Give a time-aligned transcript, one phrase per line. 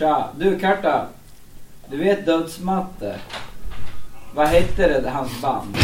[0.00, 1.06] Tja, du Karta.
[1.90, 3.14] Du vet Dödsmatte?
[4.34, 5.76] Vad hette det, hans band?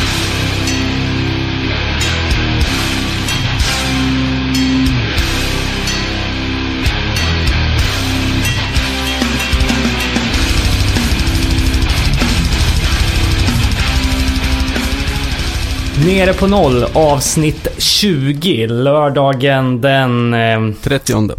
[16.07, 21.31] Nere på noll, avsnitt 20, lördagen den eh, 30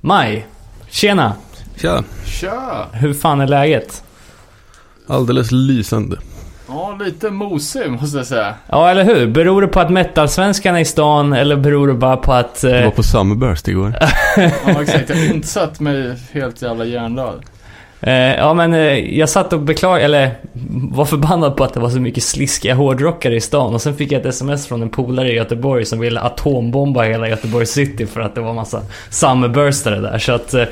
[0.00, 0.46] maj.
[0.90, 1.34] Tjena!
[1.82, 2.86] Tja, Tja!
[2.92, 4.02] Hur fan är läget?
[5.06, 6.16] alldeles lysande.
[6.68, 8.54] Ja, lite mosig måste jag säga.
[8.66, 9.26] Ja, eller hur?
[9.26, 12.60] Beror det på att metalsvenskarna är i stan eller beror det bara på att...
[12.62, 13.94] Jag Eh, var på Summerburst igår.
[14.66, 15.08] Ja, exakt.
[15.08, 17.42] Jag har inte satt mig helt jävla hjärndöd.
[18.02, 18.80] Eh, ja, men eh,
[19.18, 20.30] jag satt och beklagade, eller
[20.72, 23.74] var förbannad på att det var så mycket sliskiga hårdrockare i stan.
[23.74, 27.28] Och sen fick jag ett sms från en polare i Göteborg som ville atombomba hela
[27.28, 30.18] Göteborg city för att det var massa summerburstare där.
[30.18, 30.54] Så att...
[30.54, 30.64] Eh,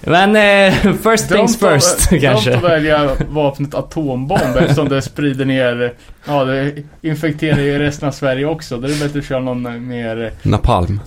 [0.00, 2.50] men eh, first things Dumt att- first kanske.
[2.50, 5.92] Dumt att välja vapnet atombomb eftersom det sprider ner,
[6.26, 8.76] ja det infekterar ju resten av Sverige också.
[8.76, 11.00] Då är det bättre att köra någon mer, Napalm.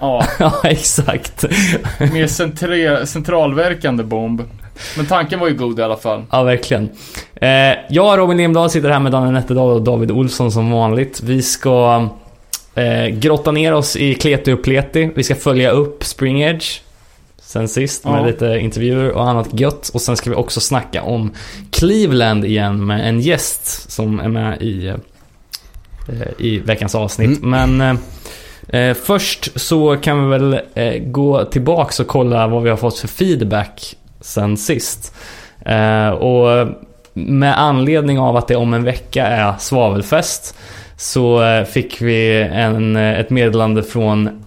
[0.00, 1.44] ja, ja, exakt.
[2.12, 4.42] mer centre, centralverkande bomb.
[4.96, 6.22] Men tanken var ju god i alla fall.
[6.30, 6.88] Ja, verkligen.
[7.34, 7.48] Eh,
[7.88, 11.20] jag, Robin Limdahl, sitter här med Daniel Nätterdal och David Olsson som vanligt.
[11.22, 12.08] Vi ska
[12.74, 15.10] eh, grotta ner oss i Kleti och Pleti.
[15.14, 16.80] Vi ska följa upp Spring Edge
[17.42, 18.26] sen sist med Ja.
[18.26, 19.88] lite intervjuer och annat gött.
[19.94, 21.30] Och sen ska vi också snacka om
[21.70, 24.94] Cleveland igen med en gäst som är med i, eh,
[26.38, 27.42] i veckans avsnitt.
[27.42, 27.96] Men eh,
[28.80, 32.98] eh, först så kan vi väl eh, gå tillbaks och kolla vad vi har fått
[32.98, 35.14] för feedback sen sist.
[35.60, 36.68] Eh, och
[37.14, 40.56] med anledning av att det om en vecka är svavelfest
[40.96, 44.42] så eh, fick vi en, eh, ett meddelande från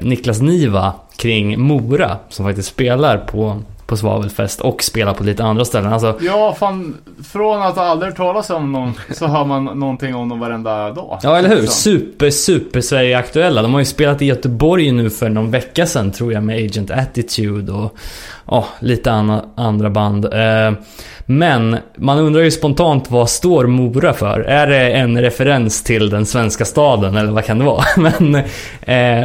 [0.00, 5.64] Niklas Niva kring Mora som faktiskt spelar på, på svavelfest och spelar på lite andra
[5.64, 5.92] ställen.
[5.92, 6.96] Alltså, Ja, fan,
[7.32, 11.18] från att aldrig talas om någon så hör man någonting om dem varenda dag.
[11.22, 11.66] ja eller hur?
[11.66, 13.62] Super, super Sverige-aktuella.
[13.62, 16.90] De har ju spelat i Göteborg nu för någon vecka sedan tror jag med Agent
[16.90, 17.96] Attitude och
[18.46, 20.24] ja, lite anna, andra band.
[20.24, 20.72] Eh,
[21.26, 24.40] men man undrar ju spontant vad står Mora för?
[24.40, 27.84] Är det en referens till den svenska staden eller vad kan det vara?
[27.96, 28.34] Men
[28.82, 29.22] eh,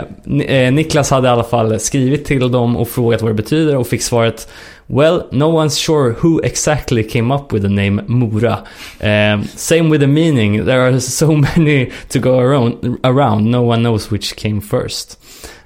[0.56, 3.88] eh, Niklas hade i alla fall skrivit till dem och frågat vad det betyder och
[3.88, 4.50] fick svaret
[4.92, 8.58] Well, no one's sure who exactly came up with the name Mora.
[9.00, 13.84] Eh, same with the meaning, there are so many to go around, around no one
[13.84, 15.18] knows which came first.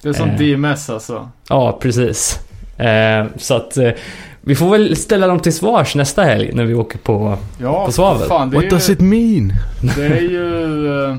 [0.02, 0.38] Det är som Eh.
[0.38, 1.30] DMS alltså.
[1.50, 2.40] Ja, precis.
[2.78, 3.90] Eh, så att eh,
[4.42, 7.38] vi får väl ställa dem till svars nästa helg när vi åker på...
[7.62, 8.28] Ja, På svavel.
[8.28, 8.70] fan det är What ju...
[8.70, 9.54] does it mean?
[9.96, 11.06] Det är ju...
[11.10, 11.16] eh,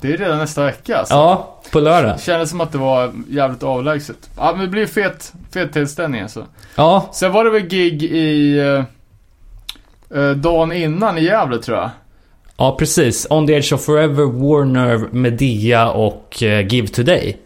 [0.00, 1.14] Det är redan nästa vecka alltså.
[1.14, 2.20] Ja, på lördag.
[2.20, 4.30] Kändes som att det var jävligt avlägset.
[4.36, 6.46] Ja, men det blir fet, fet tillställning alltså.
[6.76, 8.58] Ja, Sen var det väl gig i...
[8.58, 8.84] eh,
[10.20, 11.90] eh, dagen innan i Gävle tror jag.
[12.56, 13.26] ja precis.
[13.30, 17.36] On the Edge of Forever, Warner, Medea och eh, Give Today.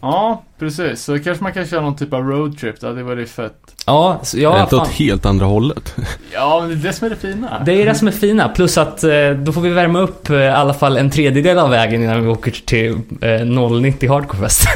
[0.00, 1.02] Ja, precis.
[1.02, 2.80] Så kanske man kan köra någon typ av roadtrip.
[2.80, 3.54] Det hade varit fett.
[3.86, 5.96] Ja, så är det ja inte åt helt andra hållet?
[6.32, 7.62] Ja, men det är det som är det fina.
[7.66, 8.48] Det är det som är fina.
[8.48, 11.70] Plus att eh, då får vi värma upp eh, i alla fall en tredjedel av
[11.70, 14.68] vägen innan vi åker till eh, 090 Hardcorefest.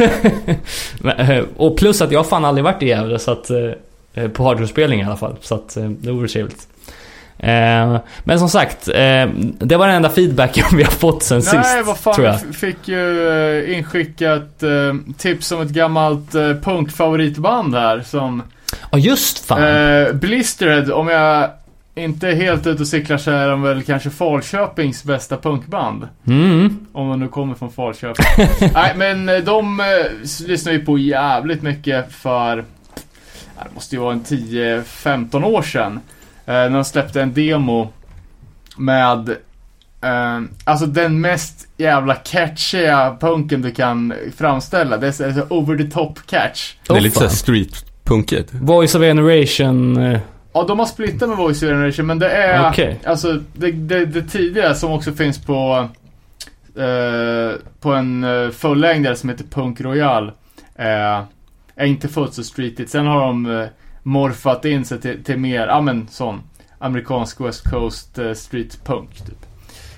[0.99, 3.51] Men, eh, och plus att jag har fan aldrig varit i Gävle så att...
[4.33, 5.37] På hardcore-spelning i alla fall.
[5.41, 6.69] Så att det vore trevligt.
[7.43, 11.65] Eh, men som sagt, eh, det var den enda feedbacken vi har fått sen Nej,
[11.65, 11.87] sist.
[11.87, 12.15] vad fan.
[12.15, 12.39] tror jag.
[12.47, 18.43] Vi fick ju eh, inskickat eh, tips om ett gammalt eh, punkfavoritband här som...
[18.91, 20.19] Ja, just fan.
[20.19, 21.51] Blistered, om jag
[21.95, 26.09] inte är helt ute och cyklar så är de väl kanske Falköpings bästa punkband.
[26.27, 26.87] Mm.
[26.93, 28.49] Om de nu kommer från Falköping.
[28.75, 29.87] Nej, men de eh,
[30.47, 32.57] lyssnar vi på jävligt mycket för...
[32.57, 36.01] Det måste ju vara en 10-15 år sedan.
[36.47, 37.93] Eh, när de släppte en demo
[38.77, 39.29] med...
[40.03, 44.97] Eh, alltså den mest jävla catchiga punken du kan framställa.
[44.97, 46.75] Det är så, så over the top catch.
[46.89, 48.55] Det är lite såhär streetpunket.
[48.55, 49.97] Voice of Generation.
[49.97, 50.21] Eh,
[50.55, 52.71] Ja, de har splittat med Voice Generation, men det är...
[52.71, 53.01] Okej.
[53.05, 55.89] Alltså, det, det, det tidiga som också finns på...
[56.77, 60.33] Eh, på en uh, fullängdare som heter Punk Royal.
[60.77, 61.27] är
[61.85, 62.91] inte fullt så streetigt.
[62.91, 63.67] Sen har de
[64.03, 66.41] morfat in sig till, till mer, ja men sån.
[66.79, 69.47] Amerikansk West Coast eh, street punk typ.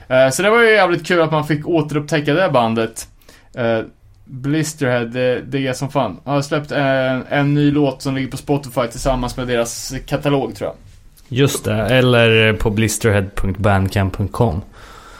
[0.08, 3.08] Eh, så det var ju jävligt kul att man fick återupptäcka det bandet.
[3.54, 3.80] Eh,
[4.24, 6.20] blisterhead, det, det är som fan.
[6.24, 10.56] Jag har släppt en, en ny låt som ligger på Spotify tillsammans med deras katalog
[10.56, 10.76] tror jag.
[11.38, 14.62] just det, eller på blisterhead.bandcamp.com.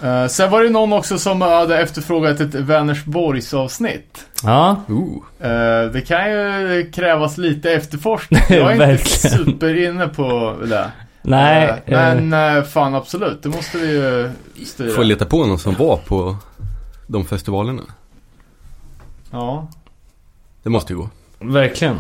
[0.05, 4.27] Eh, sen var det någon också som hade efterfrågat ett Vänersborgs avsnitt.
[4.43, 5.23] Ja, Ooh.
[5.41, 8.41] Eh, det kan ju krävas lite efterforskning.
[8.49, 10.91] Jag är inte superinne på det.
[11.23, 11.83] nej.
[11.87, 14.31] Eh, men eh, fan absolut, det måste vi ju
[14.67, 14.95] styra.
[14.95, 16.37] Får leta på någon som var på
[17.07, 17.83] de festivalerna.
[19.31, 19.69] Ja.
[20.63, 21.09] Det måste ju gå.
[21.39, 21.97] verkligen.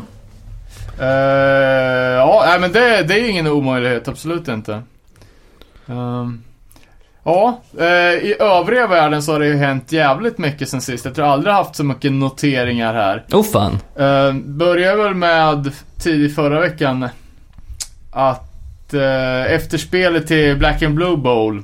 [0.98, 4.82] Ja, men det, det är ju ingen omöjlighet, absolut inte.
[5.86, 6.42] Ehm,
[7.24, 7.86] ja, eh,
[8.24, 11.04] i övriga världen så har det ju hänt jävligt mycket sen sist.
[11.04, 13.24] Jag tror aldrig haft så mycket noteringar här.
[13.32, 13.78] Oh fan.
[14.00, 17.08] Uh, börjar väl med tidigt förra veckan
[18.12, 21.62] att uh, efterspelet till Black and Blue Bowl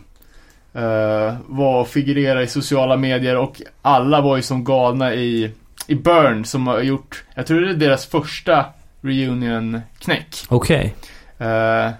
[1.47, 5.53] var att figurera i sociala medier och alla var ju som galna i,
[5.87, 8.67] i Burn som har gjort, jag tror det är deras första
[9.01, 10.45] reunion-knäck.
[10.49, 10.95] Okej.
[11.39, 11.91] Eh,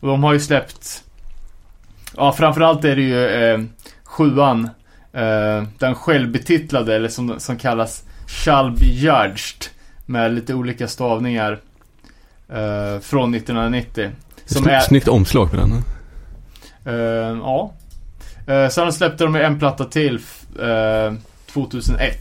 [0.00, 1.03] och de har ju släppt,
[2.16, 3.60] ja framförallt är det ju eh,
[4.04, 4.70] sjuan,
[5.12, 9.64] eh, den självbetitlade eller som, som kallas Shall be judged
[10.06, 11.52] med lite olika stavningar
[12.48, 14.10] eh, från 1990.
[14.46, 15.72] Som är, snyggt omslag på den.
[16.84, 17.72] eh, ja.
[18.46, 20.20] Eh, sen släppte de en platta till
[20.60, 21.14] eh,
[21.52, 22.18] 2001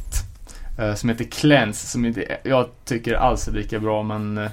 [0.80, 4.50] eh, som heter Cleanse som inte jag tycker alls är lika bra men eh,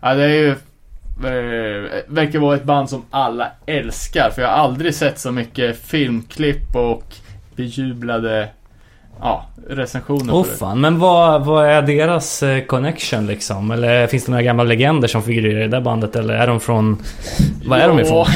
[0.00, 0.56] ja, det är ju eh,
[1.18, 5.78] Eh, verkar vara ett band som alla älskar för jag har aldrig sett så mycket
[5.78, 7.14] filmklipp och
[7.56, 8.48] bejublade
[9.20, 10.56] ja, recensioner Oh på det.
[10.56, 10.80] fan.
[10.80, 13.70] Men vad, vad är deras eh, connection liksom?
[13.70, 16.16] Eller finns det några gamla legender som figurerar i det där bandet?
[16.16, 17.02] Eller är de från...
[17.64, 18.26] Vad är de ifrån?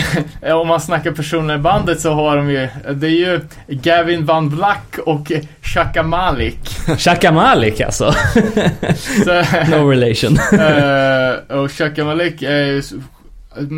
[0.61, 4.49] Om man snackar personer i bandet så har de ju, det är ju Gavin Van
[4.49, 5.33] Black och
[5.63, 6.61] Chaka Malik.
[6.99, 8.13] Chaka Malik alltså?
[9.25, 10.39] Så, No relation.
[10.53, 12.83] Eh, och Chaka Malik är ju,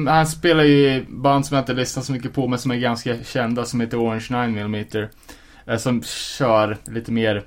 [0.09, 2.77] han spelar ju i band som jag inte lyssnar så mycket på men som är
[2.77, 5.09] ganska kända som heter Orange 9mm.
[5.67, 7.43] Eh, som kör lite mer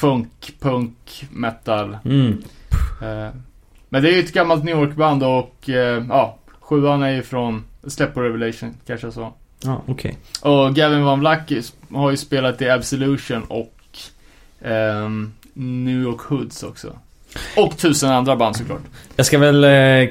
[0.00, 1.98] funk, punk, metal.
[2.04, 2.42] Mm.
[3.02, 3.28] Eh,
[3.88, 7.64] men det är ju ett gammalt New York-band och eh, ja, sjuan är ju från
[7.86, 9.32] Step på Revelation, kanske så.
[9.64, 10.18] Ja, okej.
[10.42, 11.52] Och Gavin Van Black
[11.90, 13.74] har ju spelat i Absolution och
[14.60, 16.96] ehm, New York Hoods också.
[17.56, 18.80] Och tusen andra band såklart.
[19.16, 20.08] Jag ska väl eh,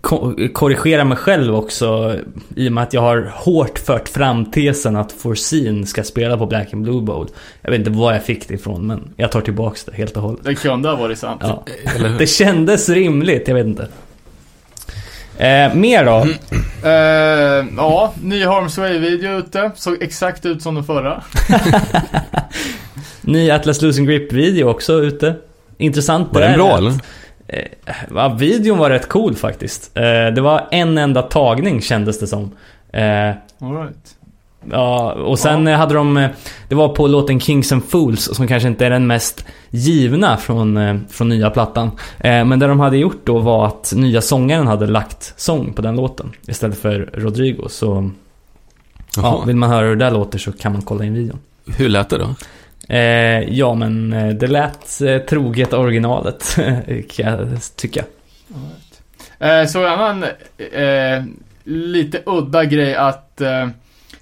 [0.00, 2.16] ko- korrigera mig själv också
[2.56, 6.46] i och med att jag har hårt fört fram tesen att Forseen ska spela på
[6.46, 7.28] Black and Blue Bowl.
[7.62, 10.22] Jag vet inte var jag fick det ifrån men jag tar tillbaks det helt och
[10.22, 10.40] hållet.
[10.44, 11.40] Det kunde ha varit sant.
[11.44, 11.64] Ja.
[11.96, 12.18] Eller hur?
[12.18, 13.88] Det kändes rimligt, jag vet inte.
[15.38, 16.26] Eh, mer då?
[16.88, 19.70] Eh, ja, ny Harms Way-video ute.
[19.76, 21.22] Såg exakt ut som den förra.
[23.20, 25.34] Ny Atlas Losing Grip-video också ute.
[25.80, 26.92] Intressant Var den bra att- eller?
[27.48, 27.64] Eh,
[28.14, 29.96] ja, videon var rätt cool faktiskt.
[29.96, 30.02] Eh,
[30.34, 32.50] det var en enda tagning kändes det som.
[32.92, 33.28] Eh,
[33.60, 34.16] All right.
[34.70, 36.28] Ja, och sen eh, hade de...
[36.68, 41.00] Det var på låten Kings and Fools som kanske inte är den mest givna från,
[41.10, 41.90] från nya plattan.
[42.18, 45.82] Eh, Men det de hade gjort då var att nya sångaren hade lagt sång på
[45.82, 47.68] den låten istället för Rodrigo.
[47.68, 48.10] Så
[49.16, 51.38] ja, vill man höra hur det där låter så kan man kolla in videon.
[51.76, 52.34] Hur lät det då?
[52.90, 56.56] Eh, ja, men eh, det lät eh, troget originalet
[57.08, 58.04] kan jag tycka.
[59.38, 60.24] Eh, så en annan
[60.72, 61.24] eh,
[61.64, 63.68] lite udda grej att eh,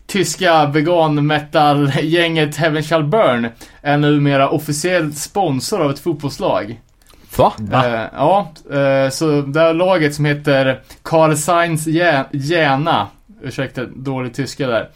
[0.06, 3.49] tyska vegan metal-gänget Heaven Shall Burn
[3.82, 6.81] är numera officiell sponsor av ett fotbollslag.
[7.37, 7.53] Va?
[7.59, 7.87] Va?
[7.87, 11.87] Eh, ja, eh, så det här laget som heter Karl Sainz
[12.33, 13.07] Järna,
[13.42, 14.88] ursäkta dålig tyska där.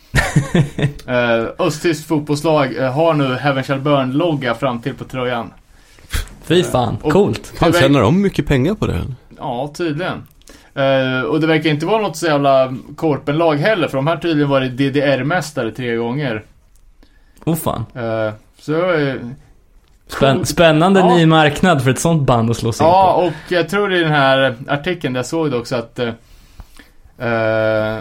[1.43, 5.53] eh, östtyskt fotbollslag eh, har nu Heaven Shall Burn-logga fram till på tröjan.
[6.45, 7.53] Fy fan, Och- coolt.
[7.59, 9.01] Fan, tjänar de mycket pengar på det?
[9.39, 10.23] Ja, tydligen.
[10.75, 14.51] Eh, och det verkar inte vara något så jävla korpenlag heller, för de har tydligen
[14.51, 16.43] varit DDR-mästare tre gånger.
[17.45, 17.85] Oh fan.
[17.95, 19.15] Eh, så eh,
[20.09, 20.49] Spänn, Coolt.
[20.49, 21.15] spännande Ja.
[21.17, 23.27] ny marknad för ett sånt band att slå sig in Ja, på.
[23.27, 26.13] och jag tror i den här artikeln där jag såg det också att eh, eh,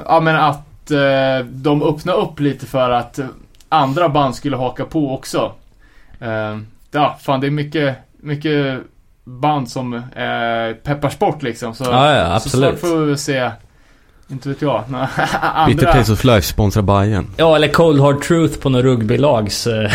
[0.06, 3.20] Ja men att eh, de öppnar upp lite för att
[3.70, 5.52] andra band skulle haka på också.
[6.20, 6.58] Eh,
[6.92, 8.80] ja, fan det är mycket, mycket
[9.24, 11.76] band som eh, peppar sport liksom.
[11.76, 12.80] Så, Ja, ja, så snart absolut.
[12.80, 13.52] får vi se,
[14.32, 15.06] inte vet jag, några
[15.68, 15.92] Bitter andra.
[15.92, 17.28] Place of Life sponsrar Bayern.
[17.38, 19.92] Ja, eller Cold Hard Truth på någon rugbylags eh,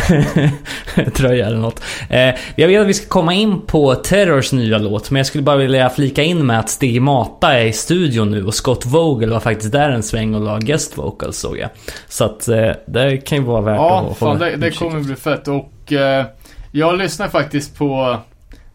[1.15, 1.81] tröja eller något.
[2.11, 5.43] Eh, jag vet att vi ska komma in på Terrors nya låt, men jag skulle
[5.45, 9.41] bara vilja flika in med att Stigmata är i studion nu och Scott Vogel var
[9.41, 11.71] faktiskt där en sväng och la guest vocals såg jag.
[12.09, 15.01] Så att eh, det kan ju vara värt Ja, att fan hålla det, det kommer
[15.01, 16.27] bli fett och eh,
[16.73, 18.17] jag lyssnar faktiskt på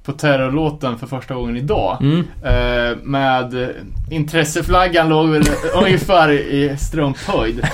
[0.06, 1.98] på terrorlåten för första gången idag.
[2.02, 2.20] Mm.
[2.44, 3.70] Eh, med eh,
[4.10, 5.44] intresseflaggan låg väl
[5.76, 7.68] ungefär i strumphöjd.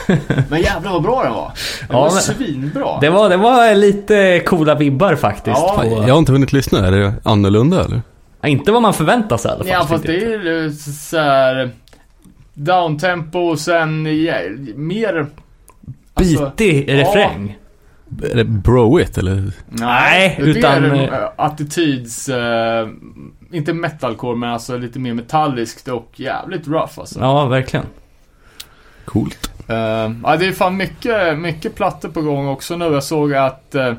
[0.49, 1.51] Men jävlar vad bra den var.
[1.79, 2.99] Den Ja, var men- svinbra.
[3.01, 5.57] Det var, det var lite coola vibbar faktiskt.
[5.57, 5.77] Ja.
[5.83, 8.01] på, Jag har inte hunnit lyssna, är det annorlunda eller?
[8.45, 9.73] Inte vad man förväntar sig i alla fall.
[9.73, 11.71] Ja fast det är ju så här
[12.53, 14.33] downtempo och sen ja,
[14.75, 15.27] mer...
[16.13, 17.57] alltså- Bitig refräng.
[18.23, 19.51] Är det bro-it eller?
[19.67, 22.29] Nej, det är utan, eh, äh, attityds...
[22.29, 22.87] eh,
[23.51, 27.19] inte metalcore men alltså lite mer metalliskt och jävligt rough alltså.
[27.19, 27.85] Ja, verkligen.
[29.05, 29.51] Coolt.
[29.67, 29.75] Eh,
[30.23, 32.85] ja, det är fan mycket, mycket plattor på gång också nu.
[32.85, 33.93] Jag såg att eh,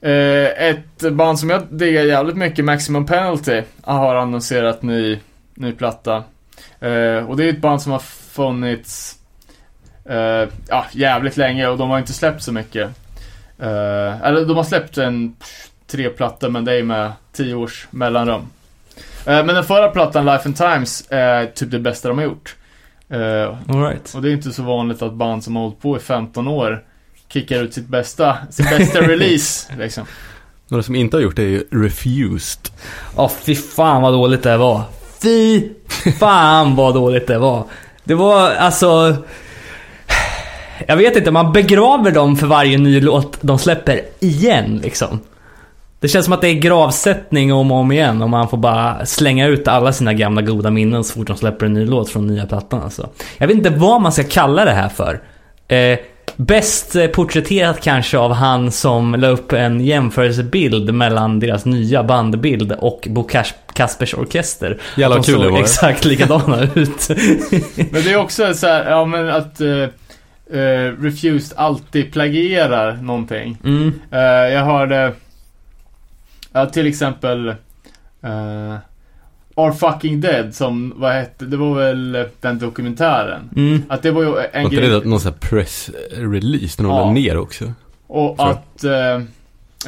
[0.00, 5.18] eh, ett band som jag diggar jävligt mycket, Maximum Penalty, har annonserat ny,
[5.54, 6.24] ny platta.
[6.80, 7.98] Eh, och det är ett band som har
[8.30, 9.16] funnits
[10.04, 12.90] eh, ja, jävligt länge och de har inte släppt så mycket.
[13.58, 17.86] Eh, eller de har släppt en pff, tre plattor men det är med tio års
[17.90, 18.42] mellanrum.
[19.26, 22.56] Eh, men den förra plattan, Life and Times, är typ det bästa de har gjort.
[23.68, 24.14] All right.
[24.14, 26.84] och det är inte så vanligt att band som har hållit på i 15 år
[27.28, 30.06] kickar ut sitt bästa, sin bästa release liksom.
[30.68, 32.72] Några som inte har gjort det är ju Refused.
[33.16, 34.82] Ja, fy fan vad dåligt det var.
[35.22, 35.68] Fy
[36.18, 37.64] fan vad dåligt det var.
[38.04, 39.16] Det var alltså...
[40.86, 45.20] Jag vet inte, man begraver dem för varje ny låt de släpper igen liksom.
[46.00, 49.06] Det känns som att det är gravsättning om och om igen och man får bara
[49.06, 52.26] slänga ut alla sina gamla goda minnen så fort de släpper en ny låt från
[52.26, 53.08] nya plattan alltså.
[53.38, 55.20] Jag vet inte vad man ska kalla det här för.
[55.68, 55.98] Eh,
[56.36, 62.72] bäst eh, porträtterat kanske av han som la upp en jämförelsebild mellan deras nya bandbild
[62.72, 64.78] och Bo Kas- Kaspers Orkester.
[64.96, 65.60] Jävlar De kul såg det var.
[65.60, 67.08] exakt likadana ut.
[67.90, 69.60] Men det är också så här, ja men att
[70.54, 73.58] uh, Refused alltid plagierar någonting.
[73.64, 73.92] Mm.
[74.10, 74.20] Eh,
[74.54, 75.12] jag hörde,
[76.52, 77.48] ja till exempel
[78.24, 78.76] uh,
[79.58, 83.50] Are Fucking Dead som, vad hette, det var väl den dokumentären.
[83.56, 83.82] Mm.
[83.88, 84.88] Att det var ju en Var grej.
[84.90, 87.04] det någon sån här press-release när de Ja.
[87.04, 87.72] la ner också?
[88.06, 88.42] Och Så.
[88.42, 89.20] att eh,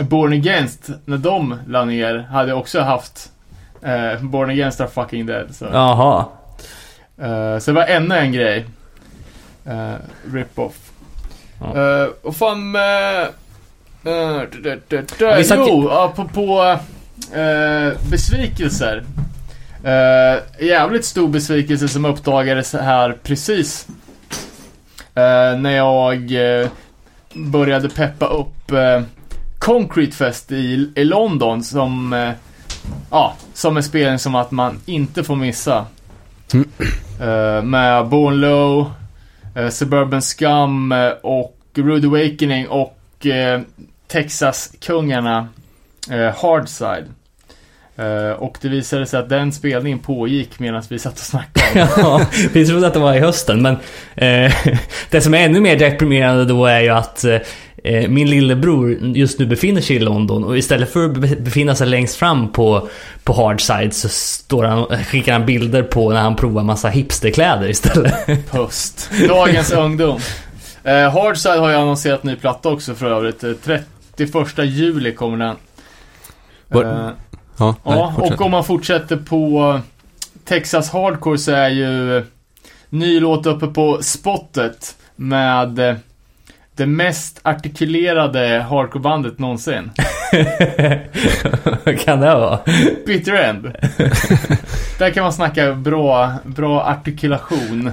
[0.04, 3.32] Born Against, när de la ner, hade också haft
[3.82, 5.54] eh, Born Against are fucking dead.
[5.54, 6.24] Så, Jaha.
[7.18, 8.66] Eh, så det var ännu en grej.
[9.68, 9.94] Uh,
[10.32, 10.74] Rip-off.
[11.60, 12.02] Ja.
[12.02, 13.28] Eh, och fan med...
[14.06, 14.42] Uh,
[15.44, 16.78] satt ju- jo, apropå
[17.36, 19.04] uh, besvikelser.
[19.84, 23.86] Uh, jävligt stor besvikelse som uppdagades här precis.
[25.14, 26.68] eh, när jag eh,
[27.34, 29.02] började peppa upp uh,
[29.58, 32.30] Concrete Fest i, i London som, eh,
[33.10, 35.86] ja, som en spelning som att man inte får missa.
[36.52, 36.68] Mm.
[37.20, 38.86] Eh, med Born Low, eh,
[39.58, 43.60] Eh, Suburban Scum eh, och Rude Awakening och eh,
[44.06, 45.48] Texas-kungarna
[46.10, 47.04] eh, Hardside.
[48.00, 51.88] Uh, och det visade sig att den spelningen pågick medan vi satt och snackade.
[51.96, 53.76] Ja, vi trodde att det var i hösten men
[54.14, 54.52] eh,
[55.10, 57.36] Det som är ännu mer deprimerande då är ju att eh,
[58.08, 61.86] min lillebror just nu befinner sig i London och istället för att be- befinna sig
[61.86, 62.88] längst fram på,
[63.24, 68.14] på Hardside så står han, skickar han bilder på när han provar massa hipsterkläder istället.
[68.50, 69.10] Pust.
[69.28, 70.20] Dagens ungdom.
[70.84, 73.44] Eh, Hardside har ju annonserat ny platta också för övrigt.
[73.44, 73.52] Eh,
[74.16, 75.56] 31 juli kommer den.
[76.84, 77.10] Eh,
[77.60, 79.80] Ja, nej, ja, och om man fortsätter på
[80.44, 82.24] Texas Hardcore så är ju
[82.88, 85.96] ny låt uppe på spottet med eh,
[86.78, 89.90] det mest artikulerade hardcorebandet någonsin.
[91.84, 92.60] Vad kan det vara?
[93.06, 93.62] Bitter End.
[94.98, 97.90] Där kan man snacka bra, bra artikulation.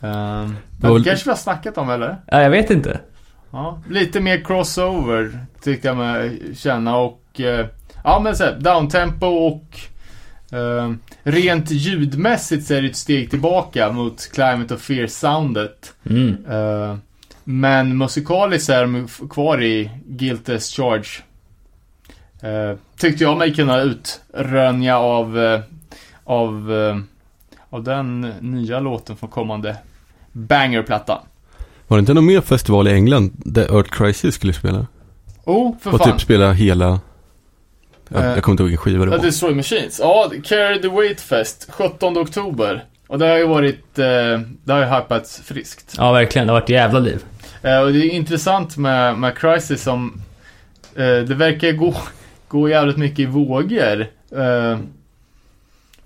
[0.00, 2.16] Um, väl- det kanske vi har snackat om eller?
[2.26, 3.00] Ja, jag vet inte.
[3.50, 7.66] Ja, lite mer crossover tyckte jag mig känna och eh,
[8.04, 9.76] ja men så här, downtempo och
[10.58, 15.92] eh, rent ljudmässigt så är det ett steg tillbaka mot Climate of Fear-soundet.
[16.10, 16.36] Mm.
[16.50, 16.96] Eh,
[17.44, 21.08] men musikaliskt är de kvar i Guilt as Charge.
[22.42, 25.60] Eh, tyckte jag mig kunna utrönja av, eh,
[26.24, 26.98] av, eh,
[27.70, 29.76] av den nya låten från kommande
[30.32, 31.20] Banger-platta.
[31.88, 34.86] Var det inte någon mer festival i England där Earth Crisis skulle spela?
[35.44, 36.12] Oh, för Och fan.
[36.12, 37.00] typ spela hela...
[38.08, 39.18] Jag, Eh, jag kommer inte ihåg vilken skiva det var.
[39.18, 39.98] Destroy Machines.
[39.98, 42.84] Ja, Carry the Weight Fest, 17 oktober.
[43.06, 44.04] Och det har ju varit, eh,
[44.64, 45.94] det har ju hypats friskt.
[45.98, 46.46] Ja, verkligen.
[46.46, 47.24] Det har varit jävla liv.
[47.62, 50.22] Eh, och det är intressant med, med Crisis som,
[50.94, 51.94] eh, det verkar gå,
[52.48, 54.06] gå jävligt mycket i vågor.
[54.30, 54.78] Eh,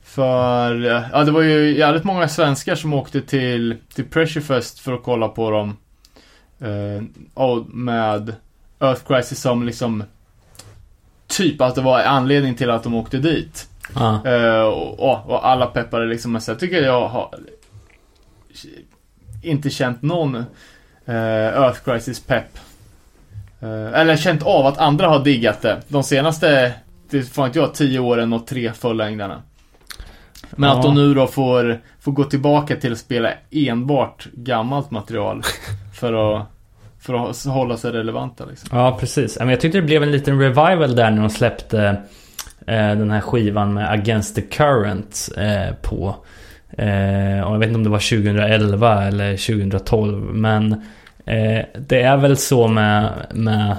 [0.02, 4.80] för, eh, ja det var ju jävligt många svenskar som åkte till, till Pressure Fest
[4.80, 5.76] för att kolla på dem.
[6.60, 8.34] Eh, och med
[8.80, 10.04] Earth Crisis som liksom
[11.26, 13.68] typ att det var anledning till att de åkte dit.
[13.94, 14.26] Ja.
[14.26, 16.32] Eh, och, och, alla peppade liksom.
[16.32, 17.34] Men sen tycker jag har
[19.42, 20.44] inte känt någon
[21.14, 22.58] Earth Crisis pepp.
[23.60, 25.80] Eh, eller känt av att andra har diggat det.
[25.88, 26.72] De senaste,
[27.10, 29.42] det får inte jag, tio åren och tre fullängdarna.
[30.50, 30.76] Men Ja.
[30.76, 35.42] att de nu då får, får gå tillbaka till att spela enbart gammalt material.
[35.94, 36.46] för att,
[37.00, 38.78] för att hålla sig relevanta liksom.
[38.78, 39.38] Ja, precis.
[39.38, 41.80] Men jag tyckte det blev en liten revival där när de släppte
[42.66, 46.16] eh, den här skivan med Against the Current eh, på...
[46.78, 50.23] Eh, och jag vet inte om det var 2011 eller 2012.
[50.35, 50.73] Men
[51.26, 53.76] eh, det är väl så med, med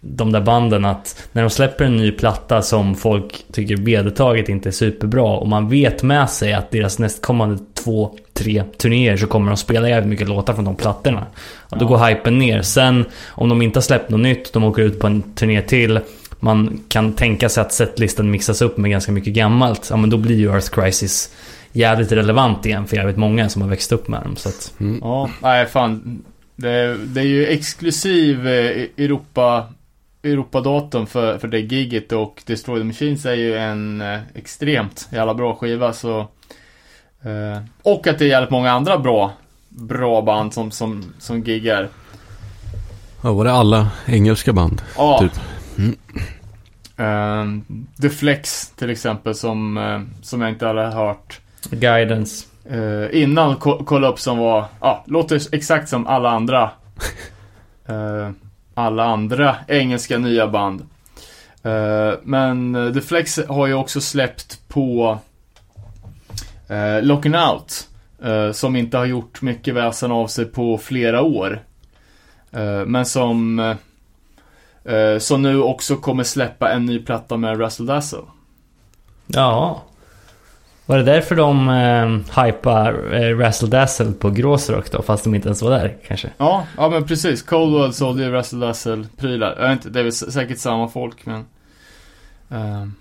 [0.00, 4.68] de där banden att när de släpper en ny platta som folk tycker vedertaget inte
[4.68, 9.50] är superbra och man vet med sig att deras nästkommande två, tre turnéer så kommer
[9.50, 11.26] de spela jävligt mycket låtar från de plattorna.
[11.58, 11.88] Och då Ja.
[11.88, 12.62] går hypen ner.
[12.62, 16.00] Sen om de inte har släppt något nytt, de åker ut på en turné till.
[16.40, 19.86] Man kan tänka sig att setlisten mixas upp med ganska mycket gammalt.
[19.90, 21.30] Ja men då blir ju Earth Crisis
[21.72, 24.36] jävligt relevant igen för jävligt många som har växt upp med dem.
[24.36, 24.98] Så att, Mm.
[25.02, 26.24] Ja, nej fan.
[26.56, 29.66] Det, det är ju exklusiv eh, Europa,
[30.22, 35.34] Europadatum för, för det giget och Destroy the Machines är ju en eh, extremt jävla
[35.34, 36.18] bra skiva så.
[37.22, 39.32] Eh, och att det är jävligt många andra bra,
[39.68, 41.88] bra band som, som, som giggar.
[43.22, 44.82] Ja, var det alla engelska band?
[44.96, 45.18] Ja.
[45.20, 45.40] Typ.
[45.78, 45.96] Mm.
[46.96, 47.62] Eh,
[48.02, 51.40] The Flex till exempel som, eh, som jag inte hade hört.
[51.70, 52.46] Guidance.
[52.70, 56.70] Eh, innan ko- kolla upp som var, ja, låter exakt som alla andra.
[57.86, 58.30] Eh,
[58.74, 60.80] alla andra engelska nya band.
[61.62, 65.18] Eh, men eh, The Flex har ju också släppt på
[66.70, 67.88] uh, Locking Out.
[68.22, 71.62] eh, som inte har gjort mycket väsen av sig på flera år.
[72.52, 77.86] Eh, men som eh, eh, som nu också kommer släppa en ny platta med Russell
[77.86, 78.22] Dazzle.
[79.26, 79.82] Ja.
[80.92, 85.02] Var det därför de eh, hypar eh, Razzle Dazzle på Gråsrock då?
[85.02, 86.28] Fast de inte ens var där kanske?
[86.38, 87.42] Ja, ja men precis.
[87.42, 89.56] Cold World sålde ju Russell Dazzle-prylar.
[89.60, 91.44] Jag vet inte, det är väl säkert samma folk men...
[92.50, 92.94] ehm,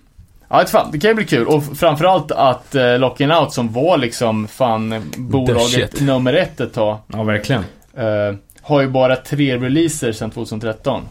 [0.49, 1.47] ja, fan, det kan ju bli kul.
[1.47, 6.73] Och framförallt att uh, Locking Out som var liksom fan eh, bolaget nummer ett ett
[6.73, 6.97] tag.
[7.07, 7.63] Ja, verkligen.
[7.93, 11.01] eh, har ju bara tre releaser sedan 2013.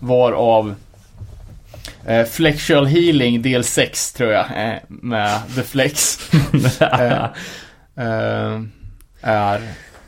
[0.00, 0.74] Varav
[2.10, 6.18] uh, Flexual Healing del 6 tror jag, eh, med The Flex.
[6.80, 7.24] Eh,
[8.06, 8.60] eh,
[9.20, 9.60] är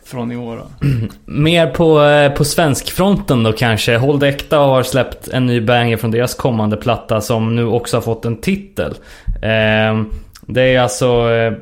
[0.05, 0.87] från i år då.
[1.25, 3.97] Mer på, eh, på svenskfronten då kanske.
[3.97, 7.97] Håll det äkta har släppt en ny banger från deras kommande platta som nu också
[7.97, 8.95] har fått en titel.
[9.43, 10.03] Eh,
[10.47, 11.53] det är alltså eh,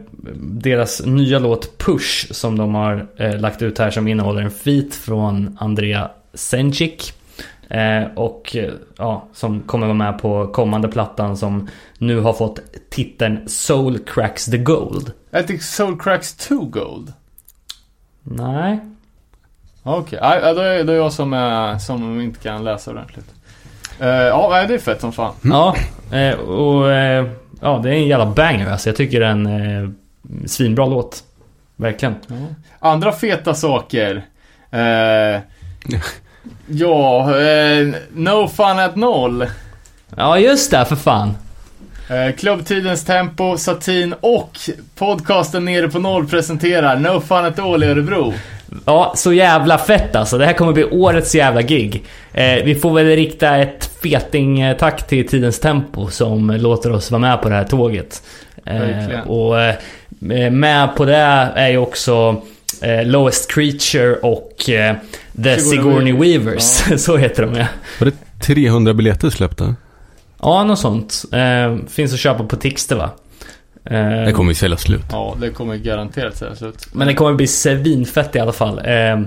[0.41, 4.95] deras nya låt Push som de har eh, lagt ut här som innehåller en feat
[4.95, 7.13] från Andrea Senchik.
[7.69, 12.61] Eh, och eh, ja, som kommer vara med på kommande plattan som nu har fått
[12.91, 15.13] titeln Soul Cracks the Gold.
[15.31, 17.13] Jag tycker Soul Cracks 2 Gold.
[18.23, 18.81] Nej,
[19.83, 20.41] Okej, okay.
[20.43, 23.35] ja, då, är, är jag som, är, som inte kan läsa ordentligt.
[24.01, 25.35] Uh, ja, det är fett som fan.
[25.43, 25.77] Ja,
[26.13, 27.27] eh, och eh,
[27.61, 28.89] ja, det är en jävla banger alltså.
[28.89, 29.91] Jag tycker det är en eh,
[30.47, 31.25] svinbra låt.
[31.77, 32.15] Verkligen.
[32.79, 34.25] Andra feta saker.
[36.45, 39.47] Eh, ja, eh, No Fun at Noll.
[40.17, 41.35] Ja, just det, för fan.
[42.11, 44.59] Eh, Klubbtidens Tempo, Satin och
[44.95, 48.35] podcasten Nere på Noll presenterar No Fun at All i Örebro.
[48.85, 50.39] Ja, så jävla fett alltså.
[50.39, 52.05] Det här kommer bli årets jävla gig.
[52.33, 57.43] Eh, vi får väl rikta ett feting-tack till Tidens Tempo som låter oss vara med
[57.43, 58.23] på det här tåget.
[58.65, 59.75] Eh, och eh,
[60.51, 61.17] med på det
[61.55, 62.43] är ju också
[62.83, 64.97] eh, Lowest Creature och eh,
[65.45, 66.83] The Sigourney Sigourney Weavers.
[67.05, 67.67] så heter de ja.
[67.99, 69.75] Var det 300 biljetter släppta?
[70.43, 71.25] Ja, något sånt.
[71.33, 73.11] Eh, finns att köpa på Tixter va?
[73.91, 75.05] Eh, Det kommer ju sälja slut.
[75.11, 76.87] Ja, det kommer garanterat säga slut.
[76.93, 78.79] Men det kommer bli svinfett i alla fall.
[78.79, 79.21] Eh,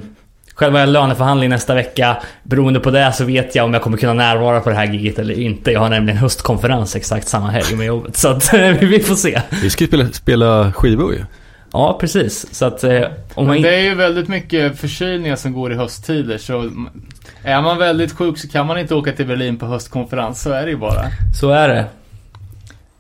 [0.55, 2.17] själv har jag löneförhandling nästa vecka.
[2.43, 5.19] Beroende på det så vet jag om jag kommer kunna närvara på det här giget
[5.19, 5.71] eller inte.
[5.71, 8.17] Jag har nämligen höstkonferens exakt samma helg med jobbet.
[8.17, 9.41] Så att vi får se.
[9.61, 11.25] Vi ska ju spela, spela skivor ju.
[11.73, 12.55] Ja, precis.
[12.55, 16.37] Så att eh, om man det är ju väldigt mycket förkylningar som går i hösttider
[16.37, 16.71] så
[17.43, 20.65] är man väldigt sjuk så kan man inte åka till Berlin på höstkonferens, så är
[20.65, 21.03] det ju bara.
[21.39, 21.85] Så är det.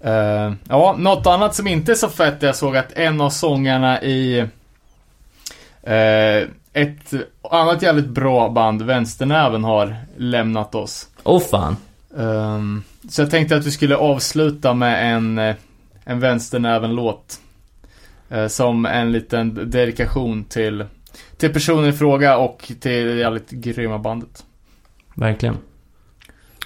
[0.03, 4.01] Eh, ja, något annat som inte är så fett, jag såg att en av sångarna
[4.01, 4.39] i
[5.83, 7.13] eh, ett
[7.51, 11.07] annat jävligt bra band, Vänsternäven, har lämnat oss.
[11.23, 11.77] Åh fan.
[12.17, 15.55] Ehm, så jag tänkte att vi skulle avsluta med en, eh,
[16.05, 17.39] en Vänsternäven-låt.
[18.31, 20.85] Eh, som en liten dedikation till,
[21.37, 24.43] till personen i fråga och till det jävligt grymma bandet.
[25.13, 25.57] Verkligen.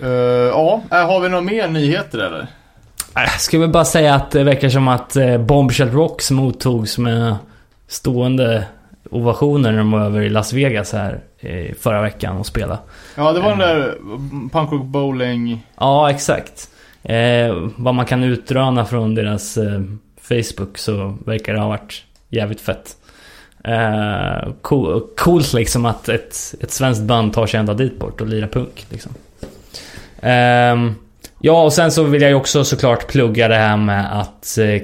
[0.02, 2.48] Eh, ja, eh, har vi några mer nyheter eller?
[3.16, 7.36] Äh, ska vi bara säga att det verkar som att Bombshell Rocks mottogs med
[7.88, 8.66] stående
[9.12, 11.20] ovationer när de var över i Las Vegas här
[11.80, 12.80] förra veckan och spela.
[13.16, 13.98] Ja, det var den där
[14.52, 15.68] Punkrock Bowling...
[15.78, 16.70] Ja, exakt.
[17.04, 19.58] Eh, vad man kan utröna från deras
[20.28, 22.96] Facebook så verkar det ha varit jävligt fett.
[23.64, 28.28] Eh, cool, coolt liksom att ett, ett svenskt band tar sig ända dit bort och
[28.28, 28.86] lirar punk.
[28.90, 29.12] Liksom.
[30.22, 30.96] Ehm,
[31.40, 34.82] ja, och sen så vill jag ju också såklart plugga det här med att eh,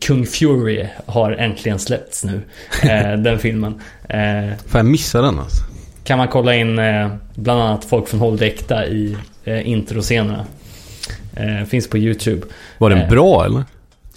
[0.00, 2.40] Kung Fury har äntligen släppts nu.
[2.82, 3.80] Eh, den filmen.
[4.08, 4.18] Eh,
[4.66, 5.64] Fan jag missade den alltså.
[6.04, 6.76] kan man kolla in
[7.34, 10.46] bland annat folk från Håll Äkta i eh, introscenerna.
[11.68, 12.46] Finns på YouTube.
[12.78, 13.64] Var den bra eller?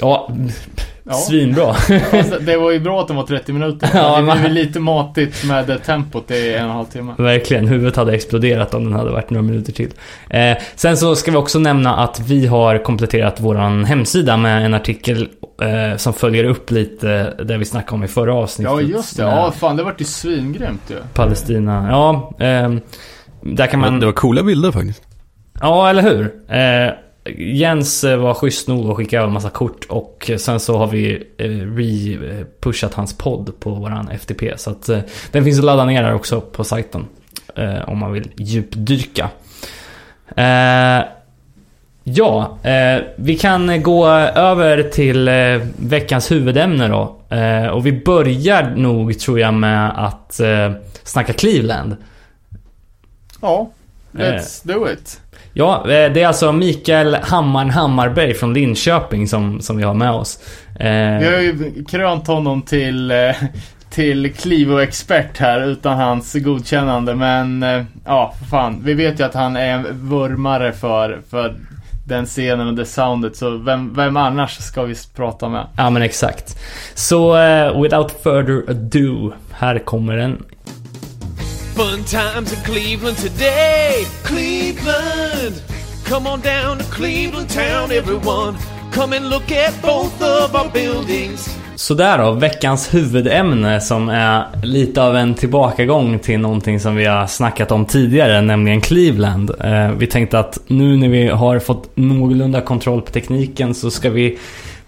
[0.01, 0.29] Ja,
[1.07, 1.13] Ja.
[1.13, 1.73] svinbra.
[1.73, 3.89] Fast det var ju bra att de var 30 minuter.
[3.93, 7.13] Ja, det blev lite matigt med det tempot i en och en halv timme.
[7.17, 9.91] Verkligen, huvudet hade exploderat om den hade varit några minuter till.
[10.29, 14.73] Eh, sen så ska vi också nämna att vi har kompletterat våran hemsida med en
[14.73, 15.27] artikel
[15.61, 18.73] eh, som följer upp lite där vi snackade om i förra avsnittet.
[18.73, 19.23] Ja, just det.
[19.23, 20.95] med Ja, fan det vart ju svingrymt ju.
[21.13, 21.87] Palestina.
[21.89, 22.81] Ja, ehm,
[23.41, 23.99] där kan man...
[23.99, 25.03] Det var coola bilder faktiskt.
[25.61, 26.21] Ja, eller hur?
[26.49, 26.93] Eh,
[27.33, 30.87] Jens eh, var schysst nog och skickade över en massa kort och sen så har
[30.87, 34.57] vi eh, re-pushat hans podd på våran FTP.
[34.57, 34.99] Så att eh,
[35.31, 37.05] den finns att ladda ner där också på sajten.
[37.87, 39.29] Om man vill djupdyka.
[42.03, 42.57] Ja,
[43.15, 45.29] vi kan gå över till
[45.77, 47.15] veckans huvudämne då.
[47.71, 50.41] Och vi börjar nog tror jag med att
[51.03, 51.95] snacka Cleveland.
[53.41, 53.69] Ja,
[54.11, 55.21] let's do it.
[55.57, 60.11] Ja, eh, det är alltså Mikael Hammaren Hammarberg från Linköping som, som vi har med
[60.11, 60.39] oss.
[60.79, 63.17] Eh, Vi har ju krönt honom till, eh,
[63.89, 67.15] till Clivo-expert här utan hans godkännande.
[67.15, 67.65] Men
[68.05, 68.81] ja, för fan.
[68.83, 71.55] Vi vet ju att han är en vurmare för, för
[72.07, 73.35] den scenen och det soundet.
[73.35, 75.67] Så vem, vem annars ska vi prata med?
[75.77, 76.59] Ja men exakt.
[76.95, 77.33] Så
[77.81, 80.43] without further ado, här kommer den.
[81.75, 84.05] Fun times in Cleveland today.
[84.23, 85.61] Cleveland.
[86.05, 88.57] Come on down to Cleveland town, everyone.
[88.93, 91.57] Come and look at both of our buildings.
[91.75, 97.27] Sådär då, veckans huvudämne som är lite av en tillbakagång till någonting som vi har
[97.27, 99.51] snackat om tidigare, nämligen Cleveland.
[99.59, 104.09] Eh, vi tänkte att nu när vi har fått någorlunda kontroll på tekniken så ska
[104.09, 104.37] vi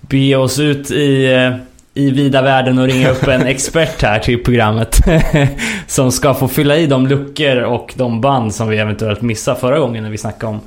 [0.02, 1.67] be oss ut i, eh,
[1.98, 4.98] i vida världen och ringa upp en expert här till programmet.
[5.88, 9.80] som ska få fylla i de luckor och de band som vi eventuellt missade förra
[9.80, 10.60] gången när vi snackade om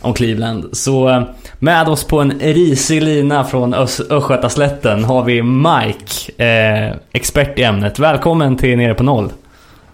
[0.00, 0.76] om Cleveland.
[0.76, 1.22] Så eh,
[1.58, 7.62] med oss på en risig lina från Ös- Östgötaslätten har vi Mike, eh, expert i
[7.62, 7.98] ämnet.
[7.98, 9.28] Välkommen till Nere på Noll.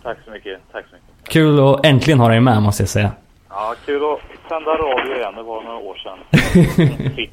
[0.02, 0.60] Tack så mycket.
[0.72, 1.32] Tack så mycket.
[1.32, 3.10] Kul att äntligen ha dig med måste jag säga.
[3.50, 5.34] Ja, kul att sända radio igen.
[5.36, 7.26] Det var några år sedan.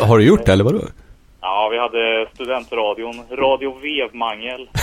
[0.08, 0.80] Har du gjort det eller vadå?
[1.40, 3.22] Ja, vi hade studentradion.
[3.30, 4.68] Radio Vevmangel.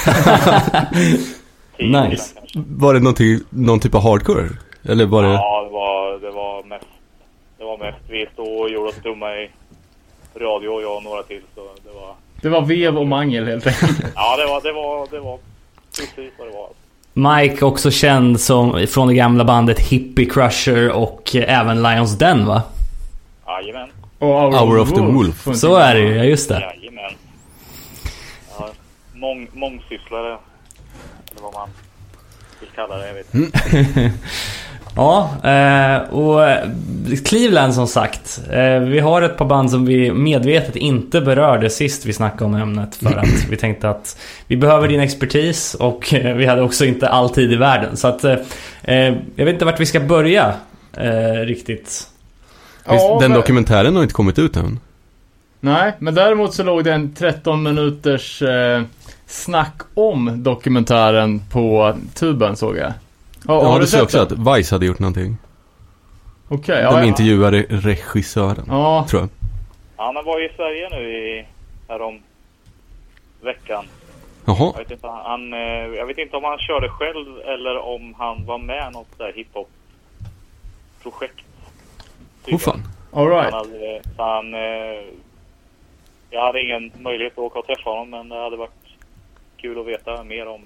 [1.80, 2.36] Nice.
[2.56, 4.50] Var det någonting, någon typ av hardcore?
[4.90, 5.30] Eller var det...
[5.30, 6.86] Ja, det var, det var mest...
[7.58, 9.50] Det var mest vi stod och gjorde oss dumma i
[10.36, 11.42] radio och jag och några till.
[11.56, 12.16] Så det var...
[12.42, 14.00] Det var vev och mangel helt enkelt.
[14.16, 14.62] Ja, det var...
[14.62, 15.40] Det var, det var
[16.00, 16.70] precis vad det var.
[17.40, 22.46] Mike också känd som, från det gamla bandet Hippie Crusher och eh, även Lions Den
[22.46, 22.62] va?
[23.48, 23.90] Jajamän.
[24.20, 25.48] Och Hour, Hour of the Wolf.
[25.58, 26.60] Så är det ju, ja just det.
[26.60, 27.12] Jajamän.
[28.60, 28.70] Ja,
[29.14, 30.38] mång, mångsysslare.
[31.32, 31.70] Eller vad man
[32.60, 33.08] vill kalla det.
[33.08, 34.12] Jag vet inte.
[34.98, 36.68] Ja, eh, och eh,
[37.26, 38.42] Cleveland som sagt.
[38.52, 42.56] Eh, vi har ett par band som vi medvetet inte berörde sist vi snackade om
[42.56, 42.96] ämnet.
[42.96, 47.30] För att vi tänkte att vi behöver din expertis och vi hade också inte all
[47.30, 47.98] tid i världen.
[47.98, 48.24] Så att
[49.36, 50.54] jag vet inte vart vi ska börja
[51.46, 52.08] riktigt.
[52.90, 54.80] Visst, Ja, den men- dokumentären har inte kommit ut än.
[55.60, 58.84] Nej, men däremot så låg det en 13 minuters eh,
[59.26, 62.88] snack om dokumentären på tuben såg jag.
[62.88, 62.94] Ja,
[63.48, 64.48] Ja, har du sett också den?
[64.48, 65.38] att Vice hade gjort någonting.
[66.48, 67.06] Okej, ja, De ja.
[67.06, 69.30] intervjuade regissören, Ja, tror jag.
[70.06, 71.46] Han var i Sverige nu i,
[71.88, 72.20] härom
[73.42, 73.86] veckan.
[74.46, 75.60] Jaha, Jag vet, inte, han, eh,
[75.98, 79.32] jag vet inte om han körde själv eller om han var med i något där
[79.36, 81.46] hiphop-projekt.
[82.52, 82.82] Oh fan.
[83.14, 83.54] alright.
[83.54, 85.04] Han hade, så han, eh,
[86.30, 88.72] jag hade ingen möjlighet att åka och träffa honom men det hade varit
[89.58, 90.62] kul att veta mer om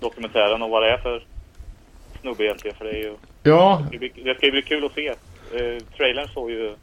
[0.00, 1.24] dokumentären och vad det är för
[2.20, 2.76] snubbe egentligen.
[2.76, 5.08] För det, är ju, Ja, det, blir- det ska ju bli kul att se.
[5.08, 6.74] Eh, trailern såg ju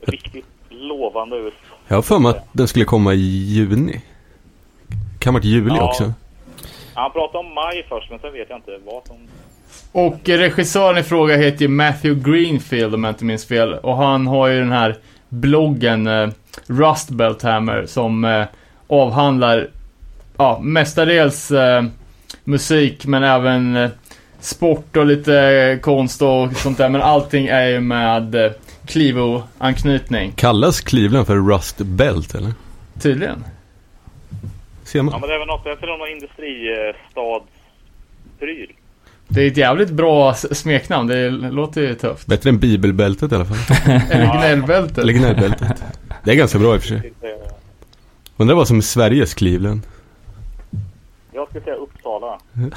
[0.00, 1.54] riktigt lovande ut.
[1.88, 4.02] Jag har för mig att den skulle komma i juni.
[5.20, 5.88] Kan ha varit juli Ja.
[5.88, 6.12] också.
[6.94, 9.16] Han pratade om maj först men sen vet jag inte vad som
[9.92, 13.74] Och regissören i fråga heter ju Matthew Greenfield om jag inte minns fel.
[13.74, 14.96] Och han har ju den här
[15.28, 16.28] bloggen eh,
[16.66, 18.44] Rust Belt Hammer som eh,
[18.86, 19.68] avhandlar
[20.36, 21.84] ja, mestadels eh,
[22.44, 23.90] musik men även eh,
[24.40, 26.88] sport och lite konst och sånt där.
[26.88, 28.50] Men allting är ju med eh,
[28.86, 30.32] Clivo-anknytning.
[30.36, 32.52] Kallas Cleveland för Rust Belt eller?
[33.02, 33.44] Tydligen.
[34.84, 35.20] Ser Ja man?
[35.20, 38.72] men det är väl något, jag tror de har industristadspryl.
[39.28, 41.08] Det är ett jävligt bra smeknamn.
[41.08, 42.26] Det låter ju tufft.
[42.26, 43.56] Bättre än Bibelbältet i alla fall.
[44.10, 44.98] Eller gnällbältet.
[44.98, 45.82] Eller Gnällbältet.
[46.24, 47.12] Det är ganska bra i och för sig.
[48.36, 49.80] Undrar vad som är Sveriges Cleveland.
[51.32, 52.38] Jag skulle säga Uppsala.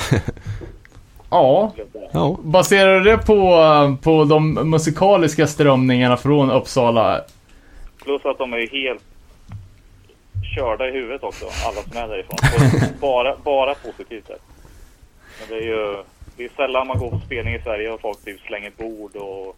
[1.32, 1.74] Ja.
[2.12, 2.38] Ja.
[2.44, 7.22] Baserar du det på, på de musikaliska strömningarna från Uppsala?
[8.04, 9.02] Plus att de är ju helt
[10.56, 12.38] körda i huvudet också, alla som är därifrån.
[13.00, 14.42] På bara, bara positivt sätt.
[15.40, 16.04] Men det är ju
[16.40, 19.58] det är sällan man går på spelning i Sverige och folk typ slänger bord och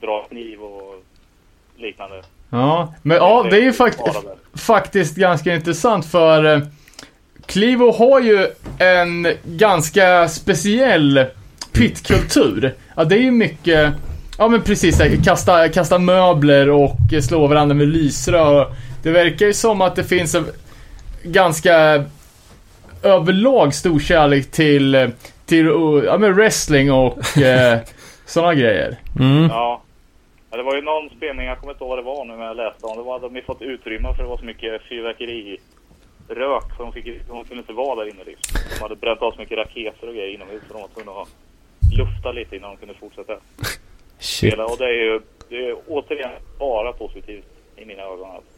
[0.00, 1.04] drar kniv och
[1.76, 2.22] liknande.
[2.50, 4.00] Ja, men ja, det är ju fakt
[4.54, 6.62] faktiskt ganska intressant för eh,
[7.46, 8.48] Clivo har ju
[8.78, 11.26] en ganska speciell
[11.72, 12.74] pitkultur.
[12.96, 13.92] Ja, det är ju mycket,
[14.38, 18.74] ja men precis, här, kasta, kasta möbler och eh, slå varandra med lysrör.
[19.02, 20.46] Det verkar ju som att det finns en
[21.22, 22.04] ganska
[23.02, 25.08] överlag stor kärlek till, eh,
[25.46, 25.66] till
[26.04, 27.78] ja, men wrestling och eh,
[28.26, 28.96] sådana grejer.
[29.20, 29.42] Mm.
[29.42, 29.82] Ja.
[30.50, 30.56] ja.
[30.56, 32.56] Det var ju någon spelning, jag kommer inte ihåg vad det var nu men jag
[32.56, 32.96] läste om.
[32.96, 35.58] Det var de hade fått utrymme för det var så mycket fyrverkeri
[36.28, 38.60] rök så de, fick, de kunde inte vara där inne liksom.
[38.74, 41.28] De hade bränt av så mycket raketer och grejer inomhus så de var tvungna att
[41.98, 43.36] lufta lite innan de kunde fortsätta
[44.18, 44.52] Shit.
[44.52, 44.66] spela.
[44.66, 48.30] Och det är ju det är återigen bara positivt i mina ögon.
[48.30, 48.50] Alltså.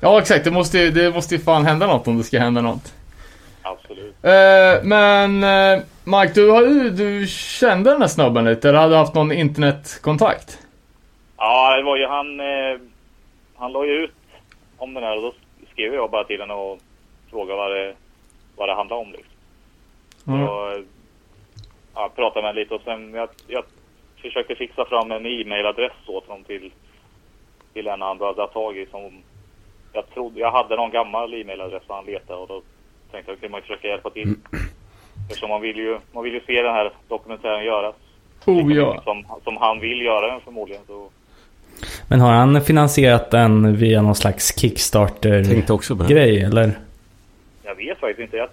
[0.00, 0.44] Ja, exakt.
[0.44, 2.94] Det måste, det måste ju fan hända något om det ska hända något.
[3.62, 4.24] Absolut.
[4.24, 8.96] Eh, men eh, Mike, du, har ju, du kände den här snubben lite, eller hade
[8.96, 10.58] haft någon internetkontakt?
[11.36, 12.40] Ja, det var ju han...
[12.40, 12.80] Eh,
[13.60, 14.14] han la ju ut
[14.78, 15.32] om den här och då
[15.72, 16.78] skrev jag bara till honom och
[17.30, 17.94] frågade vad det,
[18.56, 19.34] vad det handlade om liksom.
[20.26, 20.48] Mm.
[20.48, 20.84] Och,
[21.94, 23.64] ja, pratade med honom lite och sen jag, jag
[24.22, 26.72] försökte fixa fram en e-mailadress åt honom till,
[27.72, 29.22] till en han behövde ha tag i som
[29.92, 32.62] jag trodde, jag hade någon gammal e-mailadress han letade och då
[33.12, 34.34] tänkte jag kunde man försöka hjälpa till.
[35.28, 37.94] Eftersom man vill ju, man vill ju se den här dokumentären göras.
[38.46, 39.02] Oh ja.
[39.04, 41.10] Som, som han vill göra den förmodligen så
[42.08, 46.78] Men har han finansierat den via någon slags Kickstarter-grej eller?
[47.62, 48.36] Jag vet faktiskt inte.
[48.36, 48.48] Jag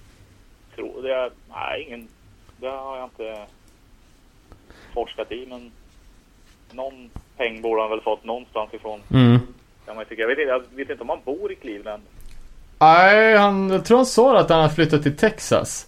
[0.76, 1.14] tror det.
[1.14, 2.08] Är, nej, ingen.
[2.58, 3.46] Det har jag inte
[4.94, 5.72] forskat i, men
[6.72, 9.00] någon peng borde han väl fått någonstans ifrån.
[9.12, 9.40] Mm.
[9.86, 10.22] Kan man ju tycka.
[10.22, 12.04] Jag vet, inte, jag vet inte om han bor i Cleveland.
[12.80, 15.86] Nej, han, jag tror han sa att han hade flyttat till Texas.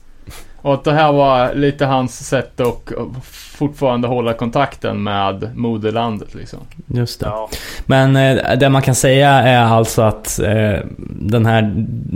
[0.62, 2.92] Och att det här var lite hans sätt att
[3.32, 6.60] fortfarande hålla kontakten med moderlandet liksom.
[6.88, 7.26] Just det.
[7.26, 7.50] Ja,
[7.86, 10.80] Men eh, det man kan säga är alltså att eh,
[11.20, 11.74] den här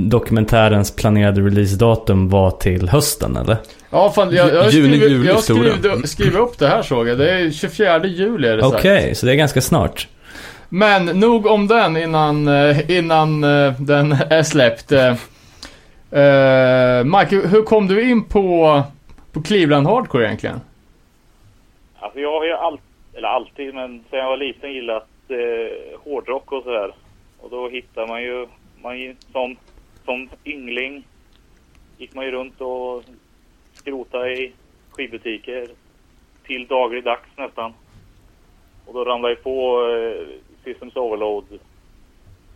[0.10, 3.58] dokumentärens planerade releasedatum var till hösten, eller?
[3.90, 7.18] Ja, fan, jag, jag, Juni, skriver, juli, jag skriver, skriver upp det här såg jag.
[7.18, 9.18] Det är 24 juli är det Okej, sagt.
[9.18, 10.08] så det är ganska snart.
[10.76, 14.92] Men nog om den innan, eh, innan eh, den är släppt.
[14.92, 15.14] Uh,
[17.04, 18.82] Mike, hur- kom du in på,
[19.32, 20.60] på Cleveland Hardcore egentligen?
[22.00, 26.52] alltså jag har ju alltid, eller alltid, men sen jag var liten gillat eh, hårdrock
[26.52, 26.94] och sådär.
[27.40, 28.48] Och då hittar man ju,
[28.82, 29.56] man som,
[30.06, 31.04] som yngling
[31.98, 33.04] gick man ju runt och
[33.74, 34.52] skrotade i
[34.92, 35.68] skivbutiker
[36.46, 37.74] till dagligdags nästan.
[38.86, 40.28] Och då ramlade jag på eh,
[40.64, 41.46] Systems Overload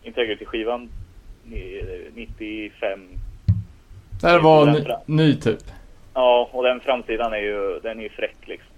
[0.04, 0.90] Integrity-skivan
[1.44, 3.00] ni- 95.
[4.22, 5.60] Det här var Den ny, typ.
[6.14, 8.70] Ja, och den framsidan är ju, den är ju fräck liksom.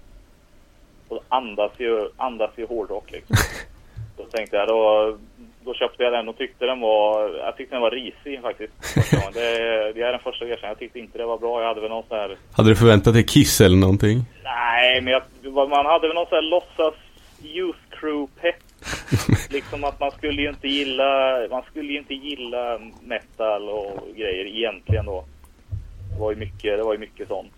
[1.08, 3.36] Och andas ju, andas ju hårdrock liksom.
[4.16, 5.16] Då tänkte jag, då,
[5.64, 8.72] då köpte jag den och tyckte den var, jag tyckte den var risig faktiskt.
[9.32, 10.62] Det, det är den första erkännandet.
[10.68, 11.60] Jag tyckte inte det var bra.
[11.60, 14.18] Jag hade väl någon sån här, Hade du förväntat dig Kiss eller någonting?
[14.44, 15.22] nej men jag,
[15.68, 16.94] man hade väl någon sån här låtsas
[17.42, 18.56] youth crew pepp.
[19.50, 24.46] liksom att man skulle ju inte gilla, man skulle ju inte gilla metal och grejer
[24.46, 25.24] egentligen då.
[26.14, 27.52] Det var ju mycket, det var ju mycket sånt.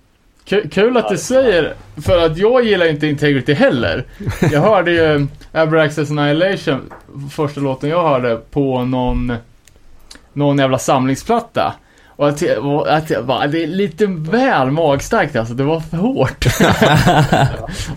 [0.47, 1.75] Ku- Kul att du säger,
[2.07, 4.05] för att jag gillar inte Integrity heller.
[4.53, 6.93] Jag hörde ju Abraxas Annihilation,
[7.31, 9.33] första låten jag hörde, på någon,
[10.33, 11.75] någon jävla samlingsplatta.
[12.23, 15.97] Och att, och att jag bara, det är lite väl magstarkt alltså, det var för
[15.97, 16.45] hårt.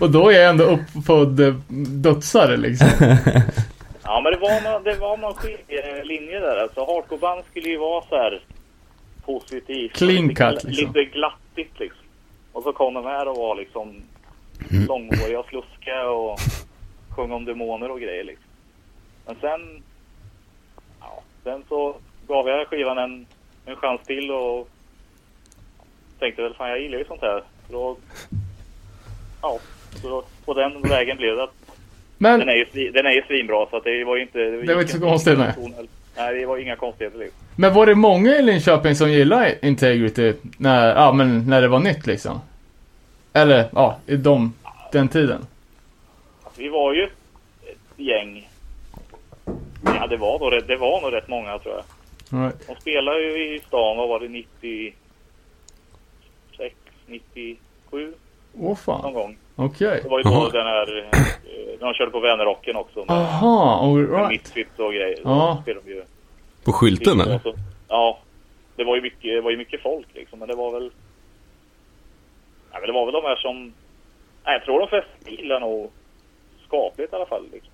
[0.00, 1.54] och då är jag ändå uppfödd eh,
[2.02, 2.88] dödsare liksom.
[4.02, 6.56] Ja men det var någon, det var någon skiljelinje där.
[6.56, 8.42] Alltså hardcoreband skulle ju vara så här
[9.24, 9.92] positivt.
[9.92, 10.86] Clean lite, cut, liksom.
[10.86, 12.06] Lite glattigt liksom.
[12.52, 14.02] Och så kom de här och var liksom
[14.88, 16.38] långhåriga och sluska och
[17.16, 18.50] sjöng om demoner och grejer liksom.
[19.26, 19.82] Men sen,
[21.00, 23.26] ja, sen så gav jag skivan en,
[23.66, 24.68] en chans till och
[26.18, 27.42] tänkte väl fan jag gillar ju sånt här.
[27.66, 27.96] Så då,
[29.42, 29.58] ja,
[30.02, 31.54] så då, på den vägen blev det att
[32.18, 34.38] Men, den är ju, den är ju svinbra så att det var ju inte...
[34.38, 35.54] Det var inte så konstigt, nej.
[36.16, 37.38] Nej, det var inga konstigheter liksom.
[37.56, 41.78] men var det många i Linköping som gillade Integrity när, ja, men när det var
[41.80, 42.40] nytt liksom?
[43.32, 44.54] Eller, ja, i de,
[44.92, 45.46] den tiden?
[46.56, 47.10] Vi var ju ett
[47.96, 48.48] gäng.
[49.84, 51.84] Ja, det var nog, rätt- det var nog rätt många tror jag.
[52.32, 52.66] All right.
[52.66, 54.96] De spelade ju i stan, vad var det, 96,
[57.06, 58.14] 97
[58.54, 59.36] Åh någon fan, gång.
[59.56, 60.00] okej.
[60.02, 61.10] Det var ju då den här, eh,
[61.80, 64.28] de körde på Vänerrocken också med, Aha, med alright.
[64.42, 65.20] Misfits och grejer.
[65.24, 65.62] Ja.
[65.86, 66.04] Ju
[66.64, 67.38] På skylten eller?
[67.38, 67.54] Så-
[67.88, 68.18] Ja,
[68.76, 70.90] det var ju mycket, det var ju mycket folk liksom, men det var väl...
[72.72, 73.62] Ja, men det var väl de här som...
[74.44, 75.90] Nej, jag tror de flesta gillar nog
[76.66, 77.44] skapligt i alla fall.
[77.52, 77.72] Liksom.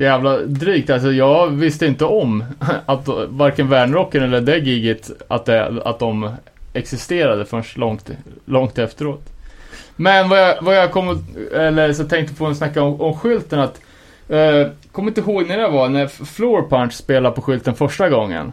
[0.00, 2.44] Jävla drygt, alltså jag visste inte om
[2.86, 6.30] att varken Värnrocken eller det giget att, det, att de
[6.72, 8.10] existerade förrän långt,
[8.44, 9.22] långt efteråt.
[9.96, 13.60] Men vad jag, vad jag kom, eller så tänkte på att snacka om, om skylten
[13.60, 13.80] att
[14.28, 18.52] eh, Kommer inte ihåg när det var, när Floor Punch spelade på skylten första gången.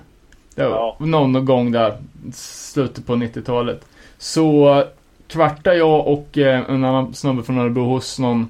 [0.55, 0.97] Ja.
[0.99, 1.97] någon gång där,
[2.33, 3.85] slutet på 90-talet.
[4.17, 4.83] Så
[5.27, 8.49] kvartar jag och eh, en annan snubbe från Örebro hos någon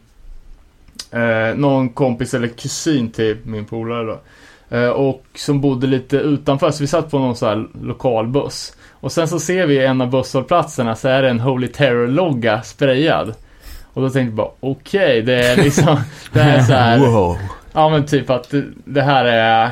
[1.12, 4.20] eh, någon kompis eller kusin till min polare då.
[4.78, 8.78] Eh, och som bodde lite utanför, så vi satt på någon så här lokal buss.
[8.92, 13.34] Och sen så ser vi en av busshållplatserna så är det en Holy Terror-logga sprayad.
[13.94, 15.98] Och då tänkte jag bara, okej, det är liksom,
[16.34, 17.38] det här är så här, Wow.
[17.74, 19.72] ja men typ att det, det här är,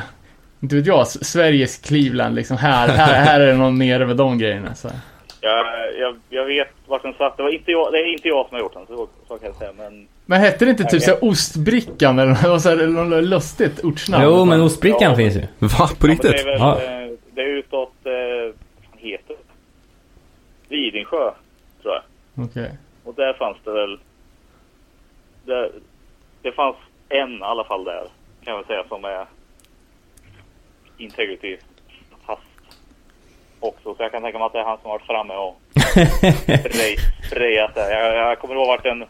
[0.60, 2.56] inte vet jag, Sveriges Cleveland liksom.
[2.56, 4.74] Här, här, här är det någon nere med de grejerna.
[4.74, 4.88] Så.
[5.40, 5.66] Jag,
[5.98, 7.36] jag, jag vet vart den satt.
[7.36, 9.46] Det, var inte jag, det är inte jag som har gjort den, så, så kan
[9.46, 9.72] jag säga.
[9.78, 13.84] Men Men hette det inte typ såhär ostbrickan eller något, så här, eller något lustigt
[13.84, 14.24] ortsnamn?
[14.24, 15.16] Jo, men ostbrickan Ja.
[15.16, 15.40] finns ju.
[15.58, 15.88] Va?
[16.00, 16.30] På ja, riktigt?
[16.32, 16.82] det är väl, Ja.
[16.82, 18.54] eh, det är utåt, eh,
[18.92, 19.34] vad heter
[20.68, 20.76] det?
[20.76, 21.30] Vidingsjö,
[21.82, 22.02] tror jag.
[22.46, 22.70] Okej.
[23.04, 23.98] Och där fanns det väl...
[25.44, 25.70] Det,
[26.42, 26.76] det fanns
[27.08, 28.00] en i alla fall där,
[28.44, 29.26] kan jag väl säga, som är
[30.98, 31.56] integrity
[32.26, 32.42] fast
[33.60, 33.94] också.
[33.94, 35.60] Så jag kan tänka mig att det är han som har varit framme och
[36.70, 36.96] spray,
[37.30, 37.90] sprayat där.
[37.90, 39.04] Jag, jag kommer ihåg vart den,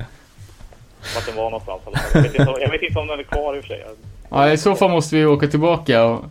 [1.14, 1.83] vart den var någonstans.
[2.14, 3.85] Jag vet, inte, om- jag vet inte om den är kvar i och för sig.
[4.31, 6.25] Ja, i så fall måste vi åka tillbaka och,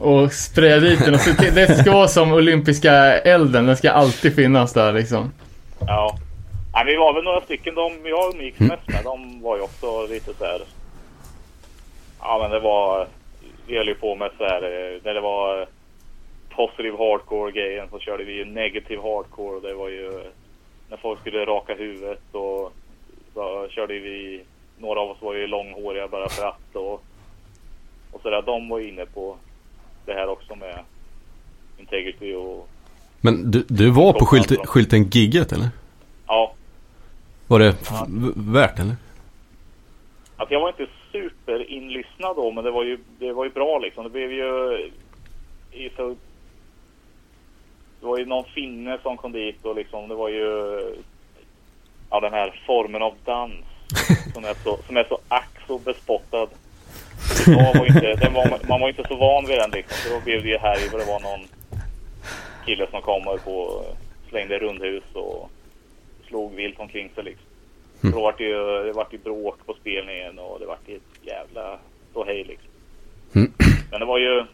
[0.00, 1.20] och spraya dit den och
[1.54, 5.32] det ska vara som olympiska elden, den ska alltid finnas där liksom.
[5.86, 6.16] Ja.
[6.74, 7.74] Nej, vi var väl några stycken.
[7.74, 10.60] De jag umgicks mest med, de var ju också lite så här...
[12.20, 13.06] Ja, men det var...
[13.66, 14.62] Vi höll ju på med så här...
[14.62, 15.66] eh, När det var
[16.56, 19.56] positive hardcore-grejen så körde vi ju negative hardcore.
[19.56, 20.22] Och det var ju...
[20.90, 22.72] När folk skulle raka huvudet och...
[23.36, 24.44] Så körde vi...
[24.78, 27.02] Några av oss var ju långhåriga bara för att och...
[28.12, 28.42] Och sådär.
[28.42, 29.36] De var inne på
[30.06, 30.78] det här också med
[31.78, 32.68] integrity och...
[33.20, 35.68] Men du, du var på skylten, skylten gigget eller?
[36.26, 36.52] Ja,
[37.46, 38.96] Var det v- värt eller?
[40.36, 44.04] Alltså jag var inte superinlyssnad då, men det var ju, det var ju bra liksom.
[44.04, 44.76] Det blev ju...
[45.72, 46.16] I så,
[48.00, 50.80] det var ju någon finne som kom dit och liksom, det var ju...
[52.10, 53.54] Ja, den här formen av dans
[54.34, 56.48] som är så, som är så ack så bespottad.
[57.46, 60.42] Var inte, den var, man var inte så van vid den liksom, så då blev
[60.42, 61.46] det ju här det var någon
[62.66, 63.84] kille som kom och på,
[64.28, 65.50] slängde rundhus och
[66.28, 67.46] slog vilt omkring sig liksom.
[68.00, 70.96] Så Då vart det ju, det vart ju bråk på spelningen och det vart ju
[70.96, 71.78] ett jävla
[72.10, 72.70] ståhej liksom.
[73.34, 73.52] Mm.
[73.90, 74.44] Men det var ju,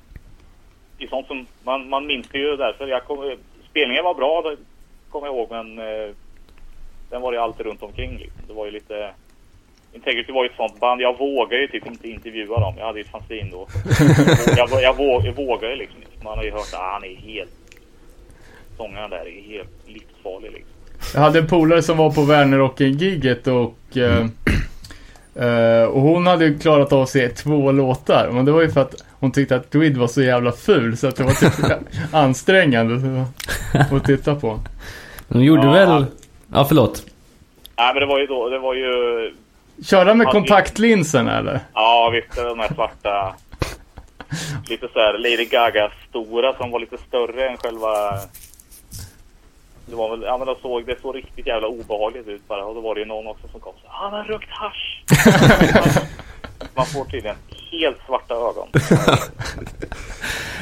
[0.98, 2.86] det är sånt som, man, man minns det ju därför.
[2.86, 3.36] Jag kom,
[3.70, 4.56] spelningen var bra, det
[5.10, 6.14] kommer jag ihåg, men eh,
[7.12, 8.40] den var ju alltid runt omkring liksom.
[8.48, 9.10] Det var ju lite,
[9.92, 12.74] Integrity var ju ett sånt band, jag vågade ju typ inte intervjua dem.
[12.78, 13.68] Jag hade ju ett fanzine då.
[14.56, 16.24] jag, jag, våg, jag vågade liksom inte.
[16.24, 17.50] Man har ju hört att ah, han är helt,
[18.76, 20.72] sångaren där är helt livsfarlig liksom.
[21.14, 24.26] Jag hade en polare som var på Värnerocken-giget och eh,
[25.46, 28.30] eh, och hon hade ju klarat av att se två låtar.
[28.32, 31.06] Men det var ju för att hon tyckte att Tweed var så jävla ful så
[31.06, 31.52] att det var typ
[32.12, 33.24] ansträngande
[33.72, 34.60] att titta på.
[35.28, 35.72] De gjorde Ja.
[35.72, 36.06] väl...
[36.52, 37.06] Ja, förlåt.
[37.76, 39.34] Nej men det var ju då, det var ju
[39.84, 41.60] Körde med kontaktlinsen eller?
[41.74, 42.36] Ja, visst.
[42.36, 43.34] De här svarta.
[44.68, 48.12] Lite så här Lady Gaga-stora som var lite större än själva...
[49.86, 52.64] Det var väl, ja men de såg, det såg riktigt jävla obehagligt ut bara.
[52.64, 55.04] Och då var det ju någon också som kom så ah, han har rökt hasch.
[56.74, 57.36] Man får tydligen
[57.70, 58.68] helt svarta ögon.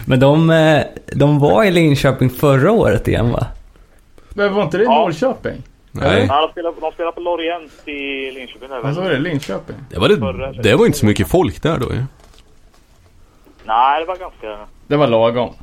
[0.07, 3.47] Men de, eh, de var i Linköping förra året igen va?
[4.31, 4.95] Men var inte det i Ja.
[4.95, 5.63] Norrköping?
[5.93, 8.69] Nej, Ja, de spelar, de spelar på Lorient i Linköping.
[8.69, 9.11] Där, Vad sa väl?
[9.11, 9.19] du?
[9.31, 9.77] Linköping?
[9.91, 12.03] det var, det, det var inte så mycket folk där då ju.
[13.65, 14.59] Nej, det var ganska...
[14.87, 15.55] Det var lagom.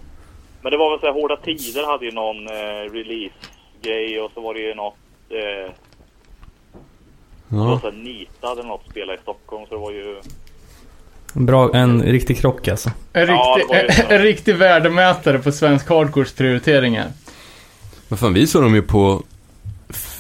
[0.62, 4.42] Men det var väl så här, Hårda Tider hade ju någon eh, release-grej och så
[4.42, 4.96] var det ju något...
[5.30, 5.72] Eh,
[7.48, 7.80] det var Ja.
[7.80, 10.22] så här, Nita hade något spela i Stockholm så det var ju...
[11.36, 12.92] En, bra, en riktig krock alltså.
[13.14, 14.16] En Ja, riktig, det var ju det.
[14.16, 17.06] en riktig värdemätare på svensk hardcores prioriteringar.
[18.08, 19.24] Men fan, vi såg dem ju på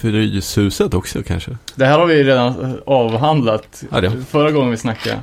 [0.01, 1.57] Fryshuset också kanske.
[1.75, 4.11] Det här har vi redan eh, avhandlat Ja, det.
[4.29, 5.19] förra gången vi snackade.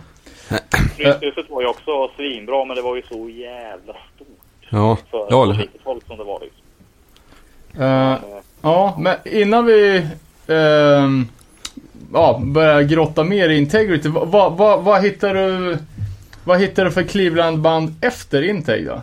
[0.97, 4.29] Fryshuset var ju också svinbra men det var ju så jävla stort
[4.71, 6.63] Ja, för ja så eller litet folk som det var liksom.
[7.83, 8.19] Eh,
[8.63, 10.07] ja, men innan vi
[10.47, 11.27] ehm,
[12.13, 14.09] ja, börjar grotta mer i Integrity.
[14.09, 15.79] Vad, vad, vad, vad hittar du
[16.45, 19.03] vad hittar du för Cleveland-band efter Integ då?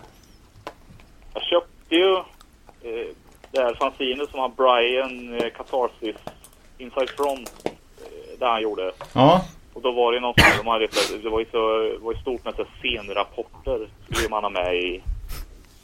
[1.33, 3.07] Jag köpte ju eh,
[3.51, 6.15] det här fanzinet som han Brian eh, Catharsis
[6.77, 8.91] Inside Front eh, där han gjorde.
[9.13, 10.87] Ja, Och då var det något som de hade,
[11.23, 14.75] det var ju så, det var ju stort med så scenrapporter skulle man ha med
[14.75, 15.01] i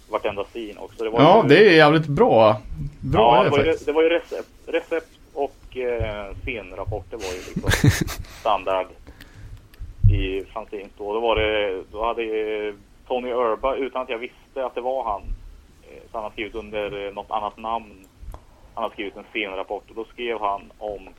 [0.10, 1.04] vartenda scen också.
[1.04, 2.62] Det var ja ju, det är jävligt bra.
[3.02, 3.86] Bra ja, är det, det var ju, faktiskt.
[3.86, 7.90] det var ju recept, recept och eh, scenrapporter var ju liksom
[8.40, 8.88] standard
[10.14, 11.14] i fanzines då.
[11.14, 12.76] Då var det, då hade ju
[13.08, 15.28] Tony Urba, utan att jag visste att det var han, eh,
[16.12, 18.08] så han har skrivit under eh, något annat namn.
[18.74, 21.10] Han har skrivit en scenrapport och då skrev han om,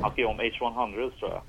[0.00, 1.42] han skrev om H100 tror jag.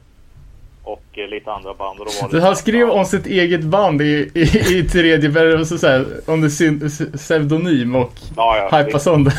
[0.84, 2.00] Och eh, lite andra band.
[2.00, 4.42] Och då var det Så han skrev om sitt eget band i, i,
[4.78, 6.50] i tredje här, under
[7.18, 9.34] pseudonym och ja, ja, hypa sönder.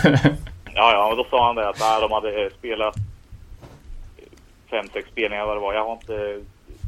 [0.75, 2.95] Ja, ja, och då sa han det att nej, de hade eh, spelat
[4.71, 5.75] fem, sex spelningar vad det var.
[5.75, 6.41] Jag har inte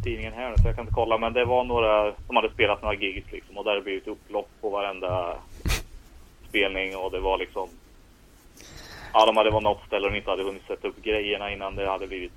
[0.04, 1.18] tidningen här nu så jag kan inte kolla.
[1.18, 3.58] Men det var några som hade spelat några gigs liksom.
[3.58, 5.36] Och där det blivit upplopp på varenda
[6.53, 7.68] inspelning Och det var liksom...
[9.12, 11.76] Ja, de hade varit något ställe och de inte hade hunnit sätta upp grejerna innan
[11.76, 12.32] det hade blivit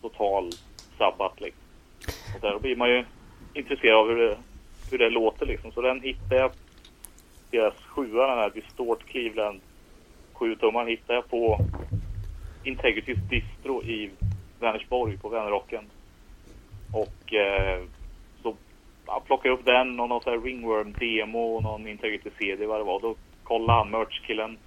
[0.00, 0.50] total
[0.98, 1.62] sabbat liksom.
[2.34, 3.04] Och där blir man ju
[3.54, 4.36] intresserad av hur det,
[4.90, 5.72] hur det låter liksom.
[5.72, 6.52] Så den hittade jag,
[7.50, 9.60] deras sjua, den här Distort Cleveland
[10.32, 11.58] 7 tummar hittade jag på
[12.64, 14.10] Integritys distro i
[14.60, 15.84] Vänersborg på Vänerrocken.
[16.92, 17.82] Och eh,
[18.42, 18.56] så
[19.06, 22.84] ja, plockade jag upp den och någon sån här Ringworm-demo och någon Integrity-CD vad det
[22.84, 23.00] var.
[23.00, 23.14] Då
[23.44, 24.58] kollade han merch-killen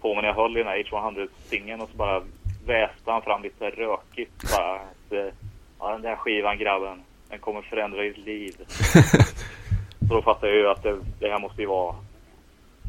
[0.00, 2.22] på mig när jag höll i den här H100-stingen och så bara
[2.66, 4.74] väste han fram lite rökigt bara.
[4.74, 5.32] Att, eh,
[5.80, 8.54] ja, den där skivan grabben, den kommer förändra ditt liv.
[10.08, 11.94] så då fattade jag ju att det, det här måste ju vara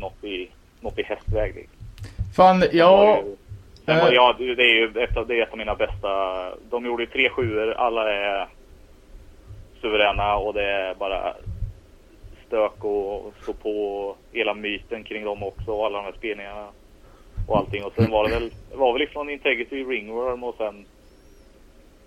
[0.02, 0.50] något i,
[0.80, 1.56] något i hästväg.
[1.56, 1.78] liksom.
[2.36, 3.22] Fan, ja.
[3.86, 6.10] Var, eh, ja, det är ju ett av, det är ett av mina bästa.
[6.70, 7.74] De gjorde ju tre sjuor.
[7.74, 8.48] Alla är
[9.82, 11.34] suveräna och det är bara
[12.52, 16.68] stök och stå på hela myten kring dem också och alla de här spelningarna
[17.47, 17.84] och allting.
[17.84, 20.86] Och sen var det väl, det var väl ifrån Integrity Ringworm och sen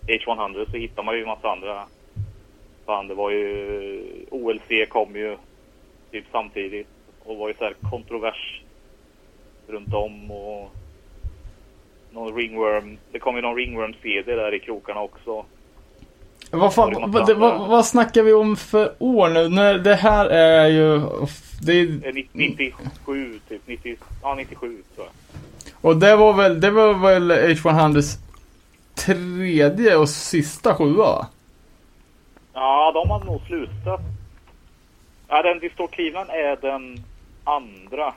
[0.07, 1.87] H100 så hittar man ju en massa andra
[2.87, 3.09] band.
[3.09, 5.37] Det var ju OLC kom ju
[6.11, 6.89] typ samtidigt
[7.25, 8.63] och var ju så här kontrovers
[9.67, 10.71] runt om och
[12.11, 12.99] någon ringworm.
[13.13, 15.45] Det kom ju någon ringworm CD där i krokarna också.
[16.55, 19.49] Vad, fan, vad, vad, vad snackar vi om för år nu?
[19.49, 21.01] När det här är ju...
[21.63, 23.63] Det är, Eh, ni- 97 typ.
[23.67, 25.15] 90, ja 97 tror jag.
[25.81, 28.19] och det var väl, det var väl H100s
[28.95, 31.27] tredje och sista sjua va?
[32.53, 34.01] Ja, de har nog slutat.
[35.29, 37.05] Ja, den Distort Cleveland är den
[37.45, 38.15] andra.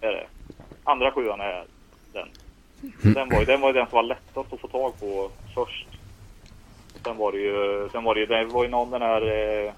[0.00, 0.26] Är det.
[0.84, 1.64] Andra sjuan är
[2.12, 2.28] den.
[3.14, 5.86] Den var, ju, den var ju den som var lättast att få tag på först.
[7.04, 9.72] Sen var det ju, sen var det ju, det var ju någon den här eh,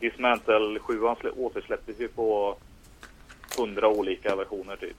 [0.00, 1.00] Dismantle 7
[1.36, 2.56] återsläpptes ju på
[3.58, 4.96] hundra olika versioner typ.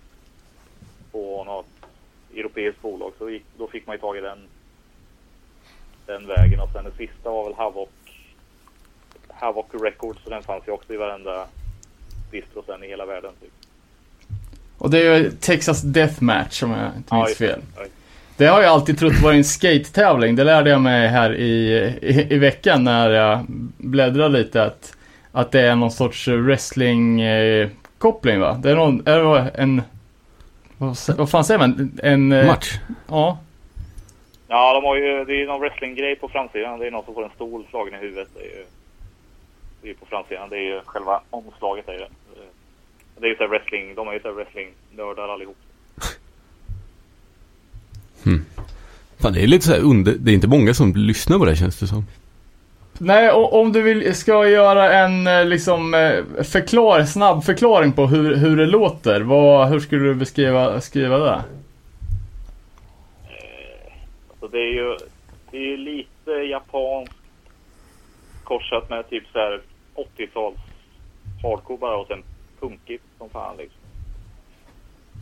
[1.12, 1.66] På något
[2.36, 4.40] europeiskt bolag så gick, då fick man ju tag i den
[6.06, 7.90] den vägen och sen det sista var väl Havoc
[9.28, 11.48] Havoc Records så den fanns ju också i varenda
[12.32, 13.52] distro sen i hela världen typ.
[14.78, 17.36] Och det är ju Texas Deathmatch om jag inte minns det.
[17.36, 17.62] fel.
[17.78, 17.86] Ja,
[18.40, 20.36] Det har jag alltid trott var en skate-tävling.
[20.36, 23.46] Det lärde jag mig här i, i, i veckan när jag
[23.78, 24.98] bläddrade lite att,
[25.32, 28.60] att det är någon sorts wrestling-koppling va?
[28.64, 29.82] Det är någon, är det en,
[30.78, 30.98] vad,
[31.30, 32.00] fan säger man?
[32.04, 32.32] En...
[32.32, 32.80] eh, Match.
[33.08, 33.38] Ja.
[34.48, 36.80] Ja, de har ju, det är ju någon wrestlinggrej på framsidan.
[36.80, 38.28] Det är någon som får en stol slagen i huvudet.
[38.36, 38.66] Det är ju,
[39.82, 40.50] det är på framsidan.
[40.50, 41.90] Det är ju själva omslaget.
[41.90, 42.06] Är ju,
[43.20, 45.58] det är ju så här wrestling, de är ju så här wrestling-nördar allihop.
[49.20, 50.16] Fan, det är lite så här under...
[50.20, 52.06] Det är inte många som lyssnar på det här, känns det som.
[53.02, 58.36] Nej, om du vill, ska göra en eh, liksom eh, förklar, snabb förklaring på hur,
[58.36, 59.22] hur det låter.
[59.22, 61.44] Vad, hur skulle du beskriva skriva det?
[64.40, 64.98] Så det är ju,
[65.52, 67.16] det är ju lite japanskt
[68.44, 69.62] korsat med typ så här
[69.96, 70.60] 80-tals
[71.44, 72.24] hardcore bara och sen
[72.60, 73.82] punkigt som fan liksom.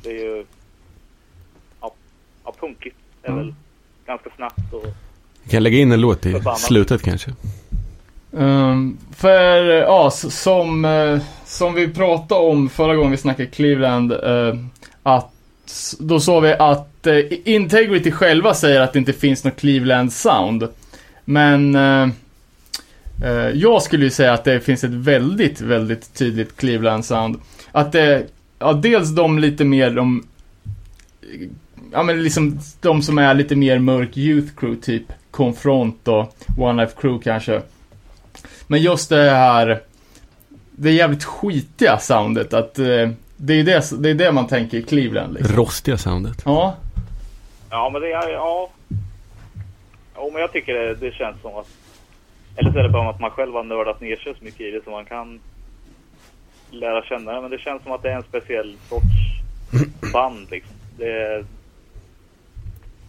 [0.04, 0.46] Det är ju,
[2.48, 3.54] ja punkigt är väl
[4.08, 4.86] ganska snabbt och
[5.44, 6.60] Vi kan lägga in en låt i Förbannat.
[6.60, 7.32] slutet kanske.
[8.38, 14.12] Ehm, för, ja, s- som, eh, som vi pratade om förra gången vi snackade Cleveland,
[14.12, 14.56] eh,
[15.04, 15.32] att
[16.00, 20.68] då sa vi att eh, Integrity själva säger att det inte finns något Cleveland sound.
[21.26, 22.10] Men eh,
[23.24, 27.40] eh, jag skulle ju säga att det finns ett väldigt, väldigt tydligt Cleveland sound.
[27.72, 28.26] Att det,
[28.60, 30.28] ja dels de lite mer de,
[31.92, 36.84] ja men liksom de som är lite mer mörk youth crew typ Confront och One
[36.84, 37.62] Life Crew kanske.
[38.68, 39.82] Men just det här,
[40.72, 44.82] det jävligt skitiga soundet att eh, det är det, det är det man tänker i
[44.82, 45.56] Cleveland liksom.
[45.56, 46.42] Rostiga soundet.
[46.46, 46.76] Ja,
[47.70, 48.70] Ja, men det är, ja.
[50.16, 51.68] Ja, men jag tycker det, det känns som att,
[52.56, 54.72] eller så är det bara att man själv har nördat ner sig så mycket i
[54.72, 55.40] det så man kan
[56.72, 57.42] lära känna det.
[57.42, 59.42] Men det känns som att det är en speciell sorts
[60.14, 60.76] band liksom.
[60.98, 61.46] Det,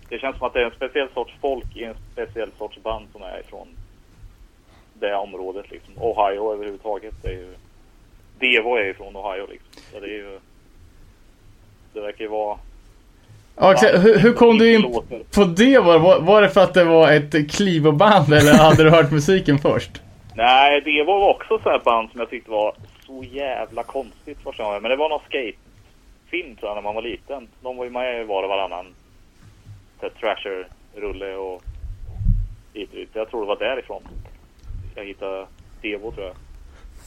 [0.08, 3.06] det känns som att det är en speciell sorts folk i en speciell sorts band
[3.12, 3.68] som är ifrån
[5.00, 5.94] det området liksom.
[5.96, 7.14] Ohio överhuvudtaget.
[7.22, 7.54] Det är ju,
[8.38, 9.82] Devo är ju från Ohio liksom.
[9.92, 10.38] Så det är ju,
[11.92, 12.58] det verkar ju vara
[13.56, 13.94] ja exakt.
[14.04, 15.22] hur, hur kom du in Låter.
[15.34, 15.78] på det?
[15.78, 19.90] Var, var, det för att det var ett Clevo-band eller hade du hört musiken först?
[20.34, 22.74] Nej, det var också så här band som jag tyckte var
[23.06, 24.82] så jävla konstigt första gången.
[24.82, 27.48] Men det var någon skatefilm tror jag när man var liten.
[27.62, 28.86] De var ju med i var och varannan
[30.00, 31.62] Thrasher-rulle och
[32.72, 33.10] hit.
[33.12, 34.02] Jag tror det var därifrån
[34.98, 35.46] jag hittade
[35.82, 36.36] Devo tror jag.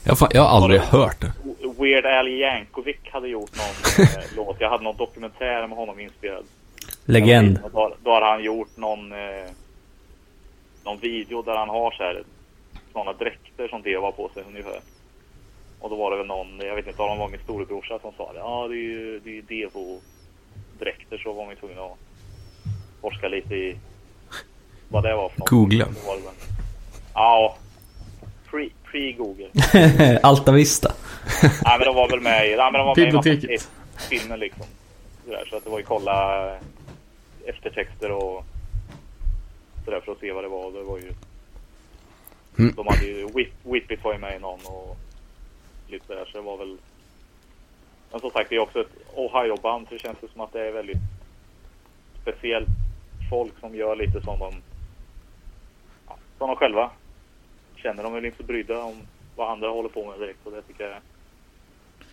[0.04, 1.32] Jag, fan, jag har aldrig hört det.
[1.78, 4.56] Weird Al Yankovic hade gjort någon eh, låt.
[4.60, 6.44] Jag hade någon dokumentär med honom inspelad.
[7.04, 7.58] Legend.
[7.72, 9.50] Då, då har han gjort någon, eh,
[10.84, 12.22] någon video där han har så här
[12.92, 14.80] sådana dräkter som det var på sig ungefär.
[15.80, 18.12] Och då var det väl någon, jag vet inte om det var min storebrorsa som
[18.16, 18.38] sa det.
[18.38, 21.98] Ja, det är ju, det är Devo-dräkter så var man ju tvungen att
[23.02, 23.76] forska lite i
[24.88, 25.48] vad det var för något.
[25.48, 25.88] Googla.
[27.14, 27.56] Ja,
[28.50, 30.18] pre- pre-Google.
[30.22, 30.92] Alta Vista.
[31.42, 33.68] Nej men de var väl med i, nej, men de var med i Biblioteket.
[34.10, 34.66] filmer liksom.
[35.24, 36.58] Sådär, så att det var ju kolla eh,
[37.46, 38.44] eftertexter och
[39.84, 40.72] sådär för att se vad det var.
[40.72, 41.12] Det var ju...
[42.58, 42.74] Mm.
[42.76, 44.96] De hade ju, Whip, Whippet var ju med i någon och
[45.88, 46.76] lite sådär så det var väl...
[48.10, 50.68] Men som sagt det är också ett Ohio-band så det känns det som att det
[50.68, 50.98] är väldigt
[52.22, 52.68] speciellt
[53.30, 54.54] folk som gör lite som de,
[56.08, 56.90] ja, som de själva
[57.76, 58.02] känner.
[58.02, 58.96] De är inte så brydda om
[59.36, 61.00] vad andra håller på med direkt och det tycker jag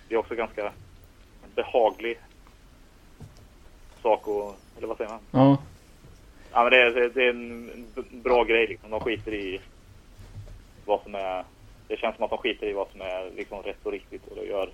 [0.09, 0.71] det är också ganska
[1.55, 2.19] behaglig
[4.01, 5.19] sak och, eller vad säger man?
[5.31, 5.57] Ja.
[6.51, 8.89] Ja men det är, det är en bra grej liksom.
[8.89, 9.61] De skiter i
[10.85, 11.43] vad som är,
[11.87, 14.35] det känns som att de skiter i vad som är liksom rätt och riktigt och
[14.35, 14.69] det gör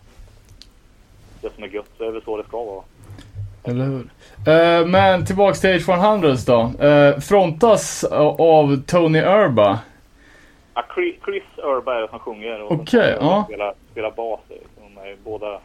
[1.42, 1.90] det som är gött.
[1.98, 2.84] Så det är väl så det ska vara.
[3.66, 4.07] Eller hur?
[4.47, 6.86] Eh, men tillbaks till H100 då.
[6.86, 8.03] Eh, frontas
[8.38, 9.80] av Tony Urba.
[10.74, 13.43] Ja, Chris, Urba är det som sjunger och Okej, sen ja.
[13.47, 14.39] spelar, spelar bas.
[14.49, 15.59] De är båda,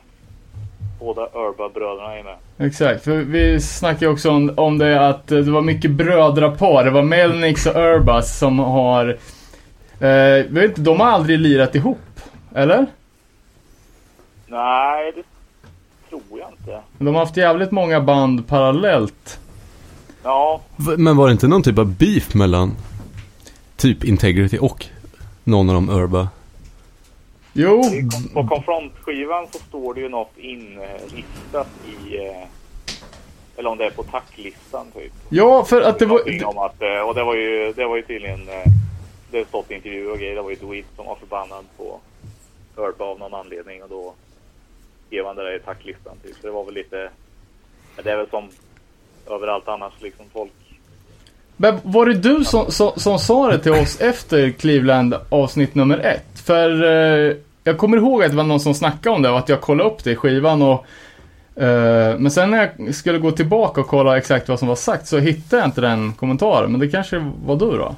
[1.00, 2.36] båda Urba-bröderna är med.
[2.58, 6.84] Exakt, för vi snackade ju också om, om det att det var mycket brödrapar.
[6.84, 9.08] Det var Melnix och Urbas som har...
[10.00, 11.98] Eh, vet inte, de har aldrig lirat ihop.
[12.54, 12.86] Eller?
[14.46, 15.22] Nej, det
[16.10, 16.80] tror jag inte.
[16.98, 19.40] De har haft jävligt många band parallellt.
[20.22, 20.60] Ja,
[20.98, 22.76] Men var det inte någon typ av beef mellan
[23.76, 24.86] typ Integrity och
[25.44, 26.28] någon av de Urba?
[27.52, 27.82] Jo,
[28.34, 32.16] på konfrontskivan så står det ju något inlistat i...
[32.16, 32.46] eh,
[33.56, 35.12] Eller om det är på tacklistan typ.
[35.28, 36.44] ja för att det var...
[36.46, 38.64] Om att, eh, och det var ju, det var ju tydligen, eh,
[39.30, 41.98] det har stått intervjuer och grejer, det var ju Dweeb som var förbannad på
[42.76, 44.12] Urba av någon anledning och då
[45.10, 46.36] skrev han det där i tacklistan typ.
[46.40, 47.10] Så det var väl lite,
[47.96, 48.48] men det är väl som
[49.30, 50.52] överallt annars liksom folk.
[51.56, 55.98] Men var det du som, som, som sa det till oss efter Cleveland avsnitt nummer
[55.98, 56.40] ett?
[56.44, 59.48] För eh, jag kommer ihåg att det var någon som snackade om det och att
[59.48, 60.86] jag kollade upp det i skivan och
[61.62, 65.06] eh, men sen när jag skulle gå tillbaka och kolla exakt vad som var sagt
[65.06, 66.70] så hittade jag inte den kommentaren.
[66.70, 67.94] Men det kanske var du då?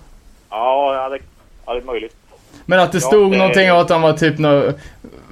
[0.50, 1.18] Ja, ja det,
[1.66, 2.16] ja, det är möjligt.
[2.66, 4.72] Men att det Ja, stod det- någonting om att han var typ nå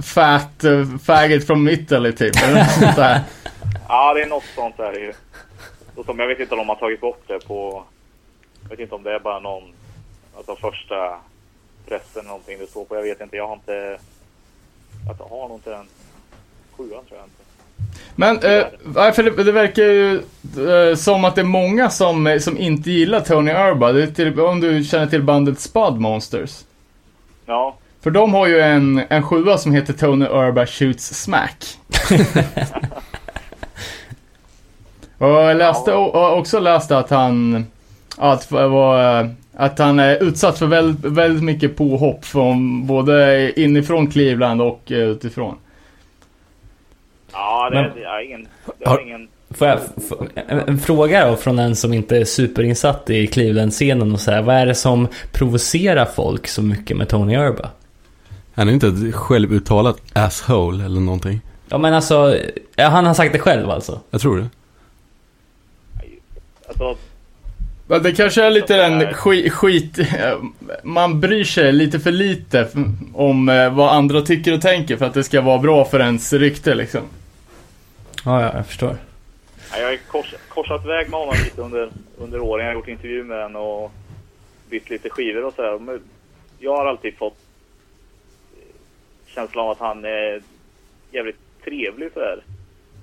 [0.03, 0.65] fat
[1.05, 2.35] faggot from Italy typ.
[2.35, 2.99] Något.
[3.89, 5.13] Ja, det är något sånt där ju.
[5.95, 7.83] Och som jag vet inte om de har tagit bort det på,
[8.63, 9.63] jag vet inte om det är bara någon
[10.47, 10.95] de första
[11.89, 12.97] pressen eller någonting det står på.
[12.97, 13.99] Jag vet inte, jag har inte...
[15.07, 15.87] Jag har nog inte den
[16.77, 17.41] sjuan tror jag inte.
[18.15, 20.15] Men, eh, för det, det verkar ju
[20.91, 23.93] eh, som att det är många som, eh, som inte gillar Tony Urba.
[23.93, 26.65] Det till, om du känner till bandet Spud Monsters.
[27.51, 31.65] Ja, För de har ju en, en sjua som heter Tony Urba Shoots Smack.
[35.19, 37.67] och jag läste, och, och också läste att han,
[38.19, 44.63] att, var, att han är utsatt för väldigt, väldigt mycket påhopp från både inifrån Cleveland
[44.63, 45.57] och eh, utifrån.
[47.33, 48.49] ja det, Men- det är ingen...
[48.79, 49.29] Det Har- ingen...
[49.51, 49.79] Får jag,
[50.35, 54.43] en, en fråga då från en som inte är superinsatt i Cleveland-scenen och så här.
[54.43, 57.71] Vad är det som provocerar folk så mycket med Tony Urba?
[58.55, 61.41] Han är inte ett självuttalat asshole eller någonting.
[61.69, 62.37] Ja men alltså,
[62.77, 64.01] han har sagt det själv alltså.
[64.11, 64.49] Jag tror det.
[66.69, 66.97] Alltså,
[68.03, 70.39] det kanske är lite en skit, skit, eh,
[70.83, 72.69] man bryr sig lite för lite
[73.15, 76.33] om eh, vad andra tycker och tänker för att det ska vara bra för ens
[76.33, 77.01] rykte liksom.
[78.25, 78.97] Ja, ja jag förstår.
[79.73, 82.67] Ja, Jag har kors, korsat väg med honom lite under, under åren.
[82.67, 83.93] Jag har gjort intervju med honom och
[84.71, 86.01] bytt lite skivor och sådär.
[86.59, 87.39] Jag har alltid fått
[88.57, 88.65] eh,
[89.27, 90.43] känslan av att han är
[91.11, 92.43] jävligt trevlig så här.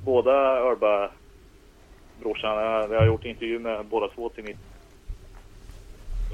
[0.05, 1.09] Båda Urba
[2.21, 4.57] brorsan, jag jag har gjort intervju med båda två till mitt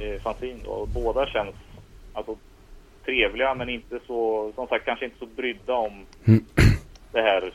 [0.01, 0.69] eh, fanzine då.
[0.69, 1.55] Och båda känns
[2.13, 2.35] alltså
[3.05, 6.45] trevliga men inte så, som sagt kanske inte så brydda om Mm.
[7.11, 7.53] det här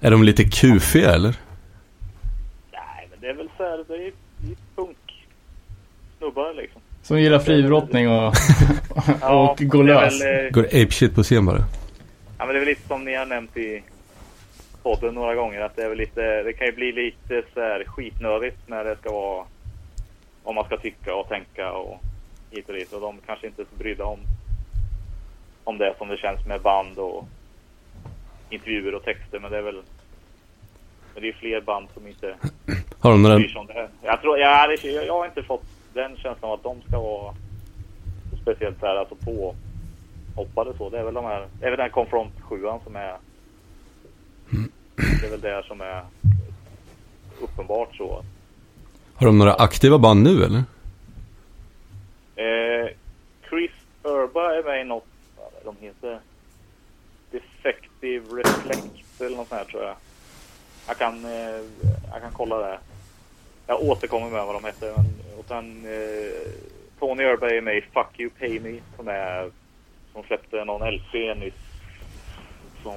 [0.00, 1.36] Är de lite kufiga eller?
[3.24, 5.26] Det är väl så här, det är, det är punk
[6.18, 6.80] snubbar liksom.
[7.02, 8.34] Som gillar friidrottning och,
[9.20, 10.22] Ja, och går lös.
[10.22, 11.64] Väl, eh, Går apeshit på scen bara?
[12.38, 13.82] ja, men det är väl lite som ni har nämnt i
[14.82, 17.84] podden några gånger att det är väl lite, det kan ju bli lite så här
[17.86, 19.44] skitnödigt när det ska vara
[20.42, 22.00] om man ska tycka och tänka och
[22.50, 24.18] hit och dit och de kanske inte är så brydda om
[25.64, 27.28] om det som det känns med band och
[28.50, 29.82] intervjuer och texter men det är väl
[31.14, 32.34] men det är fler band som inte
[33.00, 33.40] Har de några...
[34.02, 37.34] Jag, tror, jag, jag, jag har inte fått den känslan av att de ska vara
[38.42, 39.54] speciellt så här, alltså på
[40.36, 40.90] hoppade så.
[40.90, 43.16] Det är väl de här, det är väl den Confront 7 som är
[44.96, 46.04] det är väl det som är
[47.40, 48.24] uppenbart så.
[49.14, 50.62] Har de några aktiva band nu eller?
[52.36, 52.88] Eh,
[53.48, 53.70] Chris
[54.02, 55.06] Urba är med i något,
[55.64, 56.20] de heter?
[57.30, 59.96] Defective Reflect eller något sånt här tror jag.
[60.86, 61.60] Jag kan, eh,
[62.12, 62.78] jag kan kolla det.
[63.66, 64.92] Jag återkommer med vad de heter.
[64.96, 65.04] Men,
[65.38, 66.50] och sen eh,
[66.98, 69.50] Tony Urba är med i Fuck You Pay Me som är
[70.12, 71.54] som släppte någon LP nyss.
[72.82, 72.94] Som,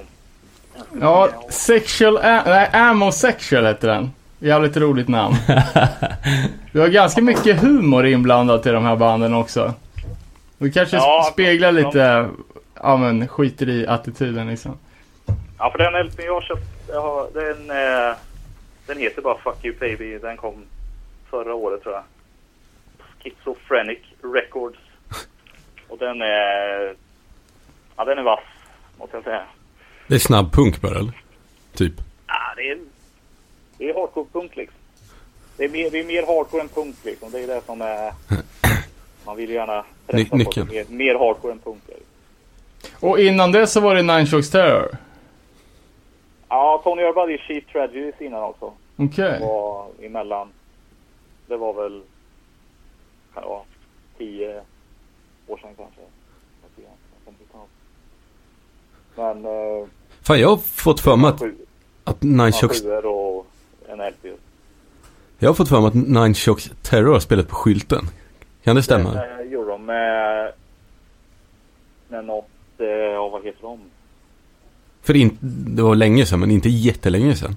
[1.00, 4.10] Ja, sexual, nej, ammo sexual heter den.
[4.38, 5.34] Jävligt roligt namn.
[6.72, 9.74] Du har ganska mycket humor inblandat i de här banden också.
[10.58, 12.28] Du kanske Ja, sp- speglar lite,
[12.74, 14.78] ja men skiter i attityden liksom.
[15.58, 18.16] Ja, för den LP jag har köpt, jag har, den, eh,
[18.86, 20.18] den heter bara Fuck You Baby.
[20.18, 20.64] Den kom
[21.30, 22.04] förra året tror jag.
[23.22, 23.98] Schizophrenic
[24.34, 24.78] Records.
[25.88, 26.94] Och den är,
[27.96, 28.40] ja den är vass,
[28.98, 29.42] måste jag säga.
[30.06, 31.12] Det är snabb punk bara eller?
[31.74, 31.92] Typ.
[32.26, 32.78] Ja, det är,
[33.78, 34.78] det är hardcore punk liksom.
[35.56, 37.30] Det är, mer, det är mer hardcore än punk liksom.
[37.30, 38.12] Det är det som är,
[39.24, 40.64] man vill ju gärna Ny- pressa på.
[40.72, 41.82] Mer, mer hardcore än punk.
[41.86, 41.94] det.
[43.06, 44.96] Och innan det så var det Nine Shocks Terror.
[46.48, 48.72] Ja, Tony Urban hade ju Cheap Tragedies innan också.
[48.96, 49.40] Okej.
[49.40, 50.48] var emellan.
[51.46, 52.02] Det var väl
[53.34, 53.62] kan det vara,
[54.18, 54.60] tio
[55.46, 56.00] år sedan kanske.
[59.14, 59.86] Men eh,
[60.22, 61.42] Fan jag har fått för mig att,
[62.04, 62.82] att Nine Shocks...
[63.04, 63.46] och
[63.88, 64.38] en LP.
[65.38, 68.04] Jag har fått för mig att Nine Shocks Terror har spelat på skylten.
[68.62, 69.12] Kan det stämma?
[69.12, 70.52] Den eh, gjorde de med,
[72.08, 73.80] med något, eh, ja vad heter de?
[75.08, 75.38] För in,
[75.76, 77.56] det var länge sedan men inte jättelänge sedan.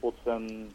[0.00, 0.70] 2000,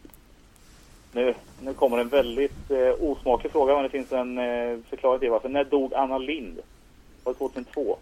[1.12, 5.30] nu, nu kommer en väldigt eh, osmaklig fråga men det finns en eh, förklaring till
[5.30, 5.48] varför.
[5.48, 6.58] När dog Anna Lind?
[7.24, 7.96] Var det 2002?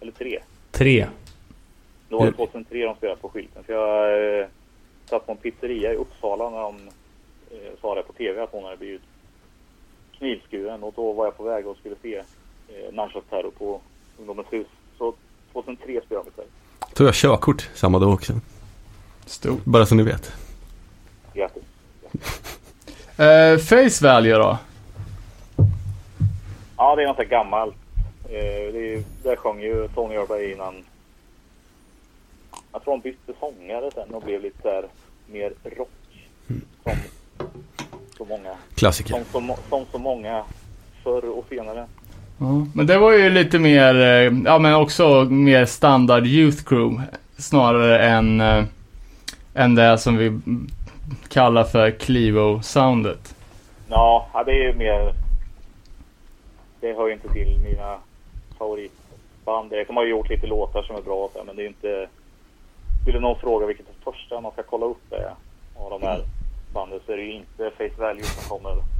[0.00, 0.38] Eller 3?
[0.70, 1.06] Tre.
[2.08, 3.64] Då var det Hur- 2003 de spelade på skylten.
[3.64, 4.46] För jag eh,
[5.04, 6.76] satt på en pizzeria i Uppsala när de
[7.50, 9.02] eh, sa det på TV att hon hade blivit
[10.18, 10.82] knivskuren.
[10.82, 12.16] Och då var jag på väg och skulle se
[12.68, 13.80] eh, Nunchuck Terror på
[14.18, 14.66] Ungdomens hus.
[14.98, 15.14] Så
[15.52, 16.46] 2003 spelade de ikväll.
[16.94, 18.40] Tog jag körkort samma dag också.
[19.26, 19.64] Stort.
[19.64, 20.32] Bara så ni vet.
[21.34, 21.62] Grattis.
[23.16, 24.58] Eh, face value då?
[26.76, 27.74] Ja, det är något så gammalt.
[28.24, 30.84] Eh, det är, där sjöng ju Tony Urba innan.
[32.72, 34.84] Jag tror de bytte sångare sen och blev lite där
[35.26, 35.90] mer rock.
[36.84, 36.96] Som
[38.18, 39.14] så många Klassiker.
[39.14, 40.44] Som så, mo- som så många
[41.04, 41.86] förr och senare.
[42.40, 47.02] Ja, men det var ju lite mer, eh, ja men också mer standard Youth Crew.
[47.36, 48.64] Snarare än, eh,
[49.54, 50.40] än det som vi
[51.28, 53.34] kallar för Clivo-soundet.
[53.88, 55.14] Ja, det är ju mer...
[56.80, 57.96] Det hör ju inte till mina
[58.58, 59.72] favoritband.
[59.72, 62.08] Jag har ju gjort lite låtar som är bra så men det är inte...
[63.02, 65.32] Skulle någon fråga vilket det första man ska kolla upp är
[65.76, 66.20] av de här
[66.74, 68.99] banden så är det ju inte Face Value som kommer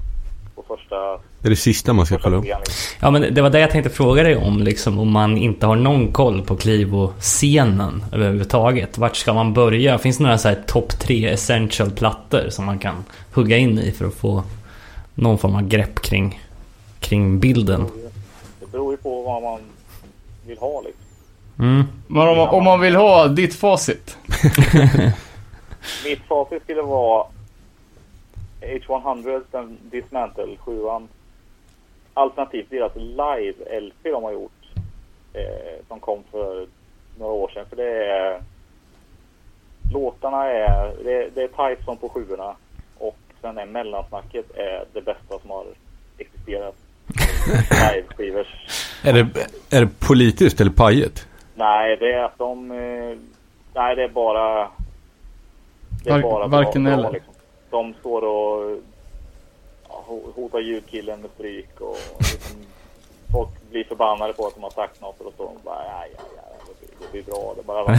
[0.63, 0.97] på första...
[1.39, 2.45] Det är det sista man ska kolla upp.
[3.01, 4.99] Ja men det var det jag tänkte fråga dig om liksom.
[4.99, 8.99] Om man inte har någon koll på Clivo-scenen överhuvudtaget.
[8.99, 9.99] Vart ska man börja?
[9.99, 13.93] Finns det några så här topp tre essential plattor som man kan hugga in i
[13.93, 14.43] för att få
[15.15, 16.41] någon form av grepp kring,
[17.01, 17.87] kring bilden?
[18.61, 19.61] Det beror ju på vad man
[20.47, 21.05] vill ha liksom.
[21.59, 21.85] Mm.
[22.07, 24.17] Men om, om man vill ha ditt facit.
[26.05, 27.27] Mitt facit skulle vara
[28.61, 30.81] H100, den Dismantle 7
[32.15, 34.53] Alternativt deras live-LP de har gjort.
[35.33, 36.67] Eh, som kom för
[37.19, 37.67] några år sedan.
[37.69, 38.43] För det är...
[39.93, 41.05] Låtarna är...
[41.05, 42.55] Det, det är tight som på sjuorna.
[42.99, 45.67] Och sen är mellansnacket är det bästa som har
[46.19, 46.75] existerat.
[47.71, 48.47] Live-skivors.
[49.05, 49.47] Är det,
[49.77, 51.29] är det politiskt eller pajigt?
[51.55, 52.71] Nej, det är att de...
[52.71, 53.17] Eh,
[53.75, 54.69] nej, det är bara...
[56.05, 57.03] Det är Var- bara varken bra, eller.
[57.03, 57.30] bra, liksom.
[57.71, 58.79] De står och
[60.35, 62.57] hotar ljudkillen med stryk och liksom,
[63.33, 66.05] folk blir förbannade på att de har sagt något och då står de bara ja,
[66.17, 66.43] ja, ja,
[66.81, 67.55] det det blir bra.
[67.57, 67.95] Det bara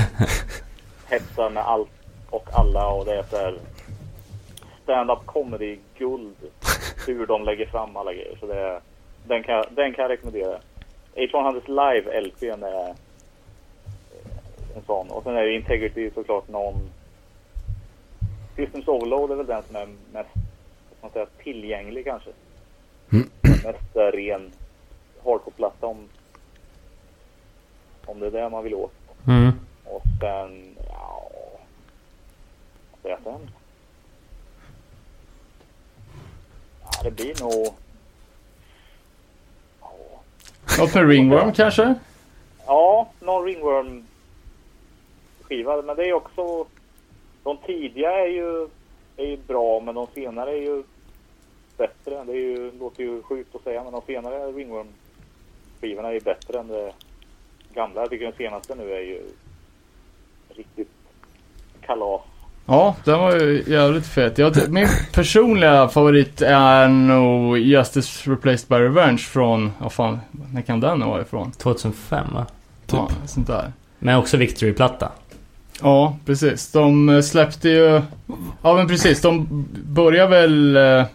[1.09, 1.89] hetsar med allt
[2.30, 3.59] och alla och det är så här
[4.84, 6.36] stand-up comedy guld
[7.07, 8.38] hur de lägger fram alla grejer.
[8.39, 8.82] Så det är,
[9.28, 10.59] den, kan, den kan jag rekommendera.
[11.15, 12.95] H100s live LPn är
[14.76, 15.11] en sån.
[15.11, 16.89] Och sen är det Integrity såklart någon
[18.56, 20.30] Systems Overload är väl den som är mest
[21.02, 22.30] man säga, tillgänglig kanske.
[23.41, 24.52] Mest eh, ren
[25.24, 26.10] hardcore-platta om,
[28.06, 28.93] om det är det man vill åt.
[29.28, 29.52] Mm.
[29.86, 31.32] Och sen, ja...
[32.91, 33.49] Vad säger jag sen?
[36.84, 37.74] Ja, det blir nog...
[39.82, 41.95] Ja, Något med Ringworm kanske?
[42.66, 44.08] Ja, någon Ringworm
[45.41, 45.82] skiva.
[45.82, 46.66] Men det är också...
[47.44, 48.68] De tidiga är ju,
[49.18, 50.84] är ju bra, men de senare är ju
[51.78, 52.24] bättre.
[52.24, 54.88] Det är ju, låter ju sjukt att säga, men de senare Ringworm
[55.82, 56.94] skivorna är ju bättre än det
[57.74, 58.02] gamla.
[58.02, 59.22] Jag tycker den senaste nu är ju
[60.50, 60.92] riktigt
[61.82, 62.22] kalas.
[62.66, 64.38] Ja, den var ju jävligt fet.
[64.38, 70.20] Jag, min personliga favorit är nog Justice Replaced by Revenge från, vad fan,
[70.54, 71.52] när kan den vara ifrån?
[71.52, 72.46] 2005 va?
[72.86, 73.00] Typ.
[73.00, 73.72] Ja, sånt där.
[74.00, 75.12] Men också Victory-platta.
[75.82, 76.71] Ja, precis.
[76.71, 78.01] De eh, släppte ju...
[78.61, 79.21] Ja, men precis.
[79.21, 79.47] De
[79.86, 80.75] börjar väl...
[80.77, 81.05] eh,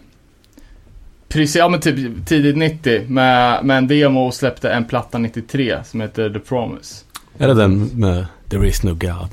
[1.29, 5.77] Precis, ja men typ tidigt 90 med, med en demo och släppte en platta 93
[5.85, 7.05] som heter The Promise.
[7.37, 9.29] Är det den med There is no God?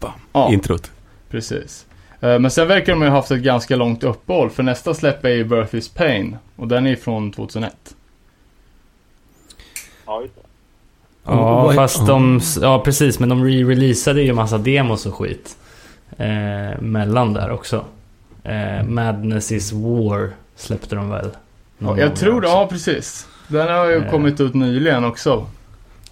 [0.00, 0.10] Bam.
[0.32, 0.90] Ja, Introt.
[1.30, 1.86] precis.
[2.20, 5.24] Eh, Men sen verkar de ju ha haft ett ganska långt uppehåll för nästa släpp
[5.24, 7.74] är ju Birth is Pain och den är från 2001.
[10.06, 10.39] Ja, just det.
[11.30, 12.04] Ja, Vad- fast ja.
[12.04, 12.40] de...
[12.62, 13.18] Ja, precis.
[13.18, 15.56] Men de re-releasade ju massa demos och skit.
[16.16, 17.84] Eh, mellan där också.
[18.44, 21.30] Eh, Madness is War släppte de väl?
[21.78, 23.26] någon Jag tror det, ja precis.
[23.48, 24.10] Den har ju Eh.
[24.10, 25.46] kommit ut nyligen också.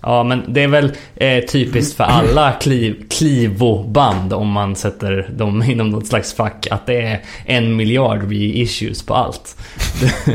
[0.00, 5.62] Ja, men det är väl eh, typiskt för alla kliv, Clivo-band om man sätter dem
[5.68, 9.56] inom något slags fack att det är en miljard reissues på allt.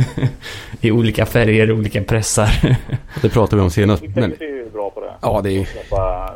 [0.82, 2.50] I olika färger, olika pressar.
[3.22, 4.04] Det pratade vi om senast.
[4.16, 5.14] Men, är ju bra på det.
[5.22, 6.36] ja, det är, Släppa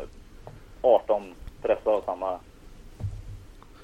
[0.82, 1.22] 18
[1.62, 2.38] pressar av samma...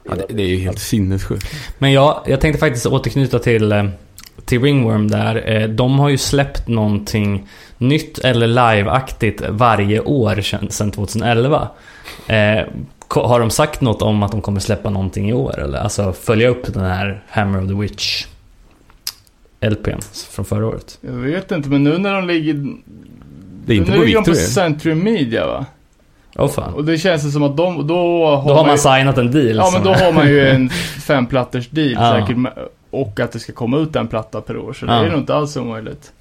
[0.05, 1.47] ja, det, det är ju helt sinnessjukt.
[1.78, 3.84] Men ja, jag tänkte faktiskt återknyta till, eh,
[4.45, 5.51] till Ringworm där.
[5.51, 7.49] Eh, De har ju släppt någonting
[7.79, 11.68] nytt eller live-aktigt varje år sedan sedan 2011.
[12.27, 12.61] Eh,
[13.09, 15.61] Har de sagt något om att de kommer släppa någonting i år?
[15.61, 15.79] Eller?
[15.79, 18.27] Alltså följa upp den här Hammer of the Witch
[19.61, 19.99] LPn
[20.31, 20.99] från förra året.
[21.01, 22.55] Jag vet inte, men nu när de ligger...
[23.66, 24.35] Det är inte nu på ligger de på.
[24.35, 25.66] Century Media va?
[26.37, 26.75] Åh fan.
[26.75, 29.31] Och det känns det som att de, då har, Då har man ju, signat en
[29.31, 29.57] deal.
[29.57, 30.68] Ja men då har man ju en
[31.07, 32.20] femplatters deal Ja.
[32.27, 32.37] säkert.
[32.91, 34.72] Och att det ska komma ut en platta per år.
[34.72, 35.05] Så det Ja.
[35.05, 36.12] är nog inte alls omöjligt.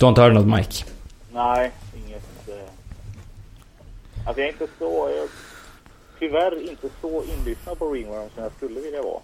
[0.00, 0.84] Du har inte hört något Mike?
[1.32, 1.72] Nej,
[2.06, 2.48] inget...
[2.48, 2.70] Eh...
[4.26, 5.10] Alltså jag är inte så...
[5.16, 5.28] Jag,
[6.18, 9.20] tyvärr inte så inlyssnad på Ringworm som jag skulle vilja vara.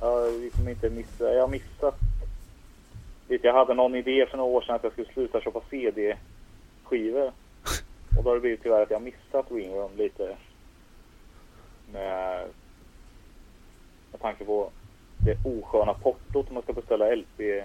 [0.00, 1.34] Jag har liksom inte missat...
[1.34, 1.98] Jag har missat...
[3.28, 7.32] Jag hade någon idé för några år sedan att jag skulle sluta köpa CD-skivor.
[8.18, 10.36] Och då har det blivit tyvärr att jag har missat Ringworm lite.
[11.92, 12.46] Med,
[14.12, 14.70] med tanke på
[15.24, 17.64] det osköna portot om man ska beställa LP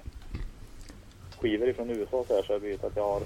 [1.41, 3.21] skivor ifrån USA så här så det blivit att jag har...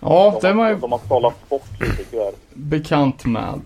[0.00, 2.32] Ja, det de, man har, ju de har sållats bort lite tyvärr.
[2.54, 3.60] bekant med.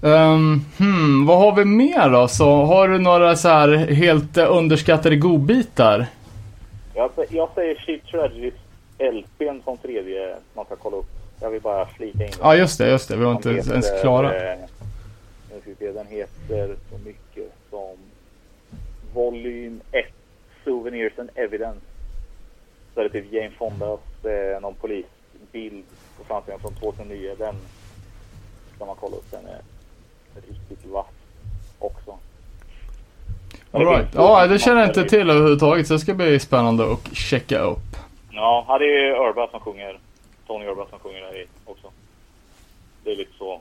[0.00, 2.28] Um, hmm, vad har vi mer då?
[2.28, 6.06] Så har du några så här helt underskattade godbitar?
[6.94, 8.54] Jag, jag säger Cheap Tragedies
[8.98, 11.06] LPn som tredje man ska kolla upp.
[11.40, 13.16] Jag vill bara flika in Ja, just det, just det.
[13.16, 14.52] Vi var inte ens klara.
[14.52, 14.58] eh,
[15.78, 17.96] den heter så mycket som
[19.14, 20.06] Volym 1
[20.64, 21.80] Souvenirs and Evidence.
[22.94, 25.84] Så är det typ Jane Fondas eh, någon polisbild
[26.18, 27.34] på framsidan från 2009.
[27.38, 27.54] Den
[28.76, 29.30] ska man kolla upp.
[29.30, 29.60] Den är
[30.34, 31.06] riktigt vass
[31.78, 32.18] också.
[33.72, 34.08] All right.
[34.14, 37.96] Ja, det känner jag inte till överhuvudtaget så det ska bli spännande att checka upp.
[38.30, 39.98] Ja, ja, det är ju Urba som sjunger.
[40.46, 41.90] Tony Urba som sjunger där i också.
[43.04, 43.60] Det är lite så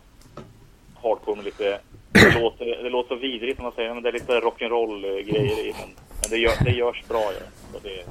[1.01, 1.79] hardcore med lite...
[2.11, 5.25] Det låter, det låter så vidrigt när man säger men det är lite rock'n'roll eh,
[5.25, 5.73] grejer i.
[5.79, 5.89] Men,
[6.21, 7.39] men det, gör, det görs bra ju.
[7.73, 8.05] Så det,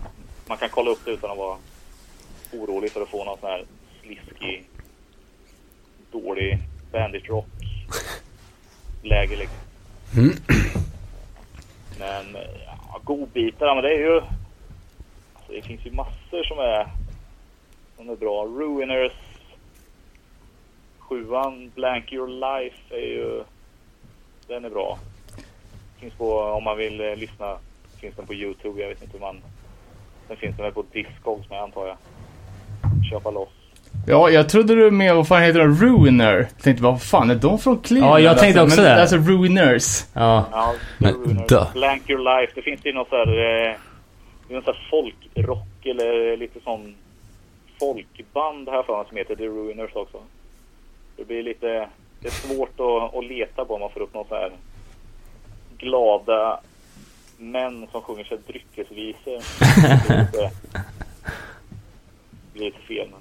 [0.48, 1.58] man kan kolla upp det utan att vara
[2.52, 3.64] orolig för att få någon sån här
[4.02, 4.64] sliskig,
[6.10, 6.58] dålig
[6.92, 7.46] bandit rock
[9.02, 9.58] läge liksom.
[11.98, 12.36] Men
[12.66, 14.16] ja, godbitar, men det är ju...
[15.34, 16.86] Alltså, det finns ju massor som är,
[17.96, 18.44] som är bra.
[18.44, 19.12] Ruiners.
[20.98, 23.44] Sjuan, Blank Your Life är ju...
[24.46, 24.98] Den är bra.
[25.98, 27.58] Finns på, om man vill eh, lyssna,
[28.00, 28.80] finns den på Youtube.
[28.80, 29.42] Jag vet inte hur man...
[30.28, 31.96] Sen finns den väl på Discogs med antar jag.
[33.10, 33.48] Köpa loss.
[34.06, 35.74] Ja, jag trodde du med, vad fan heter de?
[35.74, 36.36] Ruiner.
[36.36, 38.14] Jag tänkte, vad fan är de från Cleveland?
[38.14, 39.00] Ja, jag tänkte alltså, också men, det.
[39.00, 40.04] Alltså Ruiners.
[40.12, 40.44] Ja.
[40.52, 41.72] Ja, Men, Ruiners.
[41.72, 42.52] Blank Your Life.
[42.54, 43.28] Det finns ju något så här...
[43.28, 43.74] Eh,
[44.48, 46.94] det är något så här folkrock eller lite sån
[47.80, 50.18] folkband här för som heter The Ruiners också.
[51.16, 51.88] Det blir lite...
[52.20, 54.52] Det är svårt att, att leta på om man får upp någon så här
[55.78, 56.60] glada
[57.38, 59.36] män som sjunger sig dryckesvisor.
[60.18, 60.32] Lite,
[60.72, 63.20] det blir lite fel men...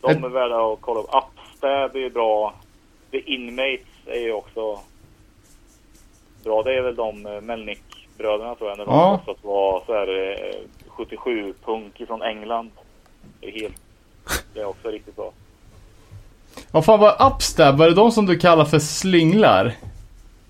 [0.00, 1.06] De är värda att kolla upp.
[1.14, 2.54] Upstab är ju bra.
[3.10, 4.80] The Inmates är ju också
[6.44, 6.62] bra.
[6.62, 8.78] Det är väl de eh, Melnick-bröderna tror jag.
[8.78, 9.20] När de Ja.
[9.26, 10.54] låtsas vara så här eh,
[10.96, 12.70] 77-punk från England.
[13.40, 13.76] Det är helt...
[14.54, 15.32] Det är också riktigt bra.
[16.70, 17.78] Vad fan var Upstab?
[17.78, 19.74] Var det de som du kallar för slinglar?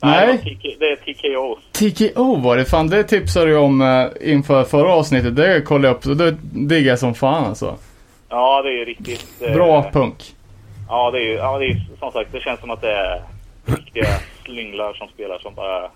[0.05, 0.59] Nej.
[0.79, 1.59] det är TKOs.
[1.73, 2.65] TKO var det.
[2.65, 5.37] Fan, det tipsade du om eh, inför förra avsnittet.
[5.37, 6.19] Det kollade jag upp.
[6.19, 6.37] Det
[6.69, 7.77] diggar jag som fan alltså.
[8.29, 9.43] Ja, det är ju riktigt...
[9.43, 10.35] eh, Bra punk.
[10.89, 11.33] Ja, det är ju...
[11.33, 13.23] Ja, det är som sagt, det känns som att det är
[13.67, 14.07] riktiga
[14.45, 15.91] slynglar som spelar som bara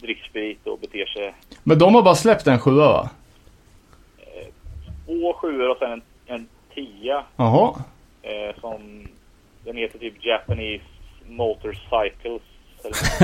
[0.00, 1.34] dricker sprit och beter sig.
[1.62, 3.10] Men de har bara släppt en sjua va?
[5.06, 7.22] Två sjuor och sen en, en tia.
[7.36, 7.74] Jaha.
[8.22, 9.06] Eh, som...
[9.64, 10.84] Den heter typ Japanese
[11.28, 12.42] Motorcycles.
[12.84, 13.18] Eller något.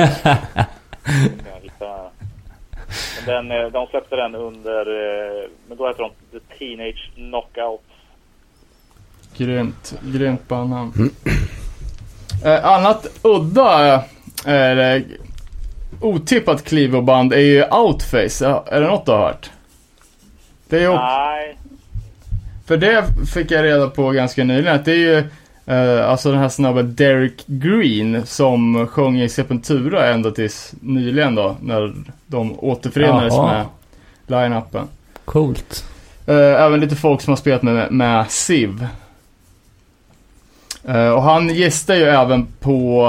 [1.04, 2.10] Kan jag hitta.
[3.26, 4.80] Men den, eh, de släppte den under...
[4.80, 7.80] eh, Men då heter de The Teenage Knockout.
[9.36, 9.94] Grymt.
[10.02, 11.10] Grymt bandnamn.
[12.44, 13.94] Eh, annat udda
[14.46, 15.02] eh, eh,
[16.00, 18.46] otippat Clevo-band är ju Outface.
[18.66, 19.50] Är det något du har hört?
[20.68, 21.58] Det är ju, Nej,
[22.66, 23.04] för det
[23.34, 25.24] fick jag reda på ganska nyligen att det är ju
[25.66, 31.56] eh, alltså den här snabben Derek Green som sjöng i Sepultura ända tills nyligen då
[31.60, 31.94] när
[32.26, 33.52] de återförenades Jaha.
[33.52, 33.66] med
[34.26, 34.88] line-upen.
[35.24, 35.84] Coolt.
[36.26, 38.86] Eh, även lite folk som har spelat med, med Siv.
[40.84, 43.06] Eh, och han gästar ju även på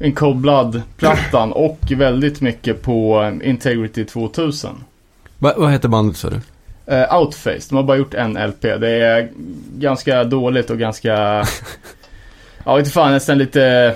[0.00, 4.70] uh, In Cold Blood-plattan och väldigt mycket på Integrity 2000.
[5.38, 6.40] Va, vad heter bandet sa du?
[6.92, 8.62] Uh, Outface, de har bara gjort en LP.
[8.62, 9.28] Det är
[9.78, 11.14] ganska dåligt och ganska,
[12.64, 13.94] ja vet inte fan, nästan lite,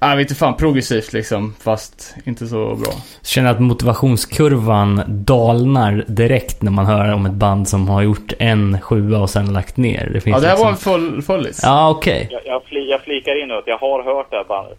[0.00, 1.54] ja vet inte fan, progressivt liksom.
[1.60, 2.92] Fast inte så bra.
[3.22, 8.80] Känner att motivationskurvan dalnar direkt när man hör om ett band som har gjort en
[8.80, 10.10] sjua och sen lagt ner.
[10.12, 10.64] Det finns Ja, det här liksom...
[10.64, 11.60] var en full, fullis.
[11.62, 12.28] Ja, okej.
[12.30, 14.78] jag, jag, fli, jag flikar in nu att jag har hört det här bandet.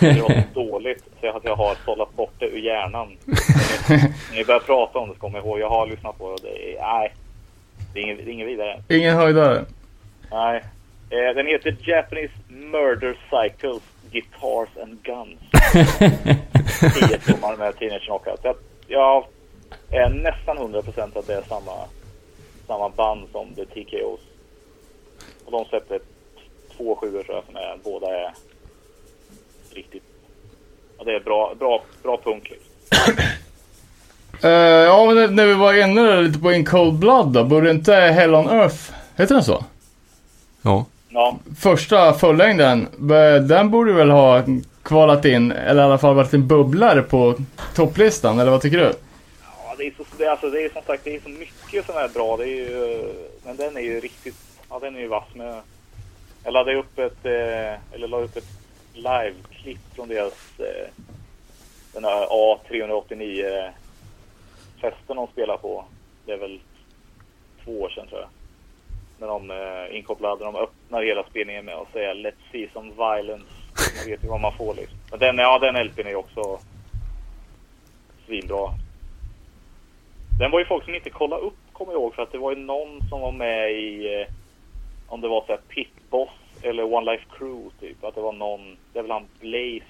[0.00, 3.16] Det var så dåligt så jag, att jag har sållat bort det ur hjärnan.
[3.24, 5.60] När ni, börjar prata om det så kommer jag ihåg.
[5.60, 7.14] Jag har lyssnat på det och det är, nej.
[7.94, 8.82] Det är inget, inget vidare.
[8.88, 9.64] Ingen höjdare.
[10.30, 10.64] Nej.
[11.10, 15.40] Eh, den heter Japanese Murder Cycles Guitars and Guns.
[16.94, 18.40] Tio tummar med Teenage Knockout.
[18.42, 18.56] Jag,
[18.88, 19.26] jag
[19.90, 21.72] är nästan 100% att det är samma,
[22.66, 24.20] samma band som The TKOs.
[25.44, 25.98] Och de släppte
[26.76, 28.32] två sjuor tror jag som är, båda är
[29.74, 30.02] riktigt...
[30.98, 33.14] Ja, det är bra, bra, bra punk liksom.
[34.42, 37.70] Eh, ja, men när- vi var inne där lite på In Cold Blood då, borde
[37.70, 39.64] inte Hell on Earth, heter den så?
[40.62, 40.84] Ja.
[41.08, 44.42] Ja, Första fullängden, b- den borde väl ha
[44.82, 47.34] kvalat in, eller i alla fall varit en bubblare på
[47.74, 48.92] topplistan, eller vad tycker du?
[49.68, 51.86] ja det är, så, det, är- alltså, det är som sagt det är så mycket
[51.86, 52.36] som är bra.
[52.36, 52.98] Det är ju,
[53.44, 54.36] men den är ju riktigt,
[54.70, 55.60] ja den är ju vass med.
[56.44, 58.46] Jag laddade upp ett, eh, eller la upp ett
[59.62, 60.88] klipp från deras eh,
[61.92, 63.70] den här A389
[64.80, 65.84] festen de spelar på.
[66.26, 66.60] Det är väl
[67.64, 68.28] två år sedan tror jag.
[69.18, 73.46] När de eh, inkopplade, de öppnar hela spelningen med att säga Let's see some violence.
[73.96, 74.98] Man vet ju vad man får liksom.
[75.10, 76.58] Men den, ja, den LPn är ju också
[78.26, 78.70] svinbra.
[80.38, 82.50] Den var ju folk som inte kollade upp, kommer jag ihåg, för att det var
[82.52, 84.34] ju någon som var med i, eh,
[85.06, 88.04] om det var så här Pitboss eller One Life Crew typ.
[88.04, 88.60] Att det var någon,
[88.92, 89.84] det är väl han Blaze.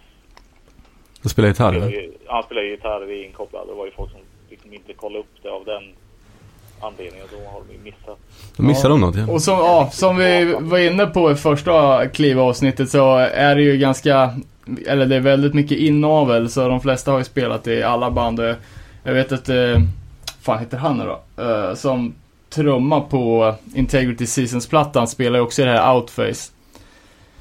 [1.23, 1.97] De spelar gitarr, Spelar eller?
[1.97, 3.67] ju, han spelar gitarr, vi är inkopplade.
[3.67, 4.21] Det var ju folk som
[4.51, 5.83] liksom inte kollade upp det av den
[6.81, 7.27] anledningen.
[7.31, 8.19] Då har de ju missat.
[8.57, 9.33] Då missar de något, ja.
[9.33, 13.77] Och som, ja, som vi var inne på i första kliva-avsnittet så är det ju
[13.79, 14.31] ganska,
[14.87, 18.41] eller det är väldigt mycket inavel så de flesta har ju spelat i alla band.
[19.05, 19.79] Jag vet att, eh,
[20.43, 21.43] fan heter han nu då?
[21.43, 22.15] Eh, som
[22.51, 26.52] trumma på Integrity Seasons-plattan spelar ju också i det här Outface.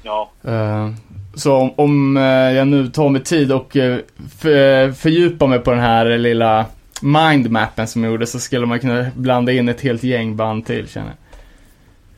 [0.02, 0.88] Ja, Eh,
[1.34, 2.22] Så om, om eh,
[2.56, 3.98] jag nu tar mig tid och eh,
[4.40, 6.66] för, fördjupar mig på den här lilla
[7.02, 10.88] mindmappen som jag gjorde så skulle man kunna blanda in ett helt gäng band till
[10.88, 11.16] känner jag.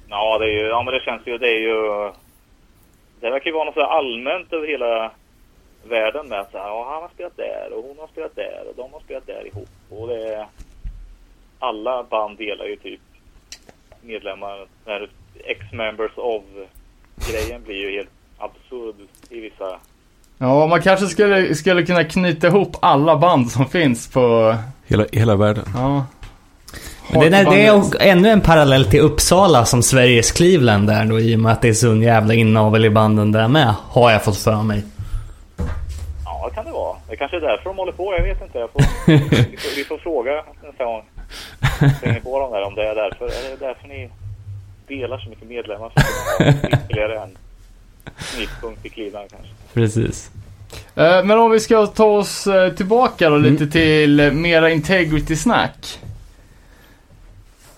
[0.09, 2.11] Ja, det är ju, ja men det känns ju, det är ju...
[3.21, 5.11] Det verkar ju vara något så allmänt över hela
[5.89, 8.63] världen med att så här, ja, han har spelat där och hon har spelat där
[8.69, 9.69] och de har spelat där ihop.
[9.91, 10.47] Och det är...
[11.59, 13.01] Alla band delar ju typ
[14.03, 14.57] medlemmar.
[14.59, 15.09] Den här
[17.19, 18.95] of-grejen blir ju helt absurd
[19.31, 19.79] i vissa...
[20.39, 24.57] Ja, man kanske skulle, skulle kunna knyta ihop alla band som finns på,
[24.87, 25.65] Hela, hela världen.
[25.75, 26.07] ja.
[27.13, 31.21] Det, där, det är också ännu en parallell till Uppsala som Sveriges Cleveland där då
[31.21, 33.75] i och med att det är sån jävla inavel i banden där med.
[33.89, 34.83] Har jag fått för mig.
[36.25, 36.97] Ja, det kan det vara.
[37.09, 38.15] Det kanske är därför de håller på.
[38.19, 38.59] Jag vet inte.
[38.59, 39.19] Jag får, vi,
[39.57, 41.03] får, vi får fråga nästa gång.
[41.99, 43.25] Stänger på dem där om det är därför.
[43.25, 44.11] Är det därför ni
[44.89, 45.91] delar så mycket medlemmar?
[45.95, 47.37] För att kunna ha ytterligare en
[48.17, 49.49] knytpunkt i Cleveland kanske.
[49.75, 50.31] Precis.
[50.95, 55.37] Eh, Men om vi ska ta oss eh, tillbaka då lite till eh, mera integrity
[55.37, 55.99] snack.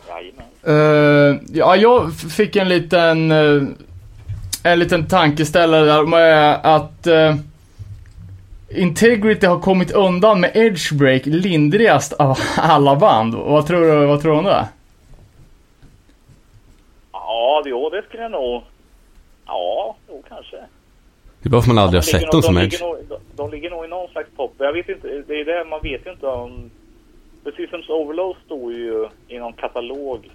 [0.08, 0.46] Jajamän.
[0.68, 3.30] Uh, ja, jag fick en liten,
[4.62, 7.06] en liten tankeställare där med att
[8.68, 13.34] Integrity har kommit undan med Edgebreak lindrigast av alla band.
[13.34, 14.68] Vad tror du, vad tror du om det?
[17.56, 18.62] Ja, det, jo, det skulle jag nog...
[19.46, 20.56] Ja, jo, kanske.
[21.42, 22.72] Det är bara för man aldrig har De ligger sett dem som de Edge.
[22.72, 24.52] ligger nog- de, de ligger nog i någon slags topp.
[24.58, 26.70] Jag vet inte, det är det man vet ju inte om...
[27.44, 30.30] Precis som Overload stod ju i någon katalog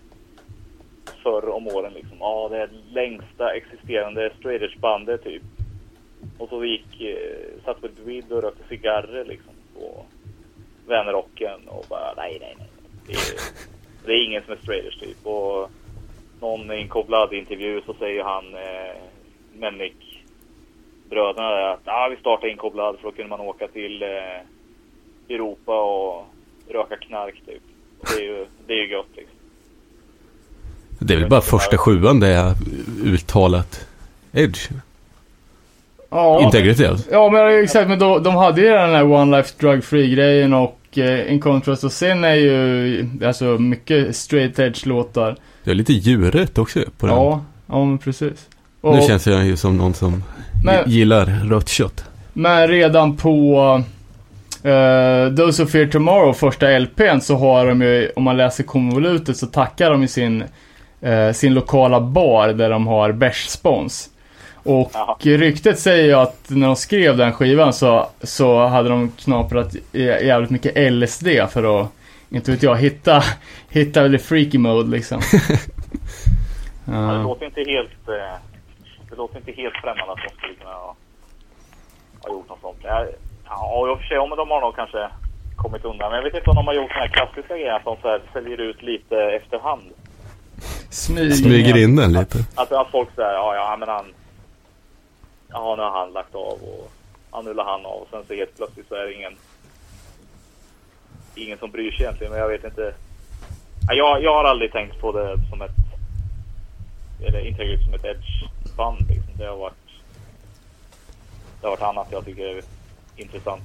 [1.23, 2.17] förr om åren liksom.
[2.19, 5.43] Ja, det är längsta existerande straight bandet typ.
[6.37, 10.05] Och så gick, eh, satt med Dvid och rökte cigarrer liksom på
[10.87, 12.67] Vänerrocken och bara nej, nej, nej.
[13.07, 13.19] Det är,
[14.05, 15.25] det är ingen som är straight typ.
[15.25, 15.69] Och
[16.41, 19.01] någon inkopplad intervju så säger han eh,
[19.53, 20.23] Mennick
[21.09, 25.81] bröderna där att ah, vi startar inkopplad för då kunde man åka till eh, Europa
[25.81, 26.25] och
[26.69, 27.61] röka knark typ.
[27.99, 29.35] Och det är ju, det är ju gött liksom.
[30.99, 32.53] Det är väl bara första sjuan det är
[33.05, 33.87] uttalat
[34.33, 34.69] Edge.
[36.09, 37.11] Ja, Integrity alltså.
[37.11, 37.87] ja men exakt.
[37.87, 41.39] Men då, de hade ju den här One Life Drug Free grejen och eh, In
[41.39, 45.35] Contrast och sen är ju alltså mycket straight edge låtar.
[45.63, 47.15] Det är lite djuret också på den.
[47.15, 48.47] Ja, ja men precis.
[48.83, 50.23] Nu Och- känns jag ju som någon som
[50.65, 52.05] Men- gillar rött kött.
[52.33, 53.61] Men redan på
[54.65, 59.37] uh, Those Who Fear Tomorrow, första LPn, så har de ju, om man läser konvolutet
[59.37, 60.43] så tackar de ju sin,
[61.01, 64.09] eh, sin lokala bar där de har bärs-spons.
[64.63, 65.15] Och Jaha.
[65.21, 70.23] ryktet säger ju att när de skrev den skivan så, så hade de knaprat jä-
[70.23, 71.87] jävligt mycket LSD för att,
[72.31, 73.23] inte vet jag, hitta,
[73.69, 75.21] hitta the freaky mode liksom.
[76.85, 78.07] Ja, det låter inte helt...
[78.07, 78.39] Eh,
[79.09, 80.95] det låter inte helt främmande att de skulle kunna ha,
[82.19, 82.77] ha gjort något sånt.
[82.83, 83.05] Ja,
[83.45, 85.09] ja, i och för sig, men de har nog kanske
[85.55, 86.11] kommit undan.
[86.11, 88.07] Men jag vet inte om de har gjort den här klassiska grejen att de så
[88.07, 89.81] här säljer ut lite efterhand.
[90.89, 91.31] Smyger.
[91.31, 92.37] Smyger in den lite.
[92.55, 94.05] Att, att folk säger ja, ja, men han...
[95.47, 96.91] Ja, nu har han lagt av och
[97.31, 98.01] ja, nu la han av.
[98.01, 99.33] Och sen så helt plötsligt så är det ingen...
[101.35, 102.93] Ingen som bryr sig egentligen, men jag vet inte.
[103.87, 105.71] Ja, jag, jag har aldrig tänkt på det som ett...
[107.27, 109.37] Eller Integrity som ett edge-band liksom.
[109.37, 109.73] Det har varit...
[111.61, 112.61] Det har varit annat jag tycker är
[113.15, 113.63] intressant.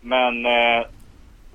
[0.00, 0.86] Men eh,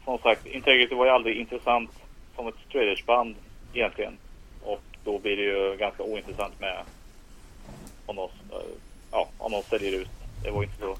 [0.05, 1.89] som sagt, Integrity var ju aldrig intressant
[2.35, 3.35] som ett straight
[3.73, 4.17] egentligen.
[4.63, 6.77] Och då blir det ju ganska ointressant med
[8.05, 8.65] om de, eh,
[9.11, 10.09] ja, om de säljer ut.
[10.43, 10.97] Det var inte så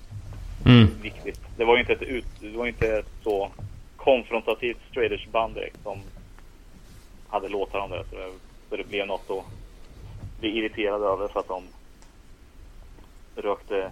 [0.65, 0.87] Mm.
[1.01, 1.41] viktigt.
[1.57, 3.49] Det var ju inte ett ut, det var inte ett så
[3.97, 5.97] konfrontativt straight band direkt som
[7.27, 8.03] hade låtar om det.
[8.09, 8.31] Så det,
[8.69, 9.45] så det blev något att
[10.39, 11.63] bli irriterad över för att de
[13.35, 13.89] rökte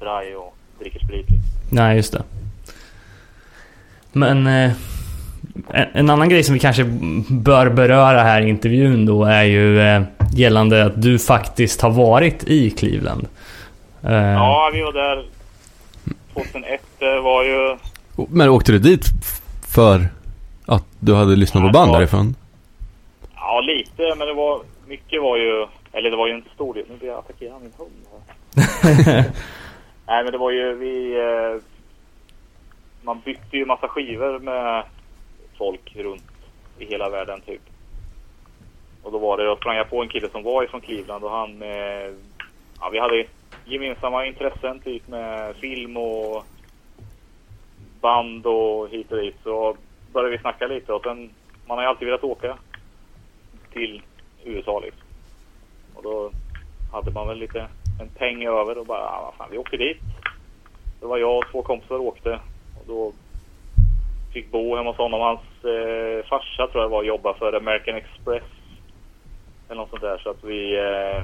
[0.00, 1.30] braj och dricker sprit.
[1.30, 1.38] liksom.
[1.72, 2.22] Nej, just det.
[4.12, 4.72] Men eh,
[5.68, 6.84] en, en annan grej som vi kanske
[7.30, 10.02] bör beröra här i intervjun då är ju eh,
[10.34, 13.28] gällande att du faktiskt har varit i Cleveland.
[14.02, 15.24] Eh, Ja, vi var där
[16.44, 16.80] 2001.
[16.98, 17.76] Det var ju...
[18.28, 19.04] Men åkte du dit
[19.74, 20.08] för
[20.66, 22.34] att du hade lyssnat på Nej, band det var- därifrån?
[23.34, 24.60] Ja, lite, men det var...
[24.86, 25.66] Mycket var ju...
[25.92, 26.84] Eller det var ju inte stor del.
[26.90, 27.90] Nu blir jag attackerad av min hund.
[30.06, 31.14] Nej, men det var ju vi...
[31.20, 31.62] Eh,
[33.02, 34.82] man bytte ju massa skivor med
[35.58, 36.22] folk runt
[36.78, 37.60] i hela världen typ.
[39.02, 41.30] Och då var det, jag sprang jag på en kille som var ifrån Cleveland och
[41.30, 41.62] han...
[41.62, 42.10] Eh,
[42.80, 43.24] ja, vi hade
[43.68, 46.44] gemensamma intressen typ med film och
[48.00, 49.36] band och hit och dit.
[49.42, 49.76] Så
[50.12, 51.30] började vi snacka lite och sen...
[51.66, 52.58] Man har ju alltid velat åka
[53.72, 54.02] till
[54.44, 55.02] USA liksom.
[55.94, 56.30] Och då
[56.92, 57.68] hade man väl lite
[58.00, 60.00] en peng över och bara, ah, vad fan, vi åker dit.
[61.00, 62.40] Det var jag och två kompisar åkte
[62.80, 63.12] och då
[64.32, 65.20] fick bo hemma hos honom.
[65.20, 68.42] Hans eh, farsa tror jag var och jobbade för American Express.
[69.68, 71.22] Eller något sånt där så att vi, eh,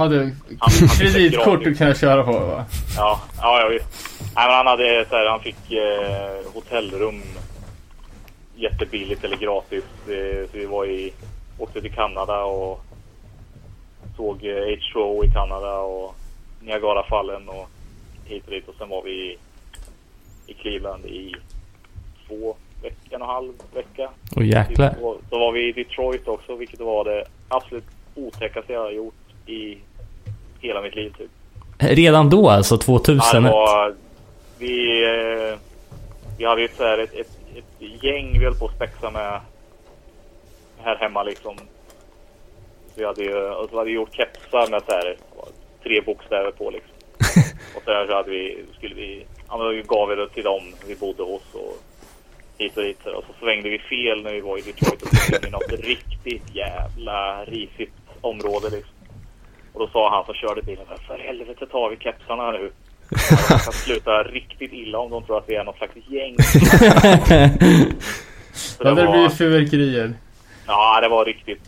[0.00, 2.64] hade Han- kreditkort du kan köra på va?
[2.96, 3.86] ja, ja, ja visst.
[4.36, 7.22] Nej, men han hade så här, han fick eh, hotellrum
[8.56, 9.84] jättebilligt eller gratis.
[10.08, 11.12] Eh, så vi var i,
[11.58, 12.84] åkte till Kanada och
[14.16, 16.14] såg eh, H2O i Kanada och
[16.60, 17.68] Niagarafallen och
[18.24, 18.68] hit och dit.
[18.68, 19.38] Och sen var vi i,
[20.46, 21.34] i Cleveland i
[22.28, 24.10] två veckor, en och en halv vecka.
[24.36, 24.94] Och jäklar.
[25.02, 27.84] Och så var vi i Detroit också, vilket var det absolut
[28.14, 29.14] otäckaste jag har gjort
[29.50, 29.78] i
[30.60, 31.30] hela mitt liv typ.
[31.78, 33.22] Redan då alltså, 2001?
[33.32, 33.94] Ja, det var,
[34.58, 35.58] vi, eh,
[36.38, 39.40] vi hade ju här ett, ett, ett gäng vi höll på att spexa med
[40.82, 41.56] här hemma liksom.
[42.94, 45.16] Vi hade ju, och så hade vi gjort kepsar med så här,
[45.82, 46.92] tre bokstäver på liksom.
[47.76, 50.96] Och så, här så hade vi, skulle vi, ja, gav vi det till dem vi
[50.96, 51.76] bodde hos och
[52.58, 53.06] hit och dit.
[53.06, 55.72] Och så svängde vi fel när vi var i Detroit och så in i något
[55.80, 58.99] riktigt jävla risigt område liksom.
[59.72, 62.72] Och då sa han som körde bilen för helvete tar vi kepsarna nu.
[63.08, 66.36] Det kan sluta riktigt illa om de tror att vi är något slags gäng.
[68.52, 70.12] Så Ja, det det var, blir fyrverkerier.
[70.66, 71.62] ja, det var riktigt,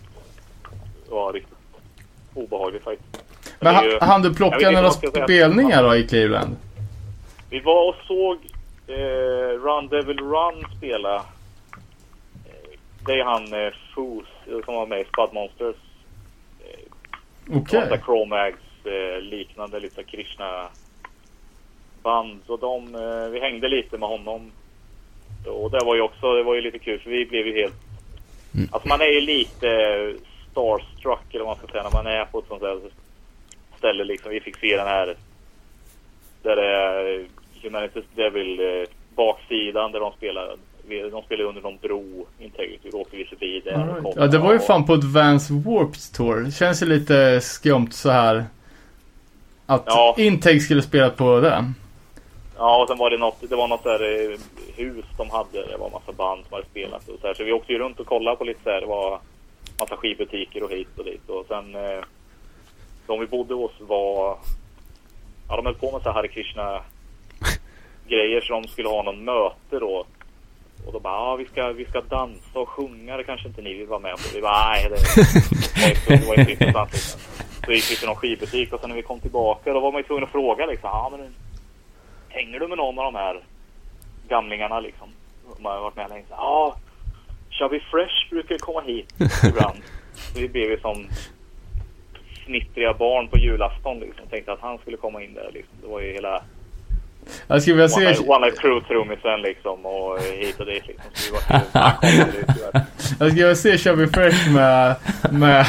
[1.08, 1.54] det var riktigt
[2.34, 3.24] obehagligt faktiskt.
[3.60, 6.56] Men det är ju- ha- hann du plocka några spelningar då i Cleveland?
[7.50, 8.36] Vi var och såg
[8.86, 11.16] eh, Run Devil Run spela.
[11.16, 15.76] Eh, det är han eh, Foos eh, som var med i Spud Monsters.
[17.50, 17.84] Okej.
[17.84, 17.98] Okay.
[17.98, 20.68] Chromags eh, liknande lite Krishna
[22.02, 22.40] band.
[22.46, 24.52] Så de, eh, vi hängde lite med honom.
[25.46, 27.74] Och det var ju också, det var ju lite kul för vi blev ju helt...
[28.70, 29.68] Alltså man är ju lite
[30.50, 32.80] starstruck eller vad man ska säga när man är på ett sånt där
[33.78, 34.30] ställe liksom.
[34.30, 35.16] Vi fick se den här
[36.42, 37.26] där det är
[37.62, 40.56] Humanities Devil eh, baksidan där de spelar.
[40.88, 42.90] De spelar under någon bro, Integrity.
[42.92, 44.16] Åkte vi förbi och right.
[44.16, 46.50] Ja, det var ju fan på Advance Warped Tour.
[46.50, 48.44] Känns ju lite skumt så här.
[49.66, 50.14] Att Ja.
[50.18, 51.74] Intake skulle spela på den.
[52.56, 54.38] Ja, och sen var det något, det var något där eh,
[54.76, 55.66] hus de hade.
[55.66, 57.34] Det var massa band som hade spelat och så här.
[57.34, 58.80] Så vi åkte ju runt och kollade på lite så här.
[58.80, 59.20] Det var
[59.78, 61.28] massa skivbutiker och hit och dit.
[61.28, 62.04] Och sen eh,
[63.06, 64.38] de vi bodde hos var,
[65.48, 66.80] ja de höll på med så här Hare Krishna
[68.08, 70.04] grejer så de skulle ha någon möte då.
[70.86, 73.74] Och då bara, ja vi ska, vi ska dansa och sjunga, det kanske inte ni
[73.74, 74.22] vill vara med på.
[74.34, 74.96] Vi bara, nej det
[76.16, 77.20] det var inte intressant liksom.
[77.64, 80.00] Så gick vi till någon skivbutik och sen när vi kom tillbaka då var man
[80.00, 81.34] ju tvungen att fråga liksom, ja men
[82.28, 83.40] hänger du med någon av de här
[84.28, 85.08] gamlingarna liksom?
[85.56, 86.24] De har varit med länge.
[86.30, 86.76] Ja,
[87.50, 89.14] Chubby Fresh brukar komma hit
[89.48, 89.82] ibland.
[90.14, 91.06] Så vi blev ju som
[92.44, 94.26] snittriga barn på julafton liksom.
[94.26, 95.74] Tänkte att han skulle komma in där liksom.
[95.82, 96.42] Det var ju hela
[97.46, 101.10] Jag skulle vilja One se, one night Crew trummisen liksom och hit och dit liksom.
[101.14, 101.62] Så var
[103.18, 104.94] jag skulle vilja se Chubby Fresh med,
[105.30, 105.66] med,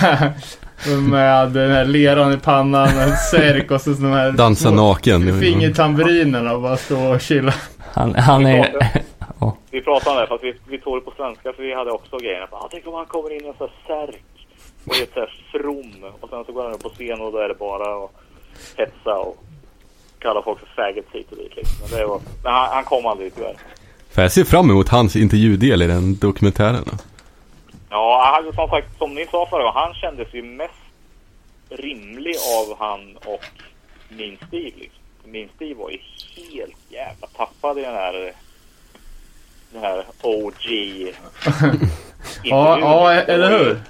[1.09, 5.39] med den här leran i pannan, en särk och så den här Dansa naken.
[5.39, 7.53] fingertamburinerna och bara stå och chilla.
[7.93, 8.75] Han, han är...
[9.71, 12.17] Vi pratade om det fast vi, vi tog det på svenska för vi hade också
[12.17, 12.43] grejen.
[12.43, 14.23] att, Ah, tänk om han kommer in i en sån här särk
[14.87, 17.37] och är så här from och sen så går han upp på scen och då
[17.37, 18.11] är det bara att
[18.77, 19.37] hetsa och
[20.23, 21.75] kalla folk för faggots hit och dit liksom.
[21.91, 23.55] Men, det var, men han, han kom aldrig tyvärr.
[24.11, 26.83] För jag ser fram emot hans intervjudel i den dokumentären.
[26.85, 26.91] då.
[27.89, 30.73] Ja, han, som sagt, som ni sa förra gången, han kändes ju mest
[31.69, 33.43] rimlig av han och
[34.09, 34.99] min Steve liksom.
[35.25, 35.97] Min Steve var ju
[36.51, 38.31] helt jävla tappad i den här
[39.71, 40.53] den här OG.
[42.43, 43.81] Ja, ja, eller hur?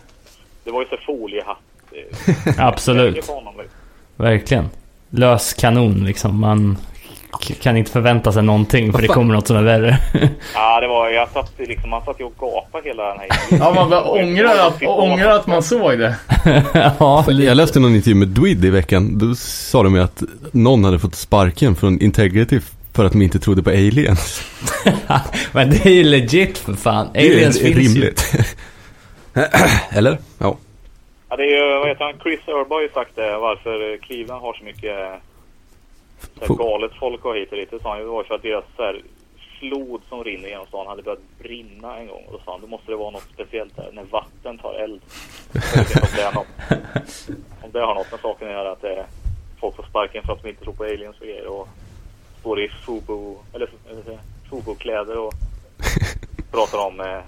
[0.64, 1.58] Det var ju så foliehatt.
[1.92, 3.28] eh, Absolut.
[3.28, 3.78] honom, liksom.
[4.16, 4.70] Verkligen.
[5.16, 6.40] Lös kanon liksom.
[6.40, 6.78] Man
[7.62, 9.98] kan inte förvänta sig någonting för det kommer något som är värre.
[10.54, 13.28] Ja, det var, jag satt liksom, man satt ju och gapade hela den här
[13.60, 16.16] Ja, man bara ångrar att, ångrar att man såg det.
[17.00, 19.18] ja, Jag läste någon intervju med Dwid i veckan.
[19.20, 22.60] Då sa de ju att någon hade fått sparken från Integrity
[22.94, 24.42] för att de inte trodde på aliens.
[25.52, 27.08] men det är ju legit för fan.
[27.16, 27.94] Aliens det är finns ju.
[27.94, 28.34] rimligt.
[29.90, 30.18] Eller?
[30.38, 30.58] Ja.
[31.34, 34.00] Ja, det är ju, vad heter han, Chris Urba har ju sagt det, varför eh,
[34.00, 35.16] Cleveland har så mycket eh,
[36.40, 37.72] så här, galet folk och hit och dit.
[37.72, 39.02] Det sa han ju, det var för att deras så här,
[39.60, 42.24] flod som rinner genom stan hade börjat brinna en gång.
[42.28, 45.02] Och då sa han, då måste det vara något speciellt där, när vatten tar eld.
[45.54, 46.48] Jag vet inte om det, är något,
[47.64, 49.06] om det har något med saken att göra, att är
[49.60, 51.48] folk får sparken för att de inte tror på aliens och grejer.
[51.48, 51.68] Och
[52.40, 54.20] står i Fubu, eller, eller
[54.50, 55.34] Fubu-kläder och
[56.52, 57.22] pratar om eh,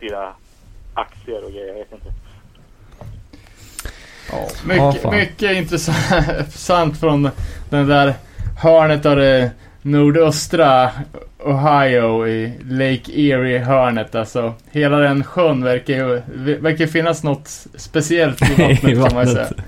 [0.00, 0.34] sina
[0.94, 2.21] aktier och grejer, jag vet inte.
[4.32, 5.14] Ja, Mycket, fan.
[5.16, 7.30] mycket intressant från
[7.70, 8.14] den där
[8.62, 9.50] hörnet av det
[9.82, 10.90] nordöstra
[11.44, 14.14] Ohio i Lake Erie-hörnet.
[14.14, 16.22] Alltså, hela den sjön verkar ju
[16.58, 19.42] verkar finnas något speciellt i vattnet, I kan man ju säga.
[19.44, 19.66] vattnet.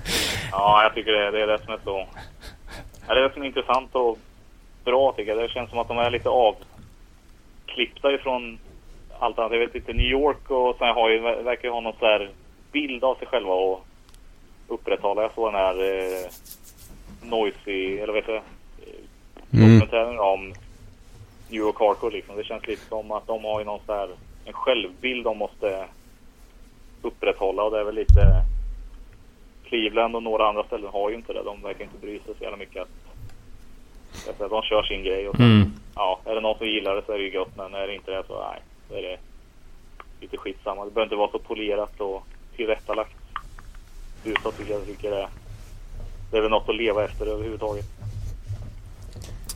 [0.51, 2.07] Ja, jag tycker det, det är det som är så...
[3.07, 4.17] Ja, det är det som är intressant och
[4.85, 5.43] bra tycker jag.
[5.43, 8.57] Det känns som att de är lite avklippta ifrån
[9.19, 9.51] allt annat.
[9.51, 12.29] Jag vet inte, New York och sen har ju, verkar ju ha någon så här
[12.71, 13.85] bild av sig själva och
[14.67, 15.21] upprätthålla.
[15.21, 16.25] Jag såg den här eh,
[17.29, 18.35] Noisy, eller det?
[18.35, 18.41] Eh,
[19.53, 19.79] Mm.
[19.79, 20.47] Dokumentären om
[21.49, 22.35] New York Hardcore liksom.
[22.35, 24.09] Det känns lite som att de har ju någon så här,
[24.45, 25.85] en självbild de måste
[27.01, 28.41] upprätthålla och det är väl lite
[29.65, 31.43] Cleveland och några andra ställen har ju inte det.
[31.43, 32.81] De verkar inte bry sig så jävla mycket.
[32.81, 35.71] Att, att de kör sin grej och sen, Mm.
[35.95, 37.57] ja, är det någon som gillar det så är det ju gött.
[37.57, 39.17] Men är det inte det så nej, då är det
[40.21, 40.85] lite skitsamma.
[40.85, 42.23] Det behöver inte vara så polerat och
[42.55, 43.15] tillrättalagt.
[44.25, 45.27] Utåt tycker jag tycker det,
[46.31, 47.85] det är väl något att leva efter överhuvudtaget.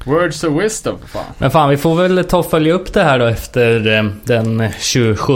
[0.05, 1.25] Words of wisdom, fan.
[1.37, 4.71] Men fan, vi får väl ta och följa upp det här då efter eh, den
[4.79, 5.33] 27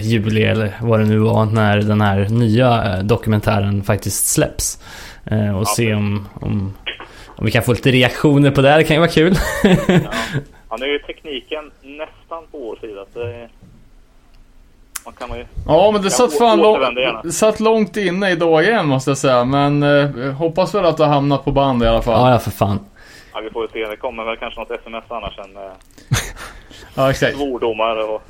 [0.00, 4.80] juli eller vad det nu var när den här nya eh, dokumentären faktiskt släpps.
[5.24, 6.74] Eh, Och se om, om,
[7.26, 8.68] om vi kan få lite reaktioner på det.
[8.70, 8.78] här.
[8.78, 9.34] Det kan ju vara kul.
[10.70, 13.04] Ja, nu är ju tekniken nästan på vår sida.
[13.12, 13.48] Så det,
[15.20, 15.46] man kan ju...
[15.66, 16.80] Ja, men det satt fan långt,
[17.22, 19.44] det satt långt inne i dagen måste jag säga.
[19.44, 22.20] Men eh, hoppas väl att det har hamnat på band i alla fall.
[22.20, 22.80] Ja, ja för fan.
[23.32, 23.86] Ja, vi får väl se.
[23.86, 25.70] Det kommer väl kanske något sms annars än med
[26.94, 27.36] Ja, exakt.
[27.36, 28.22] svordomar och...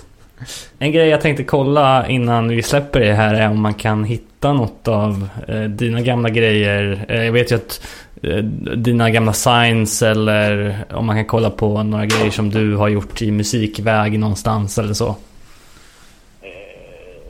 [0.79, 4.53] En grej jag tänkte kolla innan vi släpper det här är om man kan hitta
[4.53, 7.05] något av eh, dina gamla grejer.
[7.09, 7.87] Eh, jag vet ju att
[8.23, 8.37] eh,
[8.77, 13.23] dina gamla signs eller om man kan kolla på några grejer som du har gjort
[13.23, 15.17] i musikväg någonstans eller så.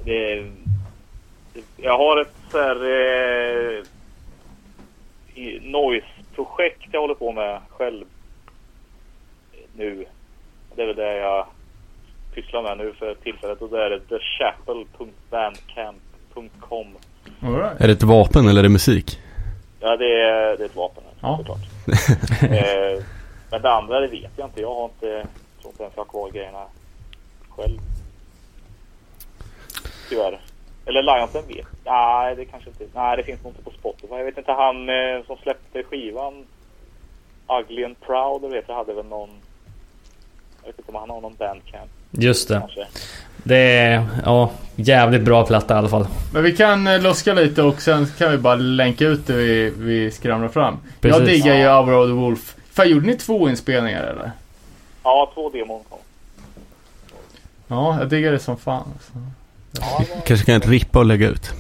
[0.07, 0.51] Det,
[1.77, 2.77] jag har ett så här...
[2.77, 3.83] Eh,
[5.63, 8.05] noise-projekt jag håller på med själv
[9.75, 10.05] nu.
[10.77, 11.47] Det är väl det jag
[12.35, 16.87] pysslar med nu för tillfället och det är thechapel.bandcamp.com
[17.41, 17.81] right.
[17.81, 19.21] Är det ett vapen eller är det musik?
[19.81, 21.37] Ja, det är, det är ett vapen Ja.
[21.39, 21.59] såklart.
[22.43, 23.03] eh,
[23.51, 24.61] men det andra, det vet jag inte.
[24.61, 25.27] Jag har inte,
[25.61, 26.65] tror inte ens jag har kvar grejerna
[27.49, 27.79] själv.
[30.09, 30.41] Tyvärr.
[30.87, 31.67] Eller Lionsen vet.
[31.85, 32.85] Nej, det kanske inte.
[32.95, 34.15] Nej, det finns nog inte på Spotify.
[34.15, 36.47] Jag vet inte, han eh, som släppte skivan
[37.61, 39.31] Ugly and Proud, det vet jag, hade väl någon...
[40.63, 42.59] Jag vet inte om han har någon bandcamp Just det.
[42.61, 42.87] kanske.
[43.43, 46.07] Det är ja, jävligt bra platta i alla fall.
[46.33, 49.71] Men vi kan eh, luska lite och sen kan vi bara länka ut det vi,
[49.77, 50.79] vi skramlar fram.
[51.01, 51.27] Jag Precis.
[51.27, 51.65] diggar ju.
[51.69, 52.57] Hour of the Wolf.
[52.73, 54.31] Fan, gjorde ni två inspelningar eller?
[55.03, 55.99] Ja, två demon kom.
[57.69, 58.93] Ja, jag diggar det som fan.
[58.95, 59.13] Alltså.
[59.81, 61.53] Ja, det var- Kanske kan rippa och lägga ut.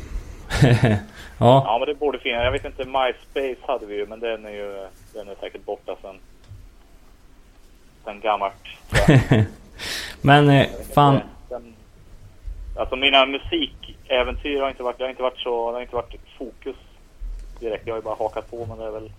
[0.62, 0.98] ja,
[1.38, 2.44] Ja, men det borde finnas.
[2.44, 5.96] Jag vet inte, MySpace hade vi ju, men den är ju den är säkert borta
[6.02, 6.16] sen,
[8.04, 8.54] sen gammalt.
[10.22, 11.20] men eh, fan.
[11.48, 11.74] Den,
[12.76, 16.14] alltså mina musikäventyr har inte varit, det har inte varit så, det har inte varit
[16.38, 16.76] fokus
[17.60, 17.86] direkt.
[17.86, 19.12] Jag har ju bara hakat på, men det är väl...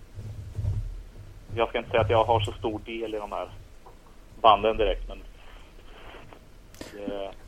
[1.56, 3.48] Jag ska inte säga att jag har så stor del i de här
[4.41, 5.18] banden direkt, men...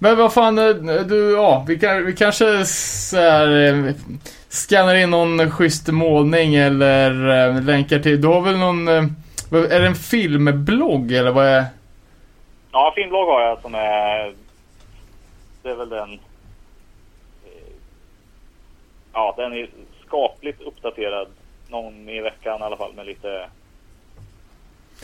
[0.02, 3.94] Men vad fan, eh, du, ja, vi, kan, vi kanske så här, eh,
[4.50, 9.88] scannar in någon schysst målning eller eh, länkar till, du har väl någon, är det
[9.88, 11.66] en filmblogg eller vad är?
[12.72, 14.34] Ja, filmblogg har jag som är...
[15.64, 16.20] Det är väl den...
[19.14, 19.70] Ja, den är
[20.08, 21.28] skapligt uppdaterad.
[21.68, 23.50] Någon i veckan i alla fall med lite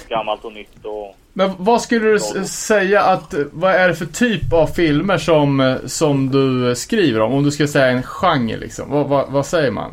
[0.07, 4.53] gammalt och nytt och men vad skulle du säga att, vad är det för typ
[4.53, 7.33] av filmer som, som du skriver om?
[7.33, 8.89] Om du ska säga en genre liksom.
[8.89, 9.91] Vad, vad, vad säger man?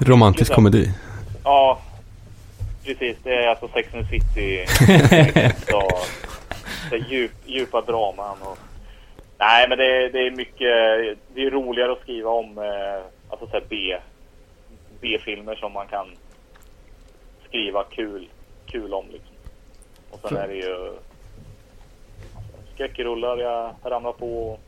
[0.00, 0.92] Romantisk komedi.
[1.44, 1.80] Ja,
[2.84, 3.16] precis.
[3.22, 4.66] Det är alltså Sex and the City.
[5.68, 5.88] så,
[6.90, 8.58] det djup, djupa draman och...
[9.38, 11.18] Nej, men det, det är mycket...
[11.34, 13.96] Det är roligare att skriva om eh, alltså så här B,
[15.00, 16.06] B-filmer som man kan
[17.48, 18.28] skriva kul,
[18.66, 19.29] kul om liksom.
[20.10, 20.92] Och sen är det ju
[22.74, 24.58] skräckrullar jag ramlar på.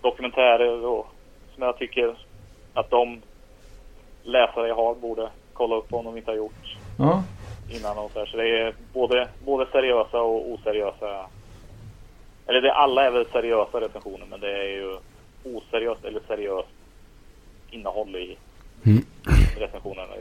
[0.00, 1.06] Dokumentärer och
[1.54, 2.16] som jag tycker
[2.74, 3.22] att de
[4.22, 7.22] läsare jag har borde kolla upp om de inte har gjort Ja.
[7.70, 8.26] innan och så här.
[8.26, 11.26] Så det är både, både seriösa och oseriösa.
[12.46, 14.96] Eller det, alla är väl seriösa recensioner men det är ju
[15.44, 16.68] oseriöst eller seriöst
[17.70, 18.36] innehåll i
[18.86, 19.04] Mm.
[19.58, 20.12] recensionerna.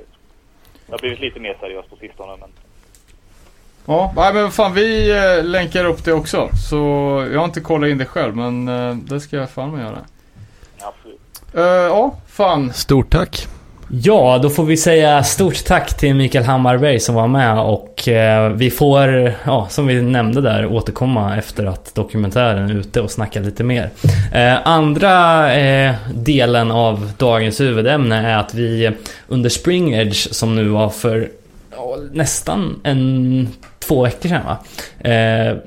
[0.86, 2.50] Det har blivit lite mer seriöst på sistone men
[3.86, 6.50] Ja, nej, men fan vi eh, länkar upp det också.
[6.70, 6.76] Så
[7.32, 9.98] jag har inte kollat in det själv men eh, det ska jag fan med göra.
[10.80, 11.20] absolut.
[11.54, 12.74] Eh, ja, fan.
[12.74, 13.48] Stort tack.
[13.94, 18.50] Ja, då får vi säga stort tack till Mikael Hammarberg som var med och eh,
[18.50, 23.40] vi får, ja, som vi nämnde där, återkomma efter att dokumentären är ute och snacka
[23.40, 23.90] lite mer.
[24.34, 28.92] Eh, andra eh, delen av dagens huvudämne är att vi
[29.28, 31.30] under Spring Edge, som nu var för
[31.72, 33.48] ja, nästan en,
[33.92, 34.58] två veckor sedan va?
[35.12, 35.58] Eh,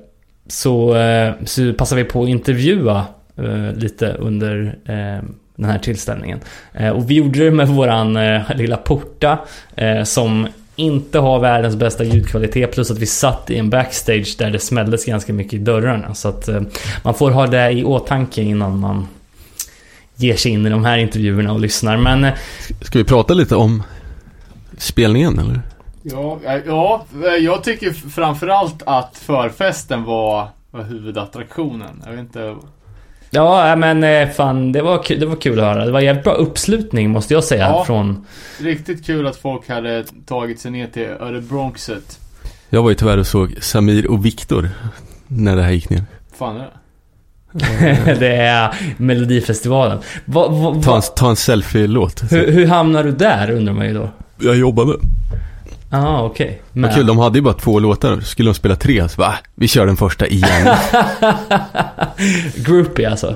[0.46, 3.04] så, eh, så passade vi på att intervjua
[3.36, 6.40] eh, lite under eh, den här tillställningen.
[6.72, 9.38] Eh, och vi gjorde det med våran eh, lilla porta
[9.76, 14.50] eh, som inte har världens bästa ljudkvalitet plus att vi satt i en backstage där
[14.50, 16.14] det smälldes ganska mycket i dörrarna.
[16.14, 16.62] Så att eh,
[17.02, 19.08] man får ha det i åtanke innan man
[20.16, 21.96] ger sig in i de här intervjuerna och lyssnar.
[21.96, 22.32] Men eh,
[22.80, 23.82] Ska vi prata lite om
[24.78, 25.60] spelningen eller?
[26.06, 32.02] Ja, eh, ja, eh, jag tycker framförallt att förfesten var, var huvudattraktionen.
[32.04, 32.56] Jag vet inte.
[33.30, 35.84] ja, äh, men eh, fan det var, kul, det var kul att höra.
[35.84, 37.84] Det var jävligt bra uppslutning måste jag säga Ja.
[37.84, 38.26] från...
[38.60, 42.18] Riktigt kul att folk hade tagit sig ner till Örebronxet.
[42.70, 44.70] Jag var ju tyvärr och såg Samir och Viktor
[45.26, 46.02] när det här gick ner.
[46.38, 46.70] Fan är det?
[48.20, 49.98] det är Melodifestivalen.
[50.24, 52.32] Va, va, Ta va, en, ta en selfie-låt.
[52.32, 54.08] hur, hur hamnar du där undrar man ju då?
[54.40, 54.92] Jag jobbade.
[56.02, 56.62] Ja, okej.
[56.72, 58.20] Vad kul, de hade ju bara två låtar.
[58.20, 60.68] Skulle de spela tre så bara, "Ah, vi kör den första igen.
[62.56, 63.34] Groupie alltså.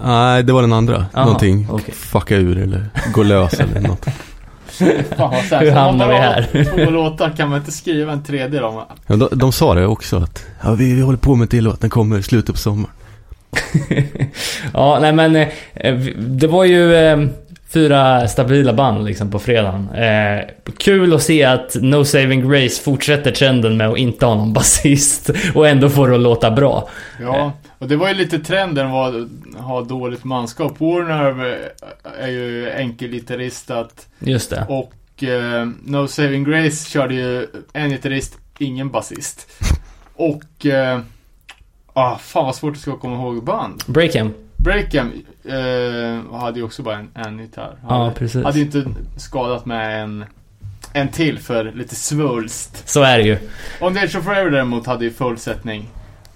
[0.00, 0.96] Nej, det var den andra.
[1.14, 1.94] Aha, Någonting, okej.
[1.94, 4.04] fucka ur eller gå lös eller något.
[5.16, 5.62] Fan, vad säkert.
[5.62, 6.64] Hur hamnar vi här?
[6.84, 8.86] Två låtar kan man inte skriva en tredje då?
[9.06, 11.64] Ja, de, de sa det också att, ja vi, vi håller på med en till
[11.64, 12.94] låt, den kommer i slutet på sommaren.
[14.74, 15.36] ja, nej men
[15.74, 17.18] eh, det var ju eh,
[17.72, 19.88] fyra stabila band liksom på fredagen.
[19.90, 20.44] Eh,
[20.78, 25.30] kul att se att No Saving Grace fortsätter trenden med att inte ha någon basist
[25.54, 26.88] och ändå får det att låta bra.
[27.20, 30.80] Ja, och det var ju lite trenden var att ha dåligt manskap.
[30.80, 31.58] Warner
[32.20, 34.66] är ju enkelgitarristat Just det.
[34.68, 39.46] och eh, No Saving Grace körde ju en gitarrist, ingen basist.
[40.14, 41.00] Och, eh,
[41.92, 43.82] ah, fan vad svårt det ska komma ihåg band.
[43.86, 44.32] Breakham.
[44.64, 45.12] Breakham
[45.44, 47.74] eh, hade ju också bara en, en gitarr.
[47.88, 48.44] Ja, Hade, precis.
[48.44, 48.84] hade ju inte
[49.16, 50.24] skadat med en,
[50.92, 52.88] en till för lite svulst.
[52.88, 53.38] Så är det ju.
[53.80, 55.88] On the Edge of Forever däremot hade ju fullsättning.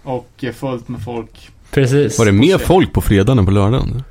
[0.03, 1.51] Och eh, fullt med folk.
[1.71, 2.19] Precis.
[2.19, 4.03] Var det mer folk på fredagen än på lördagen?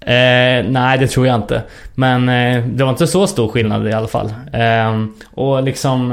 [0.00, 1.62] Eh, nej, det tror jag inte.
[1.94, 4.32] Men eh, det var inte så stor skillnad i alla fall.
[4.52, 6.12] Eh, och liksom...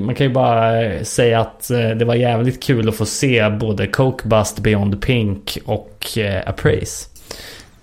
[0.00, 3.50] Man kan ju bara eh, säga att eh, det var jävligt kul att få se
[3.50, 7.08] både Coke Bust, Beyond Pink och eh, Appraise.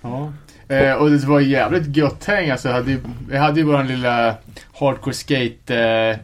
[0.02, 0.32] Ja.
[0.68, 2.68] Eh, och det var jävligt gött häng alltså.
[2.68, 3.00] Jag hade, ju-
[3.30, 4.34] vi hade ju vår lilla
[4.72, 6.16] hardcore skate eh,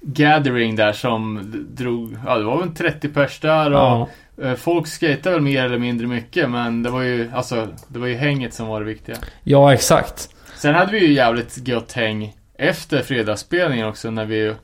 [0.00, 1.40] gathering där som
[1.70, 5.64] drog, ja det var väl en 30 pers där och Ja, folk skejtade väl mer
[5.64, 8.86] eller mindre mycket men det var ju, alltså det var ju hänget som var det
[8.86, 9.16] viktiga.
[9.42, 10.28] ja exakt.
[10.56, 14.54] Sen hade vi ju jävligt gött häng efter fredagsspelningen också när vi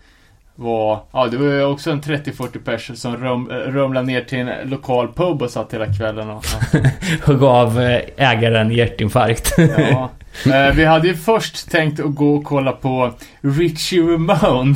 [0.60, 4.38] var, ja det var ju också en 30-40 pers som rum, eh, rumlade ner till
[4.38, 6.44] en lokal pub och satt hela kvällen och
[7.28, 9.54] Och gav eh, ägaren hjärtinfarkt.
[9.58, 10.10] Ja.
[10.52, 14.74] Eh, vi hade ju först tänkt att gå och kolla på Richie Ramone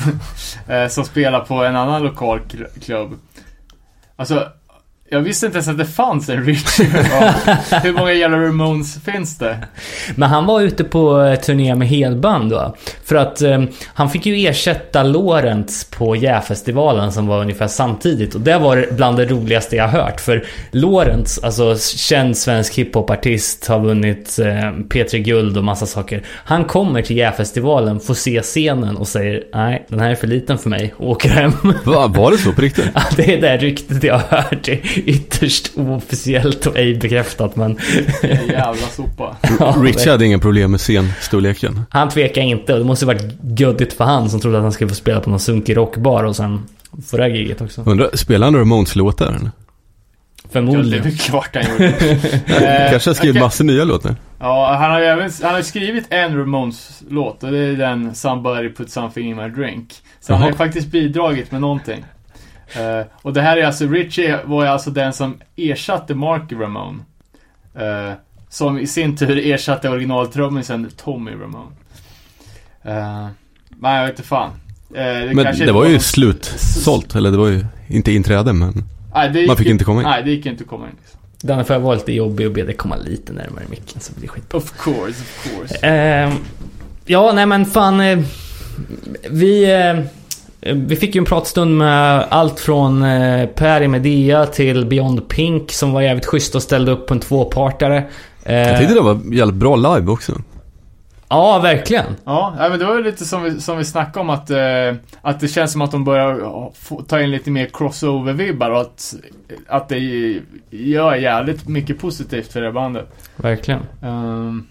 [0.68, 3.18] eh, som spelar på en annan lokal kl- klubb.
[4.16, 4.48] Alltså,
[5.08, 6.86] jag visste inte ens att det fanns en Richie.
[7.82, 9.58] Hur många jävla Ramones finns det?
[10.14, 12.76] Men han var ute på eh, turné med helband då.
[13.04, 18.34] För att eh, han fick ju ersätta Lorentz på Jäfestivalen som var ungefär samtidigt.
[18.34, 20.20] Och det var bland det roligaste jag hört.
[20.20, 24.44] För Lorentz, alltså känd svensk hiphopartist, har vunnit eh,
[24.88, 26.22] P3 Guld och massa saker.
[26.26, 30.58] Han kommer till Jäfestivalen, får se scenen och säger nej, den här är för liten
[30.58, 31.52] för mig och åker hem.
[31.84, 32.84] Va, var det så på riktigt?
[32.94, 34.68] Ja, det är det ryktet jag har hört.
[34.98, 37.78] Ytterst officiellt och ej bekräftat men...
[38.22, 39.36] En jävla sopa.
[39.60, 41.80] Ja, Richie hade inga problem med scenstorleken.
[41.90, 43.22] Han tvekar inte och det måste varit
[43.58, 46.36] göddigt för han som trodde att han skulle få spela på någon sunkig rockbar och
[46.36, 46.62] sen
[47.06, 47.82] få det här giget också.
[47.86, 49.38] Undrar, spelar han Ramones-låtar?
[49.42, 49.50] Ja,
[50.44, 51.06] det Förmodligen.
[51.06, 51.88] är klart han gjorde.
[52.46, 54.16] Eh, Kanske har skrivit massor nya låtar.
[54.40, 58.72] Ja, han har ju även han har skrivit en Ramones-låt och det är den Somebody
[58.72, 59.88] Put Something In My Drink.
[60.20, 62.04] Så han har ju faktiskt bidragit med någonting.
[62.72, 66.98] Eh, och det här är alltså, Richie var ju alltså den som ersatte Mark Ramone.
[67.74, 68.12] Eh,
[68.48, 71.70] som i sin tur ersatte originaltrummisen Tommy Ramone.
[72.86, 73.28] Uh,
[73.68, 74.50] nej, jag vet inte fan.
[74.88, 78.84] Det Men kanske det var ju slutsålt, eller det var ju inte inträde men
[79.14, 80.08] Nej, man fick inte komma in.
[80.08, 80.96] Nej, det gick inte att komma in.
[81.00, 81.20] Liksom.
[81.42, 84.22] Danne får jag vara lite jobbig och be dig komma lite närmare micken så blir
[84.22, 84.58] det skitbra.
[84.58, 85.78] Of course, of course.
[87.06, 88.24] Ja, nej men fan.
[89.30, 89.66] Vi,
[90.72, 95.72] vi fick ju en pratstund med allt från eh, Per i Medea till Beyond Pink
[95.72, 98.04] som var jävligt schysst och ställde upp på en tvåpartare.
[98.44, 100.32] Eh, Jag tyckte det var jävligt bra live också.
[101.28, 102.04] Ja, verkligen.
[102.24, 104.58] Ja, men det var ju lite som vi, som vi snackade om att, eh,
[105.22, 106.40] att det känns som att de börjar
[107.06, 109.14] ta in lite mer crossover-vibbar och att,
[109.68, 109.98] att det
[110.70, 113.08] gör jävligt mycket positivt för det bandet.
[113.36, 113.80] Verkligen.
[114.02, 114.66] Um,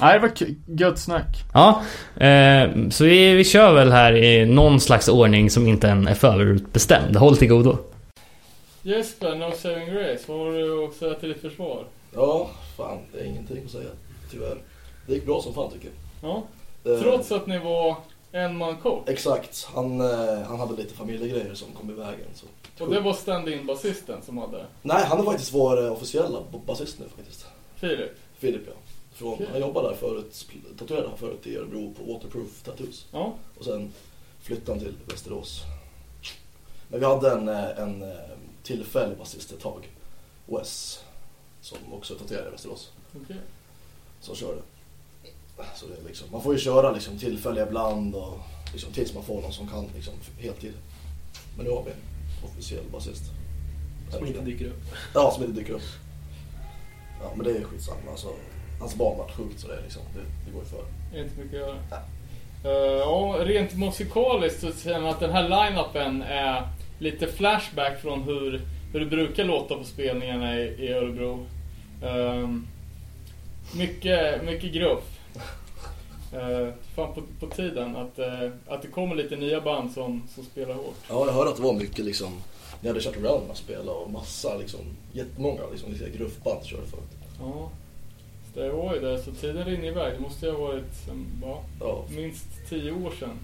[0.00, 0.32] nej, det var
[0.78, 1.44] gött snack.
[1.54, 1.82] Ja,
[2.26, 6.14] eh, så vi, vi kör väl här i någon slags ordning som inte än är
[6.14, 7.16] förutbestämd.
[7.16, 7.78] Håll till godo.
[8.82, 11.84] Jesper, No Saving Grace, vad har du att säga till ditt försvar?
[12.14, 13.90] Ja, fan det är ingenting att säga
[14.30, 14.56] tyvärr.
[15.06, 15.90] Det gick bra som fan tycker
[16.22, 16.42] Ja,
[16.84, 16.94] jag.
[16.94, 17.96] Eh, trots att ni var
[18.32, 19.08] en man kort.
[19.08, 22.26] Exakt, han, eh, han hade lite familjegrejer som kom i vägen.
[22.34, 22.46] Så.
[22.84, 26.98] Och det var stand-in basisten som hade Nej, han är faktiskt vår eh, officiella basist
[26.98, 27.46] nu faktiskt.
[27.76, 28.10] Filip.
[28.38, 28.72] Filip ja.
[29.20, 29.46] Från, Okej.
[29.50, 30.46] Han jobbade där förut,
[30.78, 33.06] tatuerade han förut i Örebro på Waterproof Tattoos.
[33.12, 33.92] Ja, Och sen
[34.40, 35.62] flyttade han till Västerås.
[36.88, 38.08] Men vi hade en, eh, en eh,
[38.62, 39.88] tillfällig basist ett tag.
[40.46, 41.00] Wes.
[41.60, 42.90] Som också tatuerade i Västerås.
[43.24, 43.36] okej.
[44.20, 44.60] Som körde.
[45.76, 48.38] Så det är liksom, man får ju köra liksom tillfälliga ibland och
[48.72, 50.74] liksom tills man får någon som kan liksom heltid.
[51.56, 53.22] Men nu har vi en officiell basist.
[54.10, 54.82] Som inte dyker upp.
[55.14, 55.82] Ja, som inte dyker upp.
[57.22, 58.10] Ja, men det är skitsamma.
[58.10, 58.28] Alltså,
[58.80, 60.84] hans barn vart sjukt så det, liksom, det, det går ju för.
[61.20, 62.02] Inte mycket att göra.
[62.98, 68.60] Ja, rent musikaliskt så känner jag att den här line-upen är lite flashback från hur,
[68.92, 71.46] hur det brukar låta på spelningarna i, i Örebro.
[72.02, 72.66] Ehm,
[73.76, 75.04] mycket, mycket gruff.
[76.34, 80.44] Uh, fan på, på tiden att, eh, att det kommer lite nya band som, som
[80.44, 80.96] spelar hårt.
[81.08, 82.42] Ja, jag hörde att det var mycket liksom,
[82.80, 84.80] ni hade kört around med att spela och massa liksom,
[85.12, 87.10] jättemånga liksom, liksom, gruffband körde förut.
[87.40, 87.70] Ja,
[88.54, 89.18] så det var ju det.
[89.22, 90.14] Så tiden rinner iväg.
[90.14, 93.38] Det måste ju ha varit em, ja, Ja, minst tio år sedan.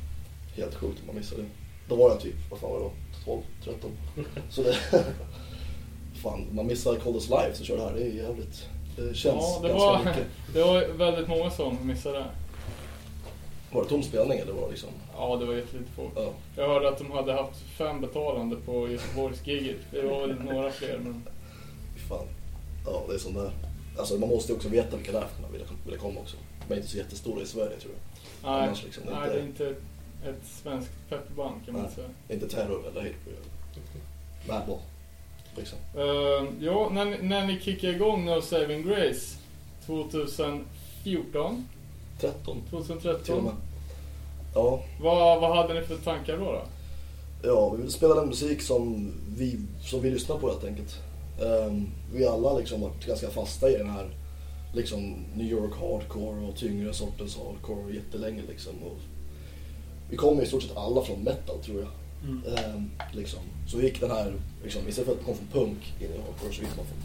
[0.56, 1.48] helt sjukt om man missade det.
[1.88, 2.92] Då var jag typ, vad fan var det då?
[3.24, 3.90] 12, 13.
[4.50, 4.76] Så det...
[6.22, 7.92] fan, man missar Coldest Live så kör det här.
[7.94, 8.68] Det är jävligt...
[8.96, 10.26] Det känns Ja, det ganska var, mycket.
[10.54, 12.24] det var väldigt många som missade det.
[13.72, 14.88] Var det tom spelning eller var det liksom...
[15.16, 16.10] Ja, det var jättelite folk.
[16.16, 16.32] Ja.
[16.56, 19.76] Jag hörde att de hade haft fem betalande på Göteborgsgiget.
[19.90, 21.22] Det var väl några fler, men...
[22.08, 22.26] Fan.
[22.86, 23.50] Ja, det är sån där.
[23.98, 26.36] Alltså man måste också veta vilka det är för man vill, vill komma också.
[26.68, 28.00] De är inte så jättestora i Sverige tror jag.
[28.52, 29.80] Nej, Annars liksom, det nej inte- det är inte
[30.28, 31.92] ett, svenskt pepperband kan man Nej.
[31.94, 32.08] säga.
[32.28, 33.38] Inte Terror eller Hatebreed.
[34.48, 34.78] Madball.
[35.56, 35.78] Liksom.
[35.96, 39.36] Uh, ja, när, när ni kickade igång No Saving Grace
[39.86, 41.68] 2014,
[42.20, 43.44] 13 till och 2013.
[43.44, 43.52] med.
[44.54, 46.44] Ja, Vad, vad hade ni för tankar då?
[46.52, 46.62] då?
[47.42, 50.94] ja, vi vill spela den musik som vi, som vi lyssnar på helt enkelt.
[51.42, 54.10] Ehm, vi har alla liksom varit ganska fasta i den här
[54.72, 58.72] liksom New York hardcore och tyngre sortens hardcore jättelänge liksom.
[58.82, 58.98] Och
[60.10, 61.90] vi kommer i stort sett alla från metal tror jag.
[62.58, 63.40] Ehm, liksom.
[63.68, 64.34] Så vi gick den här,
[64.64, 66.98] liksom, istället för att komma från punk in i hardcore så gick man från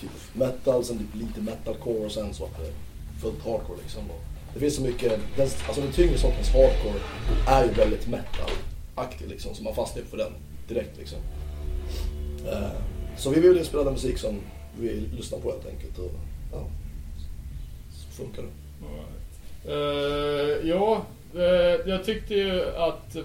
[0.00, 2.72] typ metal, sen typ lite metalcore och sen så vart det
[3.20, 4.02] fullt hardcore liksom.
[4.10, 4.20] Och
[4.54, 7.00] det finns så mycket, den, alltså den tyngre sortens hardcore
[7.46, 10.32] är ju väldigt metal-aktig liksom, så man fastnar ju för den
[10.68, 11.18] direkt liksom.
[12.48, 14.40] Ehm, så vi ville spela den musik som
[14.80, 16.10] vi lyssnar på helt enkelt och
[16.52, 16.66] ja,
[17.92, 18.48] så funkar det.
[19.64, 21.02] Eh, ja,
[21.34, 23.16] eh, jag tyckte ju att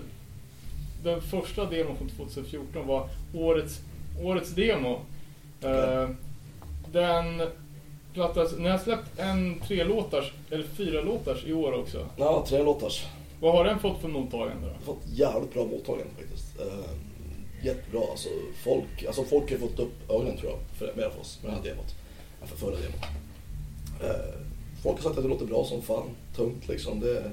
[1.03, 3.79] den första demon från 2014 var årets,
[4.23, 4.99] årets demo.
[5.61, 6.09] Eh,
[6.91, 7.41] den
[8.13, 12.07] plattas, ni har släppt en tre låtars, eller fyra låtars i år också.
[12.17, 13.05] Ja, tre låtars.
[13.39, 14.85] Vad har den fått för mottagande då?
[14.85, 16.59] Fått jävligt bra mottagande faktiskt.
[16.59, 16.89] Eh,
[17.65, 18.01] jättebra.
[18.11, 18.29] Alltså
[18.63, 21.55] folk, alltså folk har fått upp ögonen tror jag, för, mer för oss med det
[21.55, 21.95] här demot.
[22.41, 23.03] Än för förra demot.
[24.01, 24.35] Eh,
[24.83, 26.09] folk har sagt att det låter bra som fan.
[26.35, 26.99] Tungt liksom.
[26.99, 27.31] Det,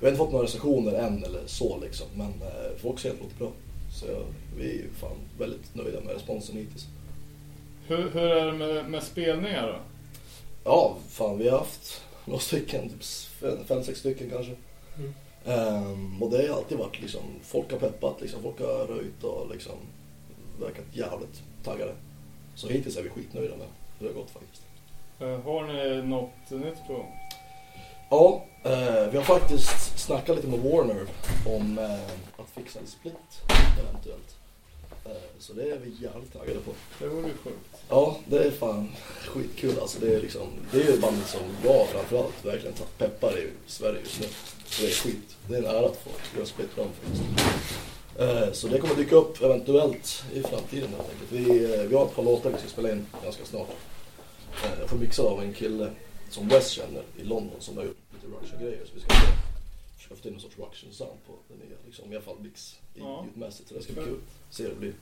[0.00, 2.06] vi har inte fått några recensioner än eller så liksom.
[2.14, 3.52] Men eh, folk säger att det låter bra.
[3.92, 4.22] Så jag,
[4.56, 6.86] vi är fan väldigt nöjda med responsen hittills.
[7.86, 9.78] Hur, hur är det med, med spelningar då?
[10.64, 13.04] Ja, fan vi har haft några stycken, typ
[13.40, 14.52] fem, fem sex stycken kanske.
[15.46, 19.50] Ehm, och det har alltid varit liksom, folk har peppat liksom, folk har röjt och
[19.52, 19.74] liksom
[20.60, 21.92] verkat jävligt taggade.
[22.54, 23.66] Så hittills är vi skitnöjda med
[23.98, 24.62] hur det har gått faktiskt.
[25.20, 27.12] Eh, Har ni något nytt på gång?
[28.10, 31.06] Ja, eh, vi har faktiskt snackat lite med Warner
[31.46, 33.42] om eh, att fixa en split
[33.80, 34.36] eventuellt.
[35.04, 36.70] Eh, så det är vi jävligt taggade på.
[36.98, 37.82] Det vore ju sjukt.
[37.88, 38.88] Ja, det är fan
[39.26, 39.98] skitkul alltså.
[40.00, 44.00] Det är, liksom, det är ju ett band som jag framförallt verkligen peppar i Sverige
[44.00, 44.26] just nu.
[44.66, 45.36] Så det är skit.
[45.48, 47.22] Det är en ära att få göra split dem faktiskt.
[48.18, 51.32] Eh, Så det kommer dyka upp eventuellt i framtiden helt enkelt.
[51.32, 53.68] Vi, eh, vi har ett par låtar vi ska spela in ganska snart.
[54.80, 55.90] Jag får mixa av en kille
[56.30, 58.80] som Wes känner i London som har gjort lite Russian-grejer.
[58.86, 59.32] Så vi ska försöka
[60.16, 63.24] få till någon sorts Russian-sound på den nya, liksom, i alla fall mix i Ja.
[63.24, 63.68] ljudmässigt.
[63.68, 64.18] Så det ska bli kul.
[64.50, 64.94] Se hur det blir.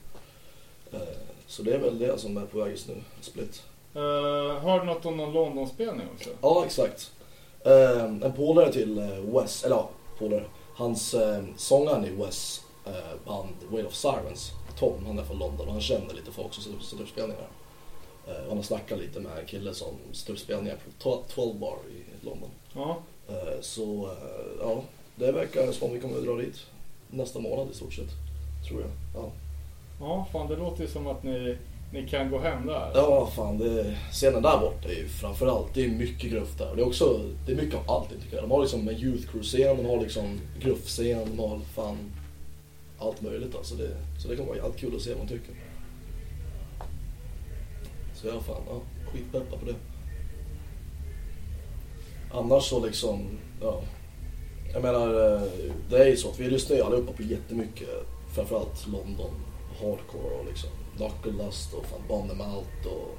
[0.91, 0.99] Eh,
[1.47, 3.63] Så det är väl det som är på väg just nu, Split.
[3.95, 4.01] Uh,
[4.59, 6.29] har du något om någon London-spelning också?
[6.41, 7.11] Ja, exakt.
[7.65, 9.89] Eh, en polare till eh, Wes, eller ja,
[10.19, 10.45] polare.
[10.75, 12.93] Hans eh, sångaren i Wes eh,
[13.25, 16.81] band Whale of Sirens, Tom, han är från London och han känner lite folk som
[16.81, 17.47] sätter upp spelningar.
[18.25, 21.59] Och han har snackat lite med en kille som sätter upp spelningar på to- 12
[21.59, 22.49] bar i London.
[22.75, 22.97] Ja.
[23.29, 24.09] Eh, så
[24.59, 24.83] ja,
[25.15, 26.65] det verkar som om vi kommer att dra dit
[27.09, 28.09] nästa månad i stort sett.
[28.67, 28.89] Tror jag.
[29.15, 29.31] Ja.
[29.99, 31.57] Ja, fan det låter ju som att ni,
[31.93, 32.91] ni kan gå hem där.
[32.95, 36.75] Ja, fan det, scenen där borta är ju framförallt, det är mycket gruff där.
[36.75, 38.43] Det är också, det är mycket av allting tycker jag.
[38.43, 41.97] De har liksom en youth crew-scen, de har liksom gruffscen, de har fan
[42.99, 43.75] allt möjligt alltså.
[43.75, 43.89] Det,
[44.21, 45.55] så det kommer vara jävligt kul att se vad man tycker.
[48.15, 48.81] Så jag fan, ja,
[49.11, 49.75] skitpeppad på det.
[52.33, 53.27] Annars så liksom,
[53.61, 53.81] ja.
[54.73, 55.41] Jag menar, eh,
[55.89, 57.89] det är ju så att vi lyssnar ju allihopa på jättemycket,
[58.35, 59.31] framförallt London,
[59.79, 63.17] hardcore och liksom Knuckle Dust och fan Bomb Them Out och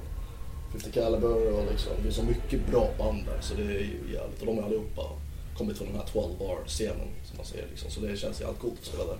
[0.71, 4.13] 50 Caliber och liksom, det är så mycket bra band där så det är ju
[4.13, 5.01] jävligt, och de är allihopa
[5.57, 8.59] kommit från den här 12 bar scenen som man säger liksom, så det känns jävligt
[8.59, 9.17] coolt att spela där.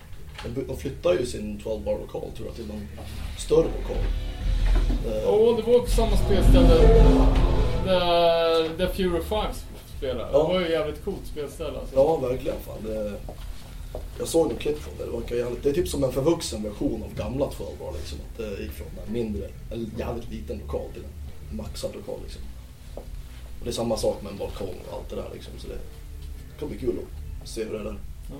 [0.55, 2.87] De, de flyttar ju sin 12 bar lokal tror jag till någon
[3.37, 4.03] större lokal.
[5.23, 6.67] Ja, Och det var på samma spelställe
[7.85, 9.45] där, där Fury 5
[10.03, 10.29] spelade.
[10.31, 10.37] Ja.
[10.37, 11.95] Det var ju jävligt coolt spelställe alltså.
[11.95, 12.59] Ja, verkligen.
[12.59, 12.83] Fan.
[12.83, 13.13] Det,
[14.19, 15.05] jag såg en klipp från det.
[15.05, 17.93] Det, verkar jävligt, det är typ som en förvuxen version av gamla 12 bar.
[17.93, 18.17] Liksom.
[18.19, 21.03] Att det gick från en mindre, en jävligt liten lokal till
[21.51, 22.19] en maxad lokal.
[22.23, 22.41] Liksom.
[23.59, 25.29] Och det är samma sak med en balkong och allt det där.
[25.33, 25.53] Liksom.
[25.57, 26.95] Så det, det kommer bli kul
[27.41, 27.97] att se hur det är där.
[28.29, 28.35] Ja.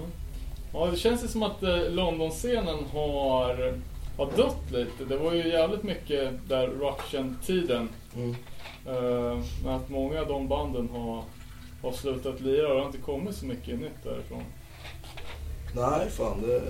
[0.74, 3.74] Ja, det känns ju som att eh, London-scenen har,
[4.18, 5.06] har dött lite.
[5.10, 7.90] Det var ju jävligt mycket där Russian-tiden.
[8.16, 8.36] Mm.
[9.64, 11.24] Men att många av de banden har,
[11.84, 14.44] har slutat lira och det har inte kommit så mycket nytt därifrån.
[15.76, 16.42] Nej, fan.
[16.42, 16.62] Det,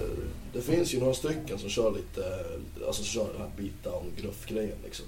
[0.53, 2.45] det finns ju några stycken som kör lite,
[2.87, 5.05] alltså som kör den här beatdown gruff-grejen liksom.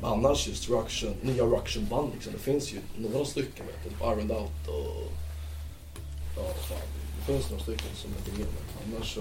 [0.00, 2.32] Men annars just Russian, nya Russian-band liksom.
[2.32, 3.90] Det finns ju några stycken vet du.
[3.90, 5.12] Typ Ironed Out och...
[6.36, 6.78] Ja, fan.
[7.18, 8.44] Det finns några stycken som jag inte
[8.86, 9.20] men annars så...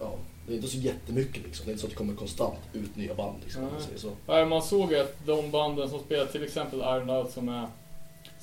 [0.00, 0.14] Ja,
[0.46, 1.66] det är inte så jättemycket liksom.
[1.66, 3.62] Det är inte så att det kommer konstant ut nya band liksom.
[3.62, 3.86] Om man Nej.
[3.86, 4.10] säger så.
[4.26, 7.68] Nej, Man såg att de banden som spelar, till exempel Iron Out som är,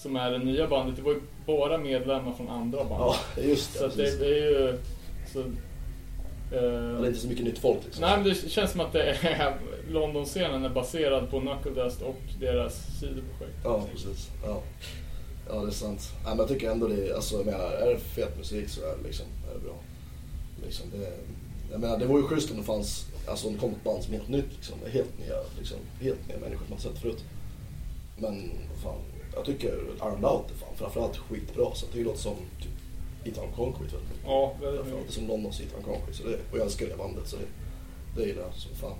[0.01, 3.01] som är det nya bandet, det var ju bara medlemmar från andra band.
[3.01, 3.79] Ja, just det.
[3.79, 4.77] så det, det är ju...
[5.33, 8.01] Så, eh, Det är inte så mycket nytt folk liksom.
[8.01, 9.57] Nej men det känns som att det är,
[9.89, 13.57] London-scenen är baserad på Knuckle Dust och deras sidoprojekt.
[13.63, 14.29] Ja, precis.
[14.45, 14.61] Ja.
[15.49, 16.01] ja, det är sant.
[16.23, 18.81] Ja, men jag tycker ändå det är, alltså jag menar, är det fet musik så
[18.81, 19.75] är det liksom, är det bra.
[20.65, 21.11] Liksom, det,
[21.71, 24.03] jag menar, det var ju schysst om det fanns, alltså om det kom ett band
[24.03, 24.75] som är helt nytt liksom.
[24.91, 27.23] Helt nya, liksom, helt nya människor som man sett förut.
[28.17, 28.51] Men
[28.83, 28.99] fan,
[29.35, 29.67] jag tycker
[29.97, 31.65] Iron Out är fan framförallt skitbra.
[31.75, 32.71] Så jag tycker det låter som typ
[33.25, 34.25] Eton Concrete väldigt mycket.
[34.25, 35.13] Ja, väldigt mycket.
[35.13, 36.13] som Londons Eton Concrete.
[36.17, 37.47] Så det, och jag älskar det bandet så det,
[38.21, 38.97] det gillar jag som fan.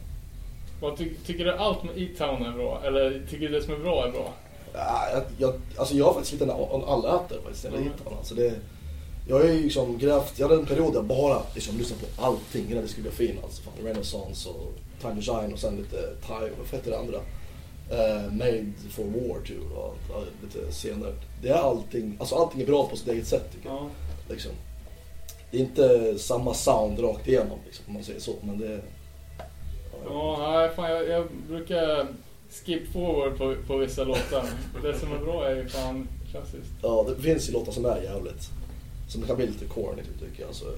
[0.81, 2.81] Vad ty, tycker du allt med E-Town är bra?
[2.85, 4.33] Eller tycker du det som är bra är bra?
[4.73, 6.51] Ja, jag, jag, alltså jag har faktiskt lite en
[6.83, 7.91] allätare faktiskt jag Mm.
[8.17, 8.53] alltså det,
[9.27, 12.25] Jag har ju liksom grävt, jag hade en period där jag bara liksom lyssnade på
[12.25, 13.61] allting innan diskografin alltså.
[13.61, 15.97] Fan, Renaissance och Time to Shine och sen lite
[16.27, 17.17] Time, vad heter det andra?
[17.91, 21.13] Eh, Made for War too och ja, lite senare.
[21.41, 23.77] Det är allting, alltså allting är bra på sitt eget sätt tycker jag.
[23.77, 23.89] Ja.
[24.29, 24.51] Liksom.
[25.51, 28.33] Det är inte samma sound rakt igenom liksom, om man säger så.
[28.41, 28.81] Men det,
[30.05, 32.07] Ja, nej, fan, jag, jag brukar
[32.49, 34.45] skip forward på, på vissa låtar.
[34.83, 36.71] Det som är bra är ju fan klassiskt.
[36.81, 38.49] Ja, det finns ju låtar som är jävligt
[39.11, 40.55] som kan bli lite corny tycker jag.
[40.55, 40.73] Så, eh,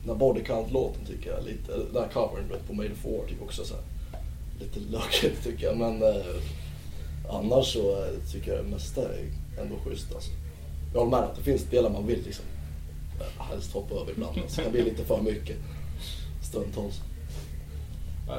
[0.00, 3.20] den här Body Count-låten tycker jag är lite, den här covern på Made of War
[3.20, 3.82] tycker jag också så här,
[4.60, 5.76] lite lökigt tycker jag.
[5.76, 6.24] Men eh,
[7.30, 9.24] annars så eh, tycker jag det mesta är
[9.60, 10.30] ändå schysst alltså.
[10.92, 12.44] Jag håller med att det finns delar man vill liksom
[13.20, 14.38] eh, helst hoppa över ibland.
[14.38, 14.56] Alltså.
[14.56, 15.56] Det kan bli lite för mycket
[16.42, 16.94] stundtals.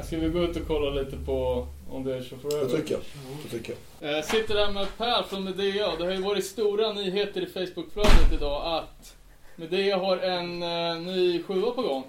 [0.04, 3.02] Ska vi gå ut och kolla lite på om det är så Det tycker jag.
[3.44, 4.18] Det tycker jag.
[4.18, 5.96] Eh, sitter där med Per från Medea.
[5.96, 9.16] Det har ju varit stora nyheter i Facebookflödet idag att
[9.56, 10.60] Medea har en
[11.06, 12.04] ny sjua på gång.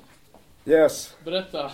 [0.67, 1.15] Yes.
[1.25, 1.71] Berätta.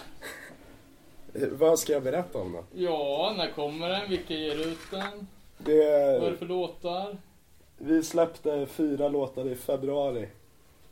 [1.52, 2.64] Vad ska jag berätta om då?
[2.74, 4.10] Ja, när kommer den?
[4.10, 5.26] Vilka ger ut den?
[5.58, 7.16] Det, Vad är det för låtar?
[7.78, 10.28] vi släppte fyra låtar i februari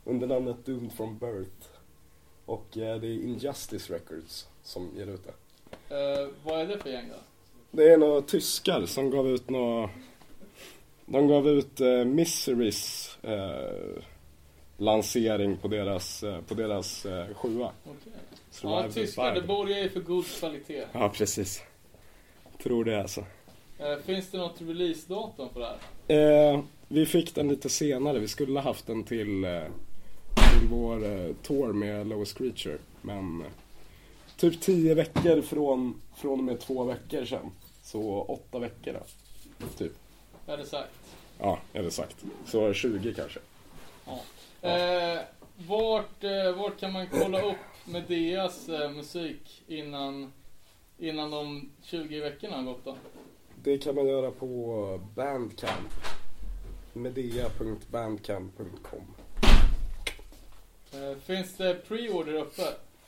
[0.04, 1.68] under namnet Doomed from Birth.
[2.44, 5.94] Och eh, det är Injustice Records som ger ut det.
[5.94, 7.16] Eh, vad är det för gäng då?
[7.70, 9.90] Det är några tyskar som gav ut några...
[11.06, 14.02] De gav ut eh, Miseries eh,
[14.76, 17.72] lansering på deras, eh, på deras sjua.
[17.84, 18.12] Okej.
[18.50, 19.34] Survival Ja, tyskar.
[19.34, 20.84] Det borgar ju för god kvalitet.
[20.92, 21.62] Ja, precis.
[22.62, 23.24] Tror det alltså.
[23.78, 26.52] Eh, finns det något releasedatum för det här?
[26.52, 28.18] Eh, vi fick den lite senare.
[28.18, 29.62] Vi skulle ha haft den till, eh,
[30.34, 32.78] till vår eh, tour med Lowest Creature.
[33.02, 33.46] Men eh,
[34.36, 37.50] typ 10 veckor från, från och med två veckor sedan.
[37.82, 39.66] Så åtta veckor då.
[39.78, 39.92] Typ.
[40.46, 40.90] Är det sagt?
[41.38, 42.16] Ja, är det sagt.
[42.46, 43.40] Så 20 kanske.
[44.62, 45.20] Eh,
[45.56, 50.32] vart, eh, vart kan man kolla upp Medeas eh, musik innan,
[50.98, 52.96] innan de 20 veckorna har gått då?
[53.62, 55.92] Det kan man göra på Bandcamp.
[56.92, 59.02] Medea.bandcamp.com
[60.92, 62.62] Eh, finns det pre-order uppe?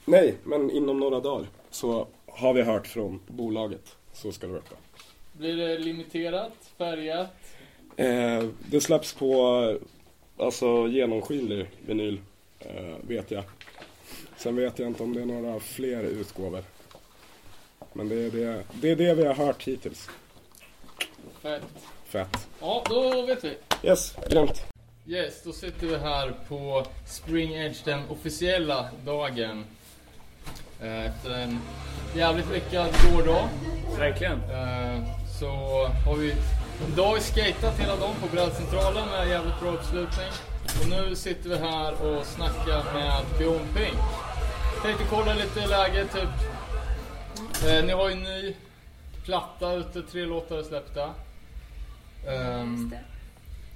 [0.05, 3.97] Nej, men inom några dagar så har vi hört från bolaget.
[4.13, 4.75] Så ska det vara uppe.
[5.33, 6.53] Blir det limiterat?
[6.79, 7.31] Färgat?
[7.97, 9.79] Eh, det släpps på
[10.37, 12.21] alltså genomskinlig vinyl,
[12.61, 13.45] eh, vet jag.
[14.43, 16.63] Sen vet jag inte om det är några fler utgåvor.
[17.93, 20.09] Men det är det, det, är det vi har hört hittills.
[21.43, 21.63] Fett.
[22.05, 22.49] Fett.
[22.61, 23.57] Ja, då vet vi.
[23.83, 24.63] Yes, grymt.
[25.07, 29.65] Yes, då sitter vi här på Spring Edge, den officiella dagen.
[30.83, 31.59] Eh, Efter en
[32.17, 33.49] jävligt lyckad gårdag.
[33.99, 34.41] Verkligen.
[34.51, 35.01] Eh,
[35.41, 35.47] Så
[36.07, 36.35] har vi
[36.93, 40.29] idag skatat hela dagen på brädcentralen med jävligt bra uppslutning.
[40.83, 43.99] Och nu sitter vi här och snackar med Beyond Pink.
[44.83, 46.29] Tänkte kolla lite läge typ.
[47.69, 48.55] Eh, ni har ju en ny
[49.25, 51.15] platta ute, tre låtar släppta.
[52.29, 52.95] Ehm,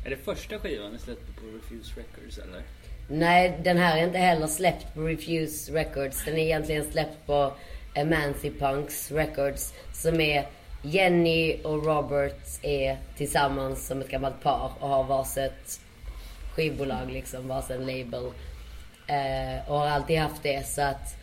[0.04, 2.62] Är det första skivan ni släppte på Refuse Records eller?
[3.08, 6.24] Nej, den här är inte heller släppt på Refuse Records.
[6.24, 7.52] Den är egentligen släppt på
[7.94, 9.74] Emancipunks Records.
[9.92, 10.46] Som är
[10.82, 15.80] Jenny och Robert är tillsammans som ett gammalt par och har varsitt
[16.54, 18.30] skivbolag liksom, varsin label.
[19.06, 21.16] Eh, och har alltid haft det så att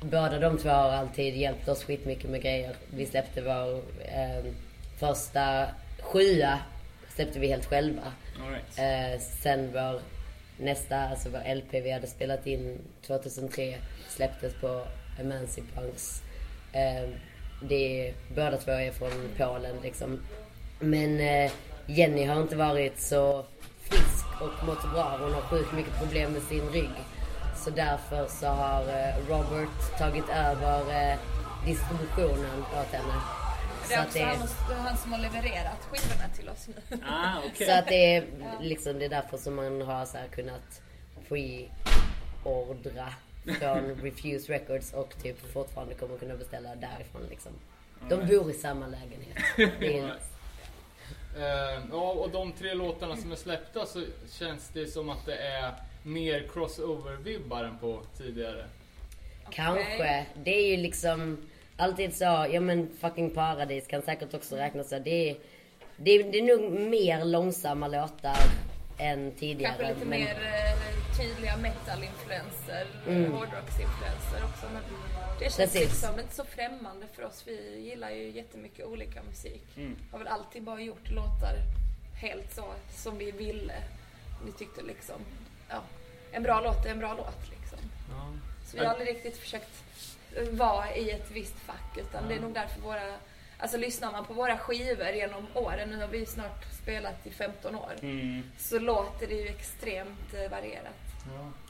[0.00, 2.76] båda de två har alltid hjälpt oss skitmycket med grejer.
[2.90, 4.52] Vi släppte vår eh,
[4.98, 5.66] första
[6.00, 6.58] sjua
[7.14, 8.12] släppte vi helt själva.
[8.50, 8.78] Right.
[8.78, 10.00] Eh, sen vår
[10.58, 13.74] nästa, alltså vår LP vi hade spelat in 2003
[14.08, 14.86] släpptes på
[15.20, 16.22] Emancipunks.
[16.72, 17.08] Eh,
[17.62, 20.20] det är, båda två är från Polen liksom.
[20.80, 21.52] Men eh,
[21.86, 23.44] Jenny har inte varit så
[23.88, 25.18] frisk och mått bra.
[25.20, 26.94] Hon har sjukt mycket problem med sin rygg.
[27.56, 31.18] Så därför så har eh, Robert tagit över eh,
[31.66, 33.14] distributionen åt henne.
[33.88, 36.98] Det är Så också att han, han som har levererat skivorna till oss nu.
[37.08, 37.66] Ah, okej.
[37.66, 38.24] så att det är
[38.60, 40.82] liksom, det är därför som man har så här kunnat
[41.28, 43.08] pre-ordra
[43.58, 47.52] från Refuse Records och typ fortfarande kommer kunna beställa därifrån liksom.
[48.08, 49.38] De bor i samma lägenhet.
[51.36, 54.00] Eh, ja, och de tre låtarna som är släppta så
[54.38, 58.64] känns det som att det är mer crossover-vibbar än på tidigare.
[59.50, 60.26] Kanske.
[60.44, 64.98] Det är ju liksom alltid så, ja men fucking paradis kan säkert också räknas så.
[64.98, 65.36] Det är,
[65.96, 68.38] det är, det är nog mer långsamma låtar
[68.98, 69.74] än tidigare.
[69.76, 73.32] Kanske lite men- mer eh, tydliga metal-influenser, Mm.
[73.32, 74.66] hårdrocks-influenser också.
[74.72, 74.82] Men
[75.38, 75.80] det känns Precis.
[75.80, 77.42] liksom inte så främmande för oss.
[77.46, 79.64] Vi gillar ju jättemycket olika musik.
[79.76, 79.96] Mm.
[80.12, 81.56] Har väl alltid bara gjort låtar
[82.20, 83.74] helt så som vi ville.
[84.46, 85.20] Vi tyckte liksom,
[85.68, 85.82] ja,
[86.32, 87.78] en bra låt är en bra låt liksom.
[88.66, 89.84] Så vi har aldrig riktigt försökt
[90.50, 93.14] vara i ett visst fack utan det är nog därför våra
[93.64, 97.74] Alltså lyssnar man på våra skivor genom åren, nu har vi snart spelat i 15
[97.74, 98.42] år, Mm.
[98.58, 100.94] så låter det ju extremt eh, varierat.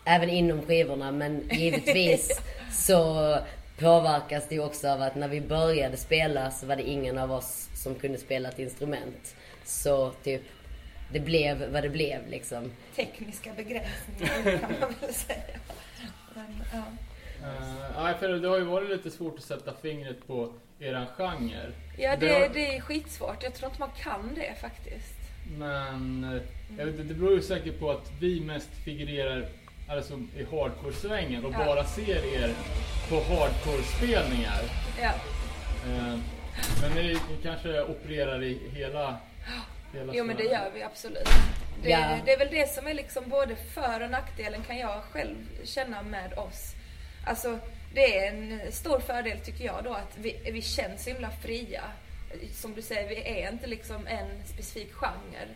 [0.05, 2.41] Även inom skivorna men givetvis
[2.73, 3.39] så
[3.79, 7.33] påverkas det ju också av att när vi började spela så var det ingen av
[7.33, 9.37] oss som kunde spela ett instrument.
[9.65, 10.43] Så typ
[11.13, 12.73] det blev vad det blev liksom.
[12.97, 15.45] Tekniska begränsningar kan man väl säga.
[16.35, 16.83] Men, ja.
[17.49, 20.53] Uh, nej, för det har ju varit lite svårt att sätta fingret på
[20.85, 21.73] eran genre.
[21.99, 23.43] Ja, Det det, har- det är skitsvårt.
[23.43, 25.15] Jag tror inte man kan det faktiskt.
[25.59, 26.43] Men eh,
[26.79, 29.47] jag vet, det beror ju säkert på att vi mest figurerar
[29.89, 31.65] alltså, i hardcore-svängen och Ja.
[31.67, 32.55] bara ser er
[33.09, 34.61] på hardcore-spelningar.
[35.03, 35.13] Ja.
[35.87, 36.19] Eh,
[36.83, 39.17] men ni, ni kanske opererar i hela,
[39.95, 41.29] hela Jo men det gör vi absolut.
[41.83, 42.19] Det, Ja.
[42.25, 46.03] det är väl det som är liksom både för och nackdelen kan jag själv känna
[46.03, 46.75] med oss.
[47.27, 47.59] Alltså
[47.95, 51.83] det är en stor fördel tycker jag då att vi, vi känns så himla fria.
[52.53, 55.47] Som du säger, vi är inte liksom en specifik genre.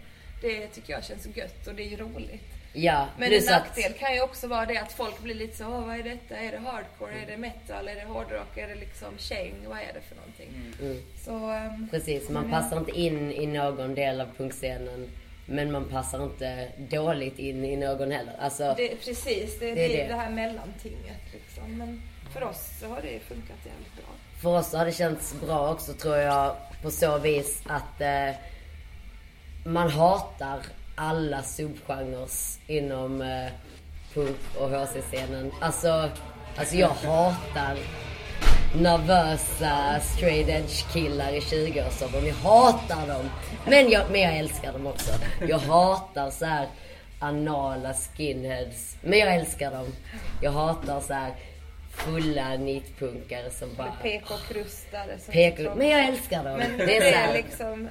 [0.42, 2.42] Det tycker jag känns gött och det är ju roligt.
[2.72, 5.56] Ja, Men en plus att- nackdel kan ju också vara det att folk blir lite
[5.56, 6.36] så, Åh, vad är detta?
[6.36, 7.12] Är det hardcore?
[7.22, 7.88] Är det metal?
[7.88, 8.56] Är det hårdrock?
[8.56, 9.54] Är det liksom käng?
[9.66, 10.74] Vad är det för någonting?
[10.82, 11.02] Mm.
[11.24, 12.60] Så, ehm, Precis, man ja.
[12.60, 15.08] passar inte in i någon del av punkscenen.
[15.46, 18.34] Men man passar inte dåligt in i någon heller.
[18.38, 20.14] Alltså, Det, precis, det, det det, är är det.
[20.14, 21.78] det här mellantinget liksom.
[21.78, 22.02] Men
[22.32, 24.14] för oss så har det funkat jävligt bra.
[24.42, 28.30] För oss har det känts bra också tror jag på så vis att eh,
[29.64, 30.60] man hatar
[30.94, 33.52] alla subgenres inom eh,
[34.14, 35.52] punk och HC-scenen.
[35.60, 36.10] Alltså,
[36.56, 37.78] alltså jag hatar
[38.74, 42.26] nervösa straight edge killar i 20-årsåldern.
[42.26, 43.30] Jag hatar dem.
[43.66, 45.12] Men jag, men jag älskar dem också.
[45.48, 46.66] Jag hatar så här
[47.18, 48.96] anala skinheads.
[49.02, 49.86] Men jag älskar dem.
[50.42, 51.34] Jag hatar så här
[51.98, 53.92] fulla nitpunkare som bara...
[54.02, 55.18] PK-krustare.
[55.32, 56.58] PK, men jag älskar dem.
[56.58, 57.34] Men Det det är är, så här.
[57.34, 57.88] liksom,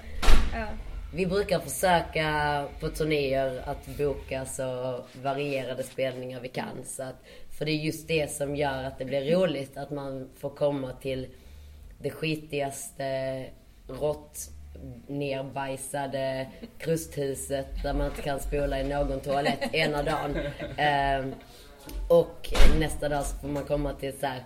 [0.53, 0.65] ja.
[1.13, 6.84] Vi brukar försöka på turnéer att boka så varierade spelningar vi kan.
[6.85, 7.15] Så att,
[7.57, 9.77] för det är just det som gör att det blir roligt.
[9.77, 11.27] Att man får komma till
[12.01, 13.45] det skitigaste,
[13.88, 14.49] rått
[15.07, 16.47] nerbajsade
[16.77, 20.38] krusthuset där man inte kan spola i någon toalett ena dagen.
[22.07, 24.43] Och nästa dag så får man komma till så här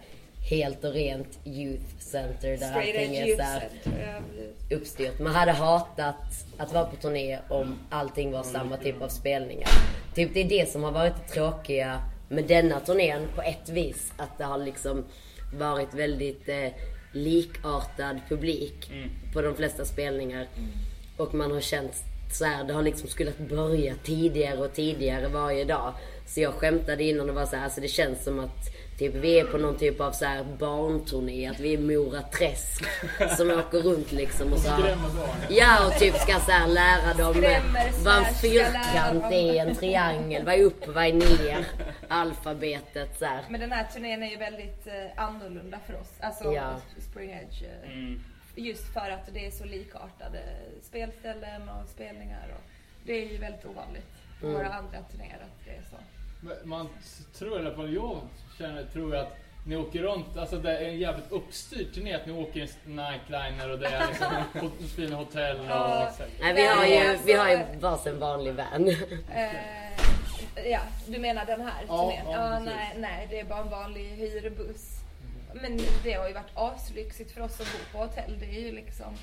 [0.50, 3.70] helt och rent youth center där Straight allting är så här
[4.72, 5.20] uppstyrt.
[5.20, 6.16] Man hade hatat
[6.58, 9.70] att vara på turné om allting var samma typ av spelningar.
[10.16, 14.14] Typ det är det som har varit det tråkiga med denna turnén på ett vis.
[14.18, 15.06] Att det har liksom
[15.54, 16.68] varit väldigt eh,
[17.12, 18.92] likartad publik
[19.34, 20.48] på de flesta spelningar.
[21.18, 21.94] Och man har känt
[22.32, 25.94] så här, det har liksom skulle börja tidigare och tidigare varje dag.
[26.34, 29.40] Så jag skämtade innan och var så här, alltså det känns som att typ vi
[29.40, 32.84] är på någon typ av så här barnturné, att vi är Mora Träsk
[33.38, 34.98] som åker runt liksom och så här.
[35.50, 37.44] Ja och typ ska så här lära dem
[38.06, 41.66] vad en fyrkant är, en triangel, vad är upp, vad är ner,
[42.08, 43.44] alfabetet så här.
[43.50, 46.12] Men den här turnén är ju väldigt eh, annorlunda för oss.
[46.20, 46.82] Alltså Ja.
[47.12, 47.64] Spring Edge.
[47.64, 48.18] eh,
[48.56, 50.40] Just för att det är så likartade
[50.82, 52.48] spelställen och spelningar.
[52.56, 52.64] Och
[53.06, 54.06] det är ju väldigt ovanligt
[54.44, 54.54] Mm.
[54.54, 55.96] våra andra turnéer att det är så.
[56.42, 56.90] Men Man
[57.38, 58.22] tror i alla fall, jag
[58.58, 62.34] känner, tror att ni åker runt, alltså det är en jävligt uppstyrd turné, att ni
[62.34, 65.66] åker i en nightliner och det är liksom fina hotell och...
[65.66, 66.12] Ja.
[66.42, 68.88] Nej vi har ju, vi har ju alltså- varsin vanlig van.
[69.34, 72.32] Eh, ja, du menar den här Ja, turnén?
[72.32, 74.88] ja, Ja, nej, nej, det är bara en vanlig hyrbuss.
[75.54, 78.40] Men det har ju varit aslyxigt för oss att bo på hotell.
[78.40, 79.14] Det är ju liksom...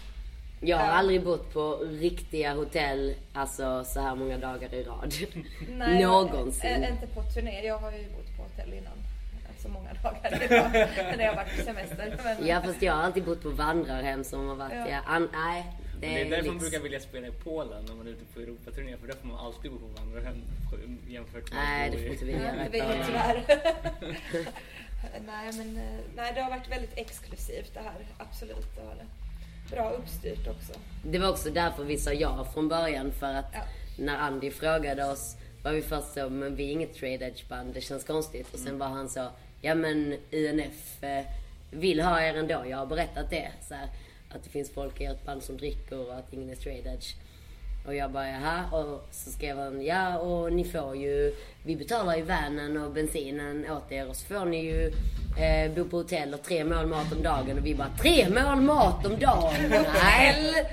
[0.60, 0.90] Jag har Ja.
[0.92, 5.14] aldrig bott på riktiga hotell, alltså så här många dagar i rad.
[5.68, 6.70] Nej, Någonsin.
[6.82, 7.66] eh, inte på turné.
[7.66, 8.92] Jag har ju bott på hotell innan.
[9.62, 10.72] Så många dagar i rad.
[10.96, 12.16] När jag har varit på semester.
[12.24, 14.88] Men, Ja fast jag har alltid bott på vandrarhem som har varit, Ja.
[14.88, 15.66] ja, an, nej.
[16.00, 16.64] Det Det är är därför man lyx.
[16.70, 19.38] brukar vilja spela i Polen när man är ute på Europaturné för där får man
[19.46, 20.42] alltid bo på vandrarhem
[21.08, 22.64] jämfört med Nej, det får inte vi göra.
[22.64, 23.44] Är tyvärr.
[25.26, 28.06] nej men eh, nej, det har varit väldigt exklusivt det här.
[28.18, 29.06] Absolut, det har det.
[29.70, 30.72] Bra uppstyrt också.
[31.04, 33.54] Det var också därför vi sa ja från början för att
[33.98, 37.74] när Andy frågade oss var vi först så, men vi är inget trade edge band,
[37.74, 38.54] det känns konstigt.
[38.54, 39.28] Och sen var han så,
[39.60, 41.24] ja men UNF eh,
[41.70, 43.52] vill ha er ändå, jag har berättat det.
[43.68, 43.88] Så här,
[44.30, 47.14] att det finns folk i ert band som dricker och att ingen är straight edge.
[47.86, 52.16] Och jag bara jaha, och så skrev han ja och ni får ju, vi betalar
[52.16, 54.92] ju vanen och bensinen åt er och så får ni ju
[55.38, 58.60] eh, bo på hotell och tre mål mat om dagen och vi bara tre mål
[58.60, 59.54] mat om dagen?
[60.02, 60.66] Nej!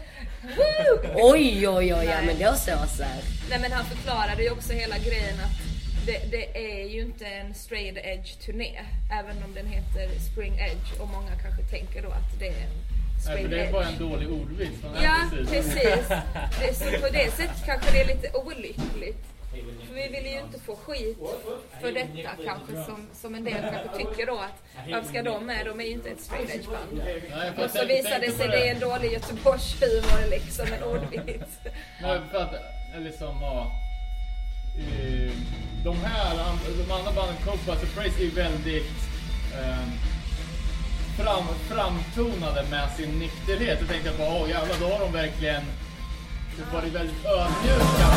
[1.16, 3.24] Oj oj oj, ja men då så så här.
[3.50, 5.66] Nej men han förklarade ju också hela grejen att
[6.06, 6.46] det, det
[6.82, 8.82] är ju inte en straight edge turné.
[9.20, 12.95] Även om den heter Spring Edge och många kanske tänker då att det är en
[13.28, 14.80] Nej, för det är bara en dålig ordvits.
[15.04, 15.16] Ja,
[15.50, 16.08] precis.
[16.80, 19.26] Så på det sättet kanske det är lite olyckligt.
[19.88, 21.18] För vi vill ju inte få skit
[21.82, 25.66] för detta kanske som, som en del kanske tycker då att varför ska de med?
[25.66, 27.02] De är ju inte ett straight edge band.
[27.32, 28.68] Nej, Och så visar det sig det.
[28.68, 31.52] är en dålig Göteborgshumor liksom, en ordvits.
[32.02, 32.54] Men för att,
[32.96, 33.72] eller som ja,
[34.78, 35.32] eh,
[35.84, 36.36] de här,
[36.88, 38.98] de andra banden, Copa Surprise är väldigt
[39.60, 39.88] eh,
[41.18, 43.78] fram, framtonade med sin nykterhet.
[43.80, 45.64] Jag tänkte bara, åh jävlar, då har de verkligen
[46.74, 48.08] varit väldigt ödmjuka.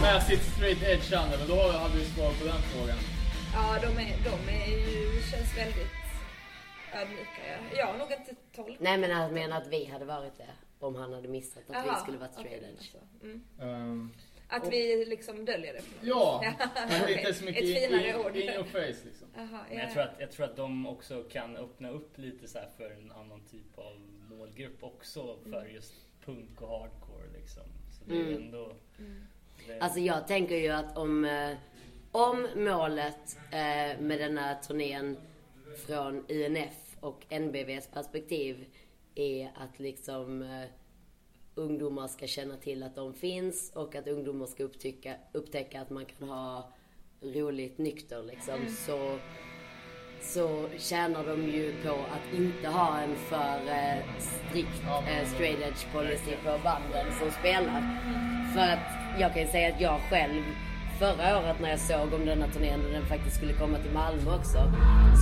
[0.00, 2.96] Med sitt straight edge-ande, men då hade vi svar på den frågan.
[3.54, 5.92] Ja, de är, de är ju, känns väldigt
[6.94, 7.40] ödmjuka.
[7.48, 7.78] Ja.
[7.78, 8.76] Jag har nog inte tolkat.
[8.80, 10.50] Nej men jag menar att vi hade varit det.
[10.86, 12.78] Om han hade missat att vi Jaha, skulle varit straight okej, edge.
[12.78, 12.98] alltså.
[13.22, 13.42] Mm.
[13.60, 14.10] Ehm,
[14.48, 15.82] Att och- vi liksom döljer det.
[16.02, 16.44] Ja,
[16.88, 17.18] men okej.
[17.18, 18.36] inte så mycket Ett in, finare in, ord.
[18.36, 19.28] in your face liksom.
[19.36, 19.82] Men ja.
[19.82, 22.90] jag tror, att, jag tror att de också kan öppna upp lite så här för
[22.90, 24.00] en annan typ av
[24.30, 25.94] målgrupp också för just
[26.24, 27.62] punk och hardcore liksom.
[27.98, 28.34] Så det är Mm.
[28.36, 28.72] ändå...
[29.66, 31.56] Det, Alltså jag tänker ju att om, eh,
[32.12, 35.16] om målet eh, med den här turnén
[35.86, 38.66] från UNF och NBVs perspektiv
[39.14, 40.64] är att liksom eh,
[41.58, 46.04] ungdomar ska känna till att de finns och att ungdomar ska upptäcka, upptäcka att man
[46.04, 46.72] kan ha
[47.22, 48.54] roligt nykter liksom.
[48.54, 48.72] Mm.
[48.72, 49.18] Så,
[50.20, 55.92] så tjänar de ju på att inte ha en för eh, strikt eh, straight edge
[55.92, 57.80] policy på banden som spelar.
[58.54, 60.42] För att jag kan ju säga att jag själv
[60.98, 64.36] förra året när jag såg om denna turnén och den faktiskt skulle komma till Malmö
[64.36, 64.58] också.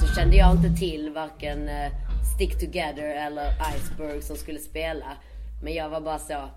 [0.01, 1.93] Så kände jag inte till varken eh,
[2.35, 5.17] Stick Together eller Iceberg som skulle spela.
[5.63, 6.49] Men jag var bara så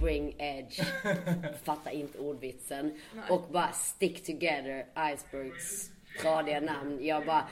[0.00, 0.80] Spring Edge.
[1.62, 2.98] Fattar inte ordvitsen.
[3.30, 5.90] Och bara Stick Together Icebergs
[6.20, 6.98] tradiga namn.
[7.04, 7.48] Jag bara,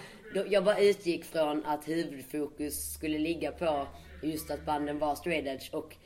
[0.48, 3.86] jag bara utgick från att huvudfokus skulle ligga på
[4.22, 5.96] just att banden var straight edge och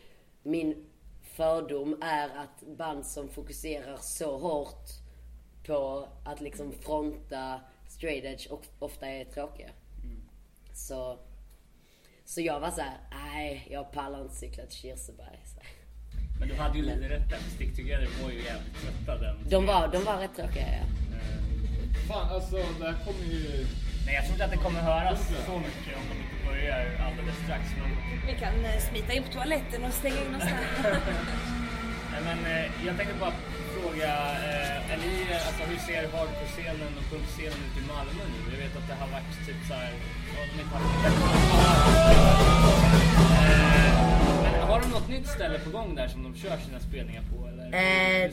[0.43, 0.87] min
[1.23, 4.89] fördom är att band som fokuserar så hårt
[5.67, 9.71] på att liksom fronta straight edge och ofta är tråkiga.
[10.75, 11.19] Så,
[12.25, 15.41] så jag var så här: nej jag pallar inte cykla till Kirseberg.
[15.45, 15.61] Så.
[16.39, 19.37] Men du hade ju lite rätt där, för Stick Together var ju jävligt trötta den.
[19.51, 20.85] De var, de var rätt tråkiga ja.
[22.09, 23.67] Fan alltså, det här kommer ju...
[24.07, 27.37] Nej jag tror inte att det kommer höras så mycket om de inte börjar alldeles
[27.45, 27.63] strax.
[27.79, 27.91] Men,
[28.27, 30.67] Vi kan eh, smita in på toaletten och stänga in oss där.
[32.13, 33.33] nej, men eh, jag tänkte bara
[33.83, 34.13] fråga,
[34.49, 35.15] eh, är ni,
[35.47, 38.53] alltså, hur ser hardcore-scenen och punkscenen ut i Malmö nu?
[38.55, 39.93] Jag vet att det har varit typ såhär,
[44.53, 47.49] eh, har de något nytt ställe på gång där som de kör sina spelningar på?
[47.49, 48.31] Eller Eh,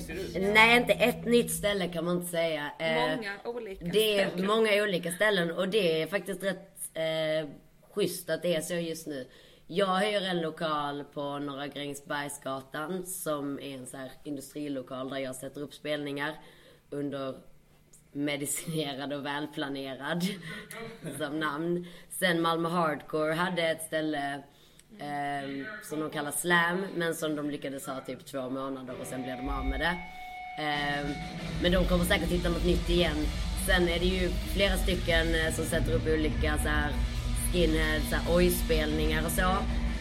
[0.53, 2.71] nej, inte ett nytt ställe kan man inte säga.
[2.79, 4.47] Eh, Många olika Det är ställen.
[4.47, 7.49] många olika ställen och det är faktiskt rätt eh,
[7.93, 9.27] schysst att det är så just nu.
[9.71, 15.35] Jag hyr en lokal på Norra Grängesbergsgatan som är en så här industrilokal där jag
[15.35, 16.35] sätter upp spelningar
[16.89, 17.35] under
[18.11, 20.23] medicinerad och välplanerad
[21.17, 21.87] som namn.
[22.09, 24.33] Sen Malmö Hardcore hade ett ställe
[24.99, 29.23] eh, som de kallar Slam men som de lyckades ha typ två månader och sen
[29.23, 29.97] blev de av med det.
[30.63, 31.09] Eh,
[31.61, 33.17] men de kommer säkert hitta något nytt igen.
[33.67, 36.91] Sen är det ju flera stycken eh, som sätter upp olika så här
[37.51, 39.49] skinhead, så här oj-spelningar och så.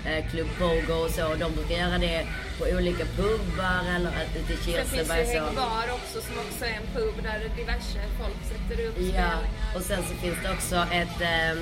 [0.08, 1.34] Eh, Club Pogo och så.
[1.34, 2.26] De brukar göra det
[2.58, 4.10] på olika pubbar eller
[4.40, 5.32] ute i Sen finns Kirseberg ju så.
[5.44, 9.38] Hägg Bar också som också är en pub där diverse folk sätter upp Ja, spelningar.
[9.76, 11.58] och sen så finns det också ett ehm,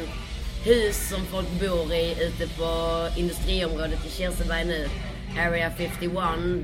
[0.64, 2.70] hus som folk bor i ute på
[3.16, 4.88] industriområdet i Kirseberg nu.
[5.38, 6.12] Area 51,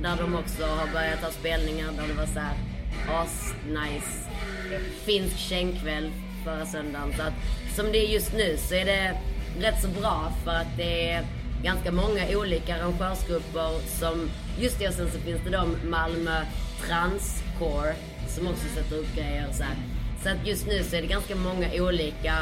[0.02, 2.54] där de också har börjat ha spelningar där det var så här
[3.08, 4.28] as-nice
[5.04, 6.10] finsk kängkväll
[6.44, 7.14] förra söndagen.
[7.16, 7.32] Så att
[7.76, 9.14] som det är just nu så är det
[9.60, 11.26] rätt så bra för att det är
[11.62, 16.40] ganska många olika arrangörsgrupper som, just det och sen så finns det de Malmö
[16.86, 17.94] Transcore
[18.28, 19.76] som också sätter upp grejer och så här.
[20.22, 22.34] Så att just nu så är det ganska många olika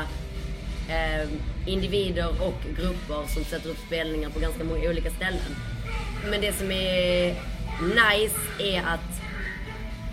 [0.89, 1.28] eh,
[1.66, 5.57] individer och grupper som sätter upp spelningar på ganska många olika ställen.
[6.31, 7.28] Men det som är
[7.81, 9.20] nice är att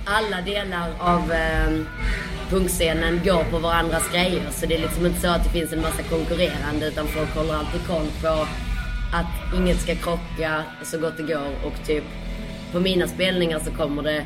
[0.05, 1.71] alla delar av eh,
[2.49, 4.49] punkscenen går på varandras grejer.
[4.51, 7.53] Så det är liksom inte så att det finns en massa konkurrerande utan folk håller
[7.53, 8.47] alltid koll på
[9.13, 11.47] att inget ska krocka så gott det går.
[11.65, 12.03] Och typ
[12.71, 14.25] på mina spelningar så kommer det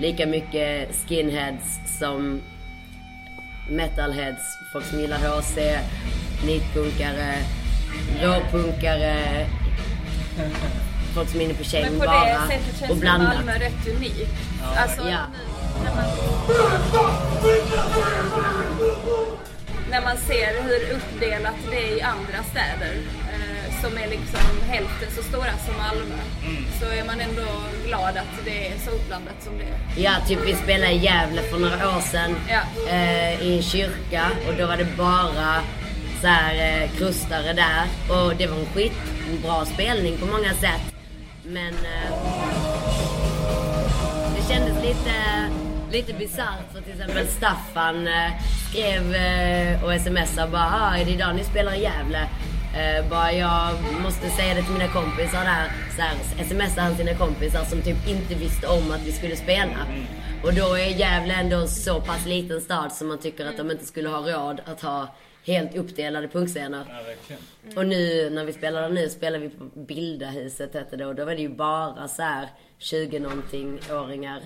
[0.00, 2.40] lika mycket skinheads som
[3.70, 4.42] metalheads,
[4.72, 5.56] folk som gillar HC,
[6.46, 7.34] nitpunkare,
[8.22, 9.46] råpunkare,
[11.14, 13.34] folk som är inne på käng Men på bara det sättet och känns blandat.
[13.34, 14.30] Malmö rätt unikt.
[14.60, 14.82] Ja.
[14.82, 15.18] Alltså, Ja.
[15.84, 17.31] nu,
[19.90, 22.96] när, man, ser hur uppdelat det är i andra städer
[23.32, 26.22] eh, som är liksom hälften så stora som Malmö
[26.80, 27.46] så är man ändå
[27.86, 30.02] glad att det är så uppblandat som det är.
[30.04, 32.60] Ja, typ vi spelade i Gävle för några år sedan Ja.
[32.90, 35.60] eh, i en kyrka och då var det bara
[36.20, 38.92] så här eh, krustare där och det var en skit
[39.30, 40.94] en bra spelning på många sätt.
[41.44, 42.12] Men eh,
[44.36, 45.12] det kändes lite,
[45.92, 48.32] lite bisarrt för till exempel Staffan eh,
[48.70, 52.28] skrev eh, och smsade bara ah, är det idag ni spelar i Gävle?
[52.76, 55.72] Eh, bara jag måste säga det till mina kompisar där.
[55.96, 59.86] Så här, smsade han sina kompisar som typ inte visste om att vi skulle spela.
[60.44, 63.70] Och då är Gävle ändå en så pass liten stad som man tycker att de
[63.70, 65.14] inte skulle ha råd att ha
[65.44, 66.84] helt uppdelade punkscener.
[66.88, 67.78] Ja, verkligen.
[67.78, 71.34] Och nu när vi spelar nu spelar vi på Bildahuset hette det och då var
[71.34, 72.48] det ju bara så här
[72.78, 74.40] 20 någonting åringar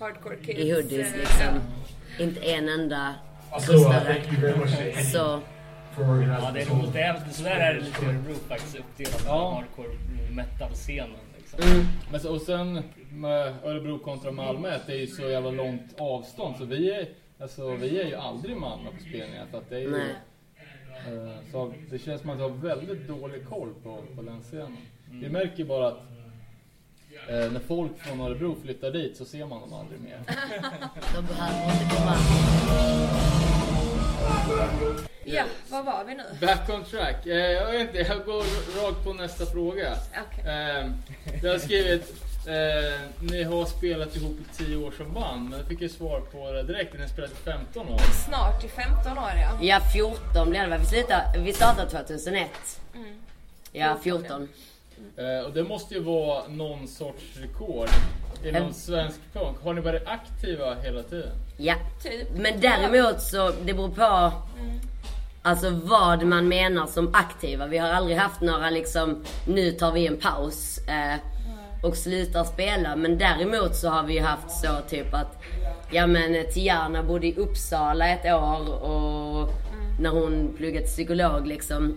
[0.00, 0.58] Hardcore kids.
[0.58, 1.60] i hoodies eh, liksom.
[2.18, 3.14] Inte en enda
[3.50, 5.40] Alltså, much, Eddie, Så
[5.98, 6.92] Ja, det är roligt.
[6.92, 9.50] Det är, det lite i Örebro faktiskt uppdelat Ja.
[9.54, 9.88] hardcore
[10.30, 11.16] metal-scenen.
[11.36, 11.60] Liksom.
[11.70, 11.86] Mm.
[12.10, 16.56] Men så, och sen med Örebro kontra Malmö, det är ju så jävla långt avstånd.
[16.56, 17.08] Så vi är,
[17.40, 19.46] alltså, vi är ju aldrig i Malmö på spelningar.
[19.50, 20.14] För att det är ju, Nej.
[21.06, 24.76] Eh, så det känns som att jag har väldigt dålig koll på, på den scenen.
[25.08, 25.20] Mm.
[25.20, 25.98] Vi märker bara att
[27.28, 30.18] eh, när folk från Örebro flyttar dit så ser man dem aldrig mer.
[31.14, 32.16] de behöver inte komma.
[35.28, 36.22] Ja, var var vi nu?
[36.40, 37.26] Back on track.
[37.26, 38.44] Eh, jag vet inte, jag går
[38.82, 39.96] rakt på nästa fråga.
[40.26, 40.44] Okej.
[40.44, 40.90] Eh,
[41.42, 45.68] jag har skrivit, eh, ni har spelat ihop i 10 år som band, men jag
[45.68, 47.98] fick ju svar på det direkt, ni har spelat i 15 år.
[47.98, 49.58] Snart i 15 år ja.
[49.60, 50.80] Ja 14 blev det väl.
[50.80, 52.50] Vi, slutade, vi startade 2001.
[52.94, 53.06] Mm.
[53.72, 54.48] Ja 14.
[55.16, 57.88] Eh, och det måste ju vara någon sorts rekord
[58.44, 58.72] inom Em.
[58.72, 59.56] svensk punk.
[59.64, 61.32] Har ni varit aktiva hela tiden?
[61.56, 61.74] Ja.
[62.02, 62.28] Typ.
[62.36, 64.32] Men däremot så, det beror på
[65.42, 67.66] Alltså vad man menar som aktiva.
[67.66, 71.20] Vi har aldrig haft några liksom, nu tar vi en paus eh,
[71.86, 72.96] och slutar spela.
[72.96, 75.42] Men däremot så har vi haft så typ att,
[75.90, 79.48] ja men Tiana bodde i Uppsala ett år och
[80.00, 81.94] när hon pluggade psykolog liksom.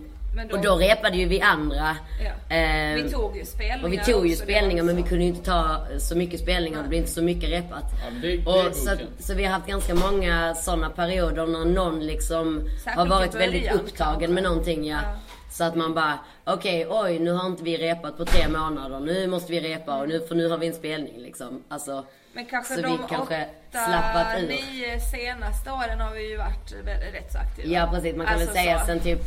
[0.50, 1.96] Då- Och då repade ju vi andra.
[2.24, 2.56] Ja.
[2.56, 5.44] Eh, Vi tog ju spelningar och vi tog ju spelningar men vi kunde ju inte
[5.44, 6.82] ta så mycket spelningar.
[6.82, 7.84] Det blev inte så mycket repat.
[8.04, 12.06] Ja, det, det Och så, så vi har haft ganska många sådana perioder när någon
[12.06, 14.98] liksom Särskilt har varit väldigt upptagen med någonting ja.
[15.02, 15.14] Ja.
[15.60, 19.00] Så att man bara, okej oj nu har inte vi repat på tre månader.
[19.00, 21.62] Nu måste vi repa och nu, för nu har vi en spelning liksom.
[21.68, 24.48] Alltså, Men kanske så de vi kanske åtta, slappat ur.
[24.48, 26.72] nio senaste åren har vi ju varit
[27.12, 27.68] rätt så aktiva.
[27.68, 28.86] Ja precis, man kan Alltså väl säga så.
[28.86, 29.18] sen typ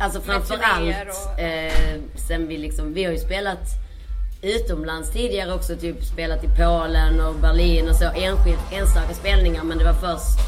[0.00, 0.96] Alltså framförallt
[1.34, 3.60] och- eh, sen vi liksom, vi har ju spelat
[4.42, 9.78] utomlands tidigare också, typ spelat i Polen och Berlin och så enskilt, enstaka spelningar men
[9.78, 10.38] det var först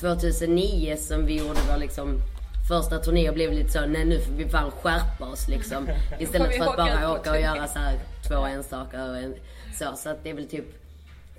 [0.00, 2.20] 2009 som vi gjorde vår liksom
[2.68, 5.88] första turné och blev lite så, nej nu får vi fan skärpa oss liksom.
[6.18, 7.40] Istället för att bara åka och turné.
[7.40, 9.34] göra så här två enstaka och en,
[9.78, 9.96] så.
[9.96, 10.64] Så att det är väl typ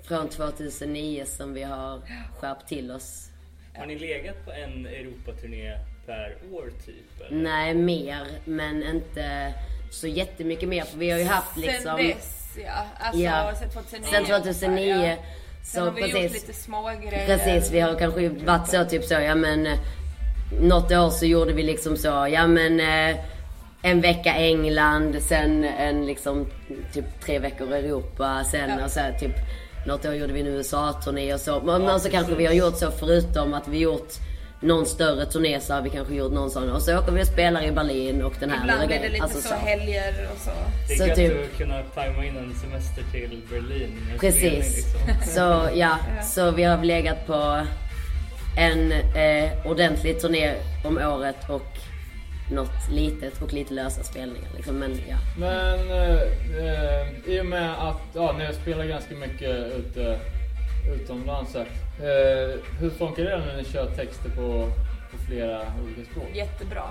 [0.08, 2.00] från 2009 som vi har
[2.40, 3.28] skärpt till oss
[3.76, 7.20] Har ni legat på en Europaturné per år typ?
[7.28, 7.42] Eller?
[7.42, 8.26] Nej, mer.
[8.44, 9.54] Men inte
[9.90, 10.84] så jättemycket mer.
[10.84, 11.96] För vi har ju haft liksom...
[11.98, 12.36] Sen dess
[12.66, 12.86] ja.
[12.98, 13.52] Alltså Ja.
[13.58, 14.06] sen 2009.
[14.10, 15.06] Sen 2009.
[15.06, 15.16] Ja.
[15.64, 16.32] Så Sen har vi gjort precis.
[16.48, 17.26] lite små grejer.
[17.26, 19.66] Precis, vi har kanske varit så typ så, ja men
[20.60, 23.16] Något år så gjorde vi liksom så, ja men eh,
[23.82, 26.46] En vecka England, sen en liksom
[26.94, 28.84] typ tre veckor Europa, sen Ja.
[28.84, 29.32] och så här, typ
[29.86, 31.60] Något år gjorde vi en USA-turné och så.
[31.60, 34.12] Men men så kanske vi har gjort så förutom att vi gjort
[34.60, 36.70] någon större turné så har vi kanske gjort någon sån.
[36.70, 39.22] Och så åker vi och spelar i Berlin och den här Ibland är det lite
[39.24, 40.50] Alltså så, helger och så.
[40.88, 43.96] Det är Så gött typ- att kunna tajma in en semester till Berlin.
[44.20, 44.76] Precis.
[44.76, 45.34] Liksom.
[45.34, 47.66] Så ja, så vi har legat på
[48.60, 50.54] en eh, ordentlig turné
[50.84, 51.66] om året och
[52.52, 54.76] något litet och lite lösa spelningar liksom.
[54.78, 55.16] Men ja.
[55.38, 56.20] Men eh,
[56.58, 60.20] eh, i och med att ja, ni spelar ganska mycket ute,
[60.94, 61.66] utomlands här.
[62.00, 64.68] Eh, hur funkar det när ni kör texter på,
[65.10, 66.28] på flera olika språk?
[66.34, 66.82] Jättebra.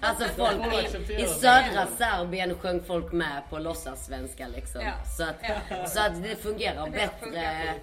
[0.00, 0.74] Alltså folk
[1.10, 4.80] i, i södra Serbien sjöng folk med på låtsassvenska liksom.
[4.80, 4.92] Ja.
[5.16, 5.36] Så, att,
[5.70, 5.86] Ja.
[5.86, 7.08] så att det fungerar Det bättre.
[7.20, 7.76] funkat.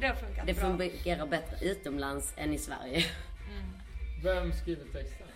[0.00, 0.62] Det har funkat Det bra.
[0.62, 3.04] fungerar bättre utomlands än i Sverige.
[4.24, 5.26] Vem skriver texten?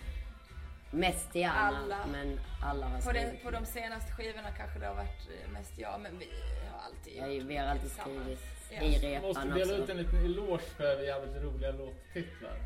[0.91, 1.97] Mest Tiana, Alla.
[2.11, 3.43] men alla har På, skrivit.
[3.43, 6.27] på de senaste skivorna kanske det har varit eh, mest jag, men vi
[6.71, 8.39] har alltid Ja, gjort vi har alltid skrivit
[8.71, 8.81] Ja.
[8.81, 9.83] i Jag måste repan dela också.
[9.83, 12.57] ut en liten eloge för jävligt roliga låttitlar.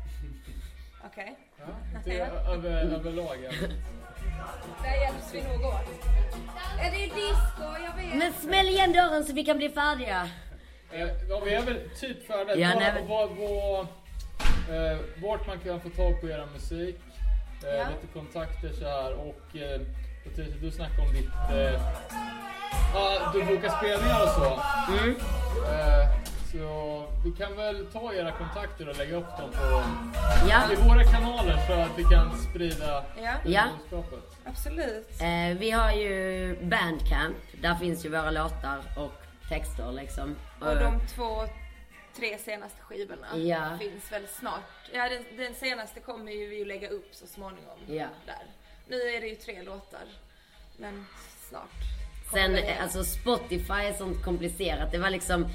[1.04, 1.38] Okej.
[1.58, 1.64] Ja,
[2.04, 3.38] det är över, överlag.
[4.82, 6.04] Där hjälps vi nog åt.
[6.80, 7.62] Är det disco?
[7.84, 8.16] Jag vet.
[8.18, 10.28] Men smäll igen dörren så vi kan bli färdiga.
[10.92, 12.56] Eh, ja, vi är väl typ färdiga.
[12.56, 13.86] Ja, nej, vad- vad-
[14.76, 16.96] eh, vart man kan få tag på era musik.
[17.64, 17.84] Eh, Ja.
[17.88, 19.80] Lite kontakter så här och eh,
[20.60, 21.30] du snackade om ditt...
[21.52, 21.80] Eh,
[22.94, 24.60] ja, du bokar spelningar och så.
[24.92, 25.10] Mm.
[25.70, 26.20] Eh,
[26.52, 29.82] Så vi kan väl ta era kontakter och lägga upp dem på
[30.48, 30.72] Ja.
[30.72, 33.32] i våra kanaler så att vi kan sprida Ja.
[33.44, 33.64] Ja.
[34.44, 35.08] Absolut.
[35.20, 37.36] Eh, vi har ju Bandcamp.
[37.62, 39.12] Där finns ju våra låtar och
[39.48, 40.36] texter liksom.
[40.60, 41.44] Och de två,
[42.16, 43.78] tre senaste skivorna Ja.
[43.78, 44.90] finns väl snart.
[44.92, 47.78] Ja, den, den senaste kommer ju vi ju lägga upp så småningom.
[47.86, 48.06] Ja.
[48.26, 48.42] Där.
[48.88, 50.04] Nu är det ju tre låtar.
[50.76, 51.06] Men
[51.48, 51.70] snart.
[52.32, 54.92] Sen, det eh, alltså Spotify är sånt komplicerat.
[54.92, 55.48] Det var liksom...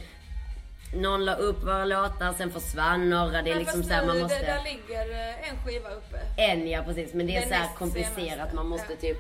[0.96, 3.42] Någon la upp våra låtar, sen försvann några.
[3.42, 4.40] Det är Men liksom fast såhär man måste...
[4.40, 6.20] det, där ligger eh, en skiva uppe.
[6.38, 7.14] En ja, precis.
[7.14, 8.54] Men det är Den så här näst komplicerat.
[8.54, 9.16] Man måste Ja.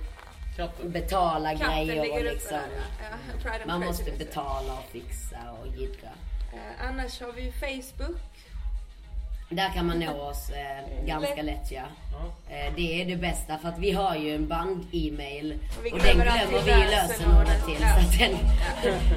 [0.57, 2.52] Typ betala Katten grejer och liksom...
[2.52, 3.68] där, ja.
[3.68, 6.10] Man måste betala och fixa och jiddra.
[6.53, 8.18] Eh, annars har vi ju Facebook.
[9.49, 11.45] Där kan man nå oss eh, ganska Lätt.
[11.45, 11.82] lätt ja.
[12.49, 15.60] Eh, det är det bästa för att vi har ju en band-e-mail.
[15.80, 16.91] Och Och den glömmer vi lösenordet.
[16.91, 17.77] lösenordet till.
[17.82, 17.95] Ja.
[17.95, 18.38] Så att den,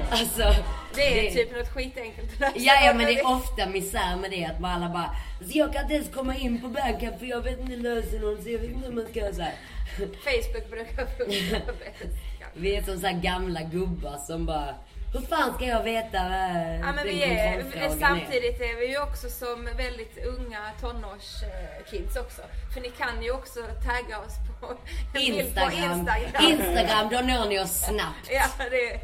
[0.11, 0.63] alltså,
[0.95, 2.29] Det är typ något skitenkelt.
[2.39, 5.73] Ja, ja men det är ofta misär med det att man alla bara "Alltså, Jag
[5.73, 8.69] kan inte ens komma in på Bandcamp för jag vet inte lösenordet så jag vet
[8.71, 9.53] inte hur man ska göra så här.
[10.23, 12.15] Facebook brukar funka bäst.
[12.53, 14.75] Vi är som så här gamla gubbar som bara
[15.13, 17.89] Hur fan ska jag veta vad Ja, men vi är, är?
[17.99, 22.41] samtidigt är vi ju också som väldigt unga tonårskids också.
[22.73, 25.69] För ni kan ju också tagga oss på Instagram.
[25.69, 26.43] På Instagram.
[26.51, 28.29] Instagram, då når ni oss snabbt.
[28.31, 28.99] Ja, det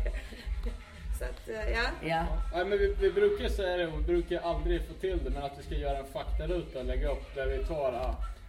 [1.18, 1.84] Så att, eh, ja.
[2.02, 2.26] Ja.
[2.54, 5.54] Nej, men vi, vi brukar säga det vi brukar aldrig få till det men att
[5.60, 7.92] vi ska göra en faktaruta och lägga upp där vi tar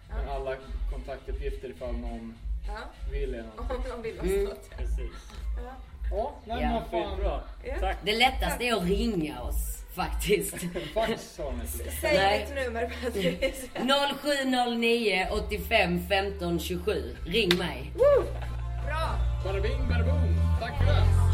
[0.09, 0.55] men alla
[0.91, 2.33] kontaktuppgifter ifall någon
[2.67, 2.73] Ja.
[3.11, 3.43] vill det.
[3.57, 4.43] Om någon vill oss Mm.
[4.43, 4.69] något.
[4.77, 5.11] Precis.
[5.65, 5.71] Ja.
[6.11, 6.69] Ja, nej Ja.
[6.91, 7.19] men fan.
[7.19, 7.43] Bra.
[7.63, 7.73] Ja.
[7.79, 7.97] Tack.
[8.03, 10.55] Det lättaste är att ringa oss faktiskt.
[10.93, 11.91] Fax ni inte.
[12.01, 12.45] Säg Nej.
[12.55, 13.69] ditt nummer Patrice.
[14.23, 17.15] 0709 85 15 27.
[17.25, 17.91] Ring mig.
[18.85, 19.15] Bra.
[19.43, 20.35] Bada bing, bada boom.
[20.61, 21.26] Tack för det.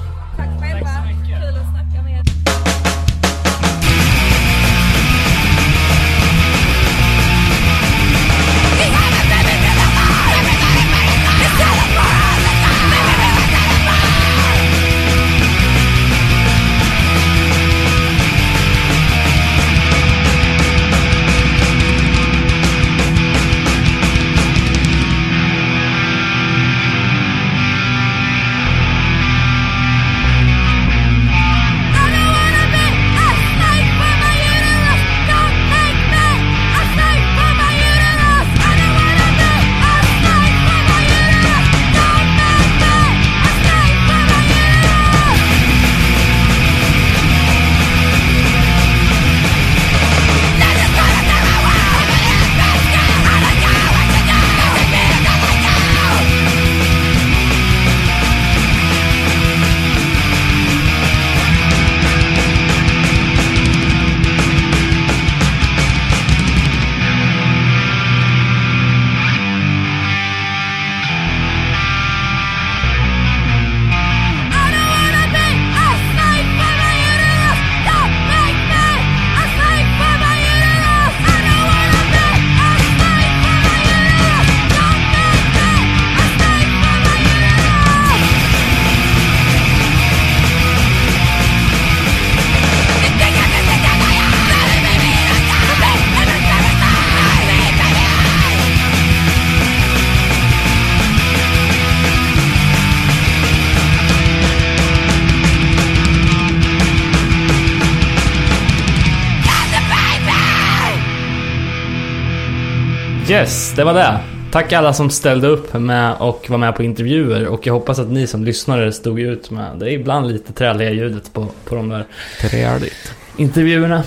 [113.74, 114.20] Yes, det var det.
[114.52, 118.08] Tack alla som ställde upp med och var med på intervjuer och jag hoppas att
[118.10, 121.90] ni som lyssnare stod ut med det är ibland lite träliga ljudet på, på de
[121.90, 122.06] där
[122.42, 123.14] Träligt.
[123.38, 124.04] intervjuerna.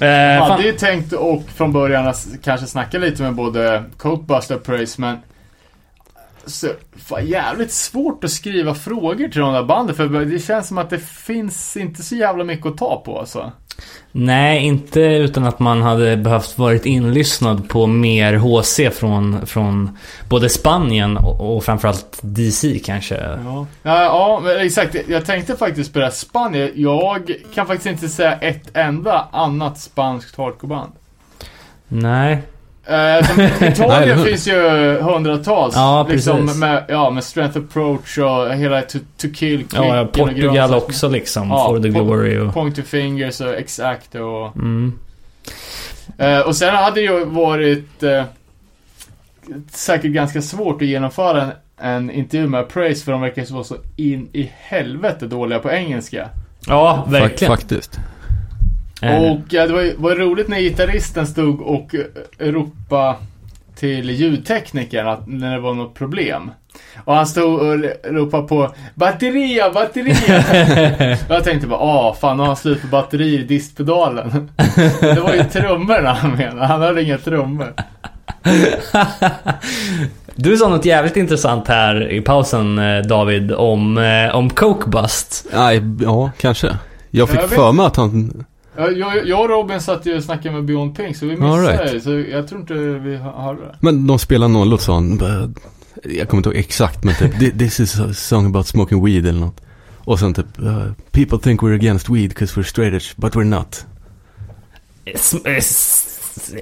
[0.00, 3.84] Eh, Jag fan, hade ju tänkt och från början att kanske snacka lite med både
[3.96, 5.16] Coatbuster och Praise men
[6.46, 6.66] så,
[6.96, 10.90] fan, jävligt svårt att skriva frågor till de där banden för det känns som att
[10.90, 13.52] det finns inte så jävla mycket att ta på alltså.
[14.12, 19.98] Nej, inte utan att man hade behövt varit inlyssnad på mer HC från, från
[20.28, 23.38] både Spanien och, och framförallt DC kanske.
[23.44, 23.66] Ja.
[23.82, 24.96] Ja, exakt.
[25.08, 26.70] Jag tänkte faktiskt på det här Spanien.
[26.74, 30.92] Jag kan faktiskt inte säga ett enda annat spanskt hardcoreband.
[31.88, 32.42] Nej.
[33.26, 34.60] Som Nej, Italien finns ju
[35.00, 35.74] hundratals.
[35.76, 36.60] Ja, liksom precis.
[36.60, 40.76] med, ja, med Strength Approach och hela To, to Kill Kicken Ja, och Portugal grönsaker.
[40.76, 41.48] också liksom.
[41.50, 42.54] Ja, For the po- Glory och...
[42.54, 44.56] Point to Fingers och Exact och...
[44.56, 44.98] Mm.
[46.18, 48.24] Eh, och sen hade det ju varit eh,
[49.70, 53.64] säkert ganska svårt att genomföra en, en intervju med Praise för de verkar ju vara
[53.64, 56.28] så in i helvete dåliga på engelska.
[56.66, 57.52] Ja, verkligen.
[57.56, 57.98] Faktiskt.
[59.02, 63.14] Och ja, det var, ju- var roligt när gitarristen stod och eh, ropade
[63.74, 66.50] till ljudteknikern att när det var något problem.
[67.04, 70.38] Och han stod och ropade på batteria, batteria.
[71.28, 74.50] och jag tänkte bara, ah fan nu har han slut på batterier i distpedalen.
[75.00, 77.74] det var ju trummorna han menade, han hade inga trummor.
[80.34, 85.46] Du sa något jävligt intressant här i pausen eh, David om, eh, om Coke Bust.
[85.54, 86.76] Nej, ja, kanske.
[87.10, 88.44] Jag fick Jag för mig att han...
[88.80, 91.72] Ja, Jag, jag och Robin satt ju och snackade med Beyond Pink så vi missade
[91.72, 91.92] right.
[91.92, 92.00] det.
[92.00, 93.76] Så jag tror inte vi hörde det.
[93.80, 95.20] Men de spelade någon låt sa han.
[96.04, 99.26] Jag kommer inte ihåg exakt men typ "Thi- This is a song about smoking weed
[99.26, 99.60] eller något.
[100.04, 103.44] Och sen typ uh, People think we're against weed because we're straight edge but we're
[103.44, 103.84] not.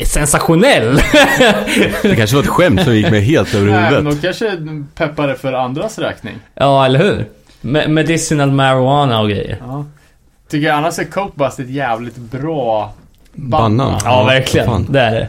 [0.05, 0.95] Sensationell!
[2.03, 4.23] Det kanske var ett skämt som gick mig helt över Nej, men huvudet.
[4.23, 4.59] de kanske
[4.95, 6.35] peppade för andras räkning.
[6.55, 7.27] ja, eller hur?
[7.61, 9.57] Me- medicinal marijuana och grejer.
[9.67, 9.85] Ja.
[10.49, 12.93] Tycker jag annars är Coke Bust ett jävligt bra
[13.33, 13.93] Bannan.
[13.93, 14.67] Ja, Ja, verkligen.
[14.67, 14.87] fan.
[14.91, 15.29] Det är det.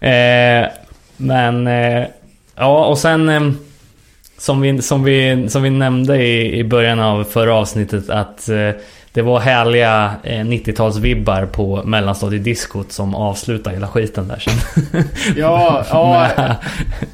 [0.00, 0.68] Eh,
[1.16, 2.04] men, eh,
[2.56, 3.42] ja och sen eh,
[4.38, 8.70] som, vi, som, vi, som vi nämnde i, i början av förra avsnittet att eh,
[9.12, 14.82] det var härliga eh, 90-talsvibbar på mellanstadiediskot som avslutar hela skiten där sen.
[15.36, 16.28] Ja, ja.
[16.36, 16.56] Med-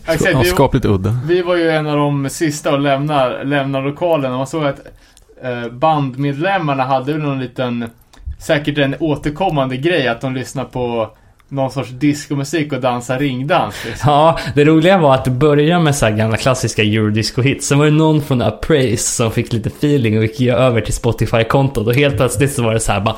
[0.07, 1.19] Exakt, vi, skapligt udda.
[1.25, 4.79] vi var ju en av de sista att lämna, lämna lokalen och man såg att
[4.79, 4.85] eh,
[5.71, 7.91] bandmedlemmarna hade väl någon liten,
[8.39, 11.11] säkert en återkommande grej att de lyssnar på
[11.49, 13.75] någon sorts diskomusik och dansar ringdans.
[13.87, 14.11] Liksom.
[14.13, 17.61] Ja, det roliga var att det började med så här gamla klassiska eurodisco-hits.
[17.61, 21.87] Sen var det någon från Appraise som fick lite feeling och gick över till Spotify-kontot.
[21.87, 23.17] Och helt plötsligt så var det så här bara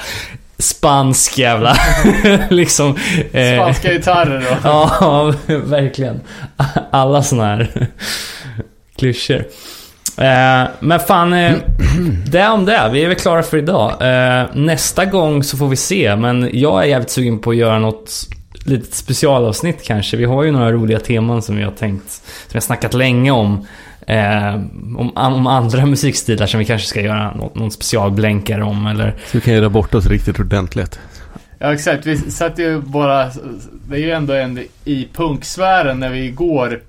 [0.59, 1.77] spansk jävla
[2.51, 2.97] liksom.
[3.33, 4.57] eh, Spanska gitarrer och...
[4.65, 6.21] Ja, verkligen.
[6.91, 7.89] Alla såna här
[8.97, 9.45] klyschor.
[10.19, 11.57] Eh, men fan, eh,
[12.27, 12.91] det om det.
[12.93, 13.93] Vi är väl klara för idag.
[14.01, 16.17] Eh, nästa gång så får vi se.
[16.17, 18.29] Men jag är jävligt sugen på att göra något
[18.65, 20.17] litet specialavsnitt kanske.
[20.17, 23.31] Vi har ju några roliga teman som vi har tänkt, som vi har snackat länge
[23.31, 23.67] om.
[24.07, 24.55] Eh,
[24.99, 29.11] om, om andra musikstilar som vi kanske ska göra någon, någon specialblänkare om eller...
[29.27, 31.01] Så vi kan göra bort oss riktigt ordentligt.
[31.59, 33.31] Ja exakt, vi satt ju bara,
[33.89, 36.81] det är ju ändå en i punksfären när vi igår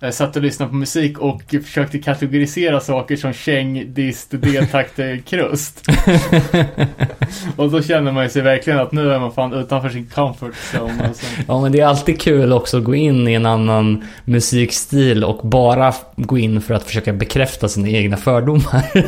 [0.00, 5.86] eh, satt och lyssnade på musik och försökte kategorisera saker som käng, dist, deltakter, krust.
[7.56, 10.54] och då känner man ju sig verkligen att nu är man fan utanför sin comfort
[10.74, 11.04] zone.
[11.08, 11.26] Alltså.
[11.48, 15.48] Ja men det är alltid kul också att gå in i en annan musikstil och
[15.48, 18.82] bara gå in för att försöka bekräfta sina egna fördomar.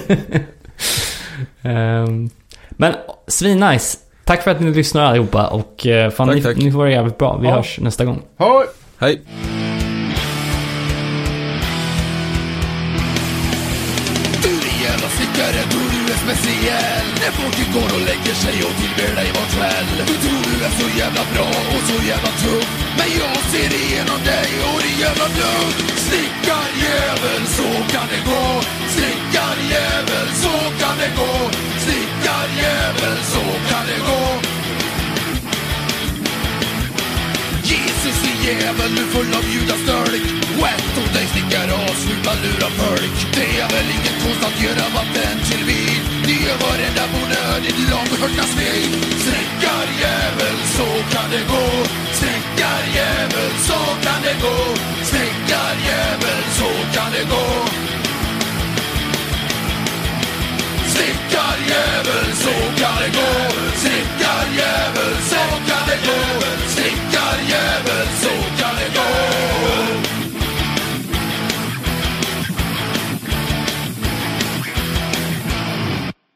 [1.63, 2.31] Ehm,
[2.71, 2.95] men
[3.27, 3.99] svinnice.
[4.25, 6.57] Tack för att ni lyssnar allihopa och eh, fan Tack, ni, tack.
[6.57, 7.37] ni får vara jävligt bra.
[7.37, 7.55] Vi Ja.
[7.55, 8.23] hörs nästa gång.
[8.39, 8.49] Hej!
[8.99, 9.21] Hej!
[16.69, 19.89] Är När folket går och lägger sig och tillber dig var kväll.
[20.09, 22.69] Du tror du är så jävla bra och så jävla tuff
[22.99, 25.75] Men jag ser igenom dig och din jävla bluff
[26.07, 28.45] Snickarjävel, så kan det gå.
[28.95, 31.33] Snickarjävel, så kan det gå.
[31.85, 34.23] Snickarjävel, så kan det gå.
[37.73, 40.23] Jesus din jävel, du full av judastölk
[40.61, 43.17] Wet åt dig snickaras, sluta lura folk.
[43.37, 45.92] Det är väl ingen konst att göra vatten till vin
[46.27, 48.73] det gör varenda onödigt lång hörtasvi
[49.25, 51.67] Snickarjävel, så kan det gå.
[52.19, 54.57] Snickarjävel, så kan det gå.
[55.11, 57.47] Snickarjävel, så kan det gå.
[60.93, 63.31] Snickarjävel, så kan det gå.
[63.83, 66.72] Snickarjävel, så kan det gå.